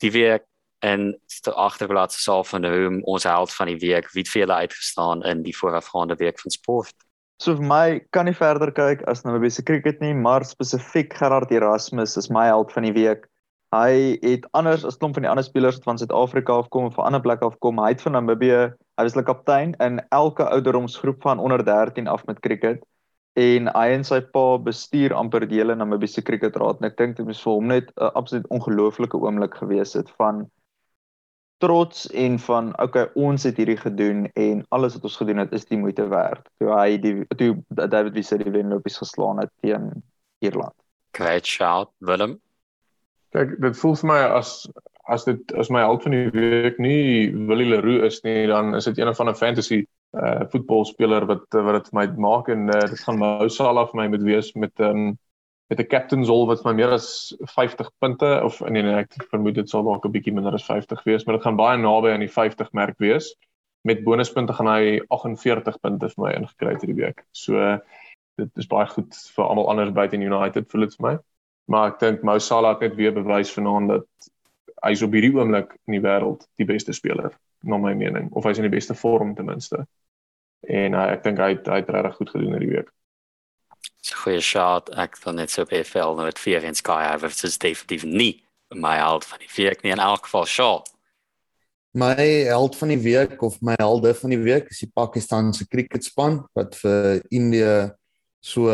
die 0.00 0.12
week 0.14 0.46
en 0.84 1.12
die 1.12 1.52
agterblad 1.52 2.12
se 2.12 2.22
saal 2.22 2.44
van 2.44 2.64
die 2.64 2.70
room 2.72 3.00
ons 3.08 3.26
held 3.28 3.52
van 3.52 3.68
die 3.72 3.80
week. 3.80 4.08
Wie 4.12 4.24
het 4.24 4.32
vir 4.32 4.44
julle 4.44 4.60
uitgestaan 4.64 5.24
in 5.28 5.42
die 5.44 5.56
voorafgaande 5.56 6.16
week 6.20 6.40
van 6.40 6.54
sport? 6.54 6.94
So 7.42 7.56
vir 7.58 7.66
my 7.68 7.86
kan 8.14 8.28
nie 8.28 8.36
verder 8.36 8.72
kyk 8.72 9.02
as 9.10 9.24
Namibia 9.24 9.52
se 9.52 9.64
cricket 9.66 10.00
nie, 10.00 10.14
maar 10.14 10.46
spesifiek 10.46 11.12
Gerard 11.18 11.52
Erasmus 11.52 12.16
is 12.16 12.30
my 12.30 12.46
held 12.46 12.72
van 12.72 12.86
die 12.88 12.94
week. 12.94 13.26
Hy 13.74 14.18
het 14.22 14.44
anders 14.54 14.84
as 14.86 14.98
klomp 15.00 15.16
van 15.16 15.24
die 15.24 15.30
ander 15.30 15.44
spelers 15.44 15.80
wat 15.80 15.86
van 15.88 15.98
Suid-Afrika 15.98 16.60
afkom 16.62 16.84
of 16.86 16.94
van 16.94 17.08
ander 17.08 17.22
plekke 17.24 17.48
afkom. 17.48 17.80
Hy 17.82 17.94
het 17.94 18.02
van 18.04 18.14
Namibië, 18.14 18.58
hy 18.70 19.06
was 19.06 19.16
'n 19.16 19.26
kaptein 19.26 19.74
in 19.82 20.00
elke 20.14 20.44
ouderdomsgroep 20.46 21.22
van 21.22 21.38
onder 21.38 21.64
13 21.64 22.06
af 22.06 22.26
met 22.26 22.40
cricket 22.40 22.84
en 23.34 23.66
hy 23.74 23.86
en 23.96 24.04
sy 24.04 24.20
pa 24.20 24.58
bestuur 24.62 25.14
amper 25.14 25.46
die 25.48 25.58
hele 25.58 25.74
Namibiese 25.74 26.22
cricketraad 26.22 26.78
en 26.78 26.86
ek 26.86 26.96
dink 26.96 27.16
dit 27.16 27.26
was 27.26 27.42
vir 27.42 27.52
hom 27.52 27.66
net 27.66 27.90
'n 27.96 28.12
absoluut 28.14 28.46
ongelooflike 28.46 29.18
oomblik 29.18 29.54
gewees 29.54 29.94
het 29.98 30.10
van 30.18 30.46
trots 31.58 32.06
en 32.10 32.38
van 32.38 32.70
okay 32.80 33.08
ons 33.14 33.42
het 33.42 33.56
hierdie 33.56 33.80
gedoen 33.80 34.30
en 34.34 34.64
alles 34.70 34.94
wat 34.94 35.04
ons 35.04 35.16
gedoen 35.16 35.38
het 35.38 35.52
is 35.52 35.64
die 35.64 35.78
moeite 35.78 36.06
werd. 36.08 36.46
Toe 36.58 36.70
hy 36.78 36.98
die 36.98 37.26
toe 37.36 37.56
David 37.68 38.14
Wiese 38.14 38.38
die 38.38 38.50
wenlopies 38.50 38.98
geslaan 39.02 39.40
het 39.40 39.50
teen 39.62 40.02
Ierland. 40.38 40.74
Great 41.12 41.46
shout 41.46 41.90
Willem. 41.98 42.38
Kyk, 43.34 43.56
dit 43.62 43.78
voel 43.80 43.96
vir 44.00 44.10
my 44.12 44.20
as 44.38 44.56
as 45.12 45.26
dit 45.28 45.52
as 45.60 45.68
my 45.74 45.82
held 45.84 46.04
van 46.06 46.14
die 46.14 46.30
week 46.32 46.78
nie 46.80 47.28
Willie 47.48 47.66
Leroux 47.68 48.06
is 48.06 48.22
nie, 48.24 48.46
dan 48.48 48.72
is 48.78 48.86
dit 48.88 48.98
een 48.98 49.14
van 49.14 49.28
'n 49.28 49.34
fantasy 49.40 49.84
uh 50.14 50.46
voetbalspeler 50.52 51.26
wat 51.26 51.44
wat 51.50 51.74
dit 51.80 51.90
vir 51.90 51.98
my 51.98 52.06
maak 52.28 52.48
en 52.48 52.68
uh, 52.68 52.80
dit 52.92 53.00
gaan 53.00 53.18
Mo 53.18 53.48
Salah 53.48 53.88
vir 53.90 54.00
my 54.00 54.06
moet 54.08 54.22
wees 54.22 54.52
met 54.54 54.72
'n 54.78 54.84
um, 54.84 55.18
met 55.70 55.80
'n 55.80 55.90
captain's 55.90 56.28
rol 56.28 56.46
wat 56.46 56.62
vir 56.62 56.70
my 56.70 56.76
meer 56.76 56.92
as 56.92 57.34
50 57.56 57.90
punte 57.98 58.30
of 58.44 58.60
nee 58.60 58.82
nee 58.82 58.94
ek 59.02 59.12
vermoed 59.30 59.54
dit 59.54 59.68
sal 59.68 59.82
dalk 59.82 60.06
'n 60.06 60.12
bietjie 60.12 60.34
minder 60.34 60.54
as 60.54 60.64
50 60.64 61.04
wees, 61.04 61.24
maar 61.24 61.36
dit 61.36 61.44
gaan 61.44 61.56
baie 61.56 61.78
naby 61.78 62.14
aan 62.14 62.24
die 62.26 62.32
50 62.32 62.72
merk 62.72 62.98
wees. 62.98 63.34
Met 63.84 64.04
bonuspunte 64.04 64.52
gaan 64.52 64.66
hy 64.66 65.00
48 65.08 65.80
punte 65.80 66.08
vir 66.08 66.24
my 66.24 66.32
ingekry 66.32 66.76
hierdie 66.78 67.00
week. 67.02 67.24
So 67.32 67.78
dit 68.38 68.50
is 68.56 68.66
baie 68.66 68.86
goed 68.86 69.14
vir 69.36 69.44
almal 69.44 69.68
anders 69.68 69.92
buite 69.92 70.14
in 70.14 70.22
United 70.22 70.70
voel 70.70 70.86
dit 70.86 70.96
vir 70.96 71.10
my 71.10 71.18
maar 71.70 71.92
ek 71.92 72.00
dink 72.00 72.22
Mo 72.22 72.38
Salah 72.38 72.74
het 72.74 72.88
net 72.88 72.96
weer 72.98 73.14
bewys 73.14 73.52
vanaand 73.54 73.94
dat 73.94 74.30
hy 74.84 74.92
is 74.92 75.02
op 75.02 75.14
hierdie 75.16 75.32
oomblik 75.32 75.72
in 75.88 75.96
die 75.96 76.04
wêreld 76.04 76.44
die 76.60 76.68
beste 76.68 76.92
speler 76.92 77.32
na 77.64 77.78
my 77.80 77.94
mening 77.96 78.28
of 78.32 78.44
hy 78.44 78.52
is 78.52 78.60
in 78.60 78.68
die 78.68 78.76
beste 78.76 78.96
vorm 78.98 79.34
ten 79.34 79.48
minste. 79.48 79.86
En 80.68 80.96
uh, 80.96 81.08
ek 81.12 81.24
dink 81.24 81.40
hy 81.40 81.54
het, 81.54 81.68
hy 81.68 81.80
het 81.80 81.90
regtig 81.92 82.18
goed 82.20 82.32
gedoen 82.34 82.56
hierdie 82.56 82.72
week. 82.76 82.90
Dis 84.00 84.12
'n 84.12 84.20
goeie 84.20 84.40
shot. 84.40 84.90
Ek 84.96 85.16
dan 85.24 85.36
net 85.40 85.50
so 85.50 85.64
baie 85.64 85.84
vel 85.84 86.16
nou 86.16 86.26
met 86.26 86.38
vier 86.38 86.64
in 86.64 86.74
Sky 86.76 87.02
Havers 87.08 87.44
is 87.44 87.58
definitief 87.58 88.04
nie 88.04 88.44
my 88.74 88.96
held 88.96 89.24
van 89.24 89.38
die 89.38 89.50
week 89.56 89.82
nie 89.82 89.92
in 89.92 90.02
elk 90.02 90.26
geval 90.26 90.46
shot. 90.46 90.90
My 91.94 92.16
held 92.48 92.76
van 92.76 92.88
die 92.88 92.98
week 92.98 93.42
of 93.42 93.60
my 93.62 93.76
helde 93.78 94.14
van 94.14 94.30
die 94.30 94.42
week 94.42 94.68
is 94.68 94.82
die 94.82 94.90
Pakistanse 94.90 95.66
cricketspan 95.68 96.40
wat 96.52 96.74
vir 96.80 97.22
Indië 97.30 97.92
so 98.42 98.72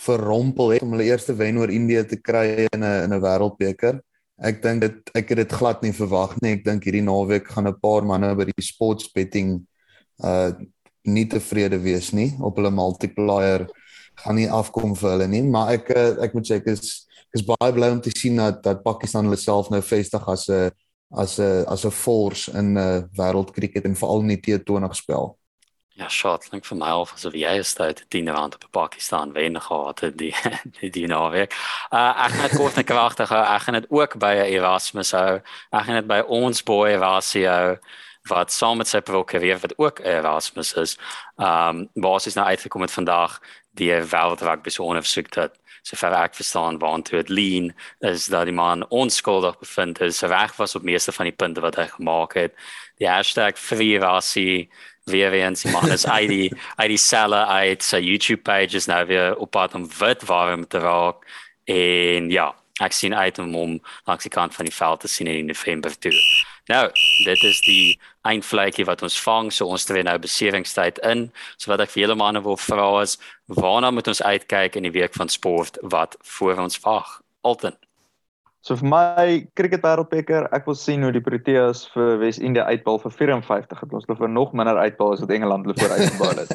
verrompel 0.00 0.74
het 0.74 0.82
om 0.82 0.94
hulle 0.94 1.08
eerste 1.10 1.34
wen 1.36 1.58
oor 1.60 1.70
Indië 1.70 2.04
te 2.08 2.16
kry 2.16 2.66
in 2.72 2.84
'n 2.84 3.04
in 3.04 3.12
'n 3.14 3.22
wêreldbeker. 3.22 4.00
Ek 4.40 4.62
dink 4.62 4.80
dit 4.80 5.10
ek 5.14 5.28
het 5.28 5.36
dit 5.36 5.52
glad 5.52 5.82
nie 5.82 5.92
verwag 5.92 6.40
nie. 6.40 6.52
Ek 6.52 6.64
dink 6.64 6.84
hierdie 6.84 7.04
naweek 7.04 7.48
gaan 7.48 7.68
'n 7.68 7.80
paar 7.80 8.04
manne 8.04 8.34
by 8.36 8.44
die 8.44 8.64
sports 8.64 9.12
betting 9.12 9.66
uh 10.24 10.52
nie 11.04 11.24
tevrede 11.26 11.78
wees 11.80 12.12
nie 12.12 12.36
op 12.40 12.56
hulle 12.56 12.70
multiplier 12.70 13.66
gaan 14.24 14.36
nie 14.36 14.50
afkom 14.50 14.94
vir 14.96 15.10
hulle 15.14 15.28
nie, 15.28 15.42
maar 15.42 15.72
ek 15.72 15.90
uh, 15.96 16.22
ek 16.24 16.34
moet 16.36 16.46
sê 16.46 16.60
ek 16.60 16.68
is 16.74 17.06
ek 17.30 17.40
is 17.40 17.46
baie 17.46 17.72
bly 17.72 17.90
om 17.94 18.00
te 18.00 18.12
sien 18.12 18.36
dat 18.36 18.62
dat 18.62 18.82
Pakistan 18.84 19.24
hulle 19.24 19.40
self 19.40 19.70
nou 19.70 19.80
vestig 19.80 20.28
as 20.28 20.48
'n 20.48 20.70
as 21.16 21.38
'n 21.38 21.64
as 21.66 21.84
'n 21.84 21.90
force 21.90 22.52
in 22.52 22.74
'n 22.74 22.78
uh, 22.78 23.02
wêreldkriket 23.16 23.84
en 23.84 23.96
veral 23.96 24.20
in 24.20 24.36
die 24.36 24.42
T20 24.44 24.94
spel. 24.94 25.39
Ja, 26.00 26.08
shot, 26.08 26.46
link 26.48 26.64
vir 26.64 26.78
my 26.80 26.94
of 26.96 27.10
asof 27.12 27.34
jy 27.36 27.50
is 27.60 27.74
uit 27.76 27.98
die 27.98 28.06
10 28.22 28.30
rand 28.32 28.54
op 28.56 28.62
Pakistan 28.72 29.34
wen 29.36 29.58
gehad 29.60 30.00
het 30.00 30.14
die 30.16 30.32
die 30.78 30.88
die 30.94 31.06
naweek. 31.10 31.52
Uh 31.92 32.24
ek 32.24 32.38
het 32.38 32.54
kort 32.56 32.80
kragtig 32.88 33.28
gehou. 33.28 33.42
Ek 33.44 33.66
gaan 33.66 33.76
dit 33.76 33.90
ook 33.92 34.16
by 34.22 34.32
Erasmus 34.46 35.12
hou. 35.12 35.42
Ek 35.68 35.84
gaan 35.84 36.00
dit 36.00 36.08
by 36.08 36.22
ons 36.24 36.64
boy 36.64 36.94
Erasio 36.94 37.76
wat 38.32 38.52
saam 38.52 38.80
met 38.80 38.88
sy 38.88 39.02
prokureur 39.04 39.60
wat 39.60 39.76
ook 39.76 40.00
Erasmus 40.00 40.72
is. 40.80 40.96
Um 41.36 41.84
basies 41.92 42.40
nou 42.40 42.48
uitgekom 42.48 42.88
het 42.88 42.96
vandag 42.96 43.36
die 43.76 43.92
wêreldrak 43.92 44.64
besonder 44.64 45.04
versoek 45.04 45.34
het. 45.36 45.60
So 45.84 46.00
ver 46.00 46.16
ek 46.16 46.36
verstaan 46.36 46.80
waantoe 46.80 47.20
dit 47.20 47.30
lean 47.32 47.72
is 48.04 48.28
dat 48.32 48.48
die 48.48 48.56
man 48.56 48.88
onskuldig 48.88 49.60
bevind 49.60 50.00
is. 50.00 50.20
Sy 50.20 50.32
reg 50.32 50.56
was 50.56 50.76
op 50.76 50.84
meeste 50.84 51.12
van 51.12 51.28
die 51.28 51.36
punte 51.36 51.60
wat 51.64 51.76
hy 51.76 51.90
gemaak 51.92 52.36
het. 52.40 52.56
Die 53.00 53.08
hashtag 53.08 53.60
free 53.60 53.96
Erasio 54.00 54.64
weer 55.04 55.32
eens 55.32 55.64
man 55.64 55.90
is 55.90 56.06
uit 56.06 56.28
die 56.28 56.48
uit 56.76 56.88
die 56.88 57.00
selle 57.00 57.46
uit 57.46 57.82
sy 57.82 58.00
YouTube 58.04 58.42
page 58.42 58.76
is 58.76 58.86
nou 58.86 59.04
weer 59.06 59.36
op 59.36 59.50
pad 59.50 59.74
om 59.74 59.88
wit 59.98 60.26
warm 60.28 60.66
te 60.66 60.78
raak 60.78 61.24
en 61.64 62.30
ja 62.30 62.50
ek 62.80 62.96
sien 62.96 63.14
uit 63.14 63.38
om 63.38 63.52
hom 63.54 63.74
langs 64.08 64.24
die 64.24 64.32
kant 64.32 64.54
van 64.56 64.68
die 64.68 64.74
veld 64.74 65.04
te 65.04 65.08
sien 65.08 65.28
in 65.28 65.50
November 65.50 65.92
toe. 65.98 66.14
Nou, 66.70 66.86
dit 67.24 67.44
is 67.44 67.60
die 67.66 67.98
eindvlekkie 68.28 68.86
wat 68.88 69.02
ons 69.02 69.18
vang, 69.20 69.50
so 69.52 69.68
ons 69.72 69.84
tree 69.88 70.04
nou 70.06 70.16
beseringstyd 70.22 71.00
in. 71.06 71.28
So 71.56 71.72
wat 71.72 71.84
ek 71.84 71.92
vir 71.94 72.04
julle 72.04 72.18
manne 72.20 72.42
wil 72.44 72.58
vra 72.60 72.88
is, 73.02 73.16
waarna 73.60 73.90
moet 73.94 74.10
ons 74.12 74.22
uitkyk 74.22 74.78
in 74.78 74.88
die 74.88 74.94
week 74.94 75.16
van 75.18 75.32
sport 75.32 75.80
wat 75.82 76.16
voor 76.36 76.62
ons 76.66 76.80
wag? 76.86 77.18
Alton. 77.42 77.76
So 78.60 78.76
vir 78.76 78.90
my 78.92 79.26
cricket 79.56 79.80
wêreldbeker, 79.80 80.44
ek 80.52 80.66
wil 80.68 80.76
sien 80.76 81.04
hoe 81.06 81.12
die 81.16 81.22
Proteas 81.24 81.86
vir 81.94 82.18
Wes-Indië 82.20 82.66
uitbal 82.74 82.98
vir 83.00 83.14
54 83.16 83.84
het. 83.84 83.94
Ons 83.96 84.08
wil 84.10 84.18
vir 84.18 84.28
nog 84.28 84.52
minder 84.52 84.76
uitbal 84.76 85.14
as 85.14 85.22
wat 85.24 85.32
Engeland 85.32 85.64
hulle 85.64 85.78
voor 85.80 85.94
uitgebal 85.96 86.42
het. 86.42 86.52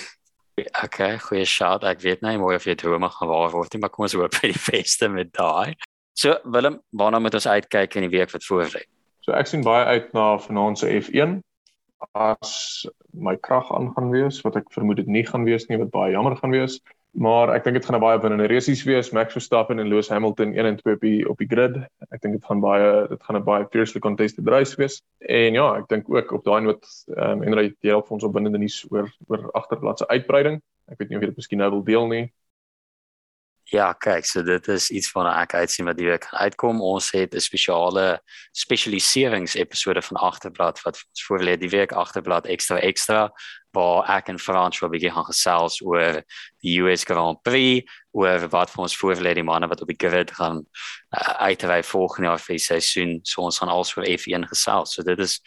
okay, 0.84 1.14
goeie 1.24 1.46
shot. 1.48 1.86
Ek 1.88 2.04
weet 2.04 2.20
nie 2.26 2.36
mooi 2.42 2.58
of 2.58 2.68
jy 2.68 2.76
drome 2.76 3.08
gaan 3.08 3.32
waar 3.32 3.54
word 3.56 3.72
nie, 3.72 3.80
maar 3.80 3.92
kom 3.94 4.04
ons 4.04 4.16
hoop 4.18 4.36
vir 4.36 4.52
die 4.52 4.62
beste 4.68 5.08
met 5.08 5.32
daai. 5.32 5.72
So 6.12 6.36
Willem, 6.44 6.76
waarna 6.92 7.22
moet 7.24 7.40
ons 7.40 7.48
uitkyk 7.48 7.96
in 7.96 8.04
die 8.06 8.12
week 8.12 8.36
wat 8.36 8.44
voor 8.44 8.68
lê? 8.74 8.84
So 9.24 9.32
ek 9.32 9.48
sien 9.48 9.64
baie 9.64 9.96
uit 9.96 10.12
na 10.12 10.34
vanaand 10.44 10.82
se 10.82 10.92
F1 10.92 11.38
as 12.20 12.84
my 13.16 13.32
krag 13.40 13.70
aan 13.72 13.94
gaan 13.96 14.12
wees 14.12 14.42
wat 14.44 14.58
ek 14.60 14.68
vermoed 14.76 15.00
dit 15.00 15.08
nie 15.08 15.24
gaan 15.24 15.48
wees 15.48 15.64
nie 15.70 15.80
wat 15.80 15.92
baie 15.94 16.12
jammer 16.12 16.36
gaan 16.36 16.52
wees 16.52 16.76
maar 17.14 17.52
ek 17.54 17.64
dink 17.64 17.76
dit 17.78 17.86
gaan 17.86 17.96
'n 17.96 18.02
baie 18.02 18.18
binnende 18.18 18.46
resies 18.50 18.82
wees. 18.84 19.12
Max 19.12 19.32
Verstappen 19.32 19.78
en 19.78 19.88
Lewis 19.88 20.08
Hamilton 20.08 20.54
1 20.54 20.66
en 20.66 20.76
2 20.76 20.94
op 20.94 21.00
die 21.00 21.28
op 21.30 21.38
die 21.38 21.46
grid. 21.46 21.76
Ek 22.10 22.20
dink 22.20 22.34
dit 22.34 22.44
gaan 22.44 22.60
baie 22.60 23.08
dit 23.08 23.22
gaan 23.22 23.36
'n 23.36 23.44
baie 23.44 23.66
fiercely 23.70 24.00
contested 24.00 24.48
race 24.48 24.76
wees. 24.76 25.02
En 25.18 25.54
ja 25.54 25.76
ek 25.78 25.88
dink 25.88 26.08
ook 26.08 26.32
op 26.32 26.44
daai 26.44 26.62
noot 26.62 26.84
ehm 27.16 27.30
um, 27.30 27.42
en 27.42 27.54
ry 27.54 27.74
jy 27.80 27.90
help 27.90 28.10
ons 28.10 28.24
op 28.24 28.32
binnende 28.32 28.58
nuus 28.58 28.86
oor 28.90 29.08
oor 29.28 29.50
agterbladse 29.52 30.08
uitbreiding. 30.08 30.60
Ek 30.88 30.98
weet 30.98 31.08
nie 31.08 31.16
of 31.16 31.22
jy 31.22 31.28
dit 31.28 31.36
miskien 31.36 31.58
nou 31.58 31.70
wil 31.70 31.84
deel 31.84 32.06
nie 32.08 32.32
Ja, 33.72 33.92
kyk, 33.96 34.26
so 34.28 34.42
dit 34.44 34.68
is 34.68 34.90
iets 34.90 35.10
'n 35.14 35.26
ek 35.26 35.54
uitsien 35.54 35.86
wat 35.86 35.96
die 35.96 36.06
week 36.06 36.24
gaan 36.24 36.40
uitkom. 36.40 36.82
Ons 36.82 37.10
het 37.12 37.34
'n 37.34 37.40
spesiale 37.40 38.20
spesialiserings 38.52 39.54
episode 39.56 40.02
van 40.02 40.16
Agterblad 40.16 40.82
wat 40.82 41.00
ons 41.08 41.24
voorlê 41.24 41.56
die 41.56 41.70
week 41.70 41.92
Agterblad 41.92 42.46
ekstra 42.46 42.78
ekstra 42.78 43.32
waar 43.72 44.06
ek 44.16 44.28
en 44.28 44.38
Frans 44.38 44.78
wil 44.80 44.88
begin 44.88 45.12
gaan 45.12 45.24
gesels 45.24 45.80
oor 45.82 46.22
die 46.62 46.78
US 46.80 47.04
Grand 47.04 47.42
Prix, 47.42 47.90
oor 48.12 48.48
wat 48.48 48.70
vir 48.70 48.82
ons 48.82 48.96
voorlê 48.96 49.34
die 49.34 49.42
manne 49.42 49.68
wat 49.68 49.82
op 49.82 49.88
die 49.88 50.08
grid 50.08 50.30
gaan 50.30 50.60
uh, 51.16 51.48
uitry 51.48 51.82
volgende 51.82 52.28
jaar 52.28 52.38
vir 52.38 52.54
die 52.54 52.64
seisoen. 52.64 53.20
So 53.24 53.42
ons 53.42 53.58
gaan 53.58 53.72
also 53.72 54.00
vir 54.00 54.18
F1 54.18 54.46
gesels. 54.48 54.94
So 54.94 55.02
dit 55.02 55.18
is 55.18 55.40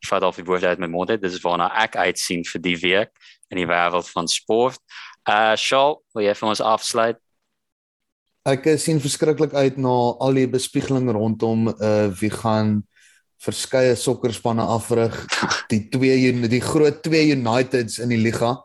ek 0.00 0.08
vat 0.08 0.22
al 0.22 0.32
die 0.32 0.44
woorde 0.44 0.68
uit 0.68 0.78
my 0.78 0.86
mond 0.86 1.10
uit. 1.10 1.20
Dit 1.20 1.32
is 1.32 1.42
waarna 1.44 1.68
ek 1.84 1.96
uitsien 1.96 2.44
vir 2.44 2.60
die 2.60 2.76
week 2.76 3.12
in 3.50 3.58
die 3.58 3.68
wêreld 3.68 4.08
van 4.08 4.28
sport. 4.28 4.80
Uh 5.28 5.56
Shaul, 5.56 6.02
wil 6.14 6.24
jy 6.24 6.34
vir 6.34 6.48
ons 6.48 6.60
afsluit? 6.60 7.23
Ek 8.44 8.66
sien 8.76 9.00
verskriklik 9.00 9.54
uit 9.56 9.78
na 9.80 9.92
al 10.20 10.36
die 10.36 10.48
bespiegeling 10.50 11.08
rondom 11.16 11.70
uh 11.72 12.10
wie 12.20 12.32
gaan 12.32 12.82
verskeie 13.44 13.96
sokkerspanne 13.96 14.64
afrig 14.76 15.16
die 15.72 15.82
twee 15.92 16.32
die 16.48 16.60
groot 16.64 17.02
twee 17.04 17.32
Uniteds 17.32 17.98
in 18.04 18.12
die 18.12 18.20
liga. 18.20 18.58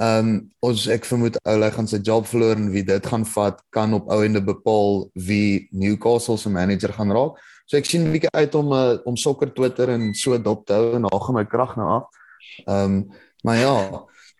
Ehm 0.00 0.28
um, 0.28 0.36
ons 0.68 0.86
ek 0.92 1.04
vermoed 1.08 1.36
Oulay 1.48 1.72
gaan 1.72 1.88
sy 1.88 2.00
job 2.04 2.28
verloor 2.28 2.60
en 2.60 2.70
wie 2.72 2.84
dit 2.84 3.08
gaan 3.08 3.24
vat 3.28 3.60
kan 3.76 3.92
op 3.96 4.08
ouende 4.12 4.40
bepaal 4.44 5.04
wie 5.28 5.68
Newcastle 5.72 6.38
se 6.40 6.52
manager 6.52 6.92
gaan 6.96 7.12
raak. 7.12 7.40
So 7.66 7.76
ek 7.76 7.88
sien 7.88 8.04
'n 8.04 8.12
bietjie 8.12 8.32
uit 8.36 8.54
om 8.54 8.72
uh, 8.72 8.98
om 9.04 9.16
sokker 9.16 9.52
Twitter 9.54 9.88
en 9.88 10.14
so 10.14 10.38
dop 10.38 10.66
te 10.66 10.76
hou 10.76 10.94
en 10.96 11.08
daar 11.08 11.20
gaan 11.20 11.36
my 11.40 11.44
krag 11.44 11.76
nou 11.76 11.88
af. 12.00 12.08
Ehm 12.66 12.84
um, 12.84 12.96
maar 13.44 13.56
ja, 13.56 13.76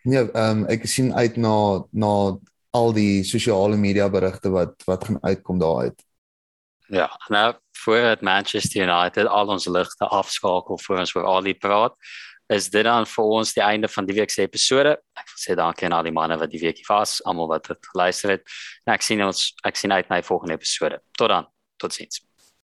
nee, 0.04 0.24
ehm 0.24 0.62
um, 0.62 0.66
ek 0.68 0.86
sien 0.86 1.12
uit 1.14 1.36
na 1.36 1.84
na 1.92 2.36
al 2.72 2.92
die 2.96 3.22
sosiale 3.24 3.76
media 3.76 4.08
berigte 4.08 4.50
wat 4.52 4.82
wat 4.88 5.04
gaan 5.04 5.20
uitkom 5.20 5.60
daaruit. 5.60 6.04
Ja, 6.92 7.08
nou 7.28 7.54
voor 7.84 8.00
dit 8.00 8.20
Manchester 8.20 8.82
United 8.82 9.26
al 9.26 9.48
ons 9.48 9.66
ligte 9.66 10.08
afskakel 10.08 10.78
voor 10.78 10.98
ons 10.98 11.14
oor 11.14 11.24
al 11.24 11.42
die 11.42 11.54
praat, 11.54 11.94
is 12.52 12.68
dit 12.70 12.84
dan 12.84 13.06
vir 13.08 13.24
ons 13.24 13.52
die 13.56 13.64
einde 13.64 13.88
van 13.88 14.08
die 14.08 14.16
week 14.16 14.30
se 14.30 14.44
episode. 14.44 14.96
Ek 15.16 15.30
wil 15.30 15.40
sê 15.44 15.56
dankie 15.56 15.88
aan 15.88 15.96
al 16.00 16.08
die 16.08 16.16
manne 16.16 16.36
wat 16.40 16.52
die 16.52 16.60
weekie 16.60 16.88
was, 16.88 17.20
almal 17.24 17.48
wat 17.52 17.70
dit 17.70 17.92
geluister 17.94 18.36
het. 18.36 18.44
En 18.86 18.96
ek 18.96 19.06
sien 19.06 19.24
ons 19.24 19.52
ek 19.68 19.80
sien 19.80 19.92
uit 19.92 20.08
na 20.08 20.20
die 20.20 20.28
volgende 20.28 20.60
episode. 20.60 21.00
Tot 21.16 21.32
dan. 21.32 21.48
Totsiens. 21.80 22.20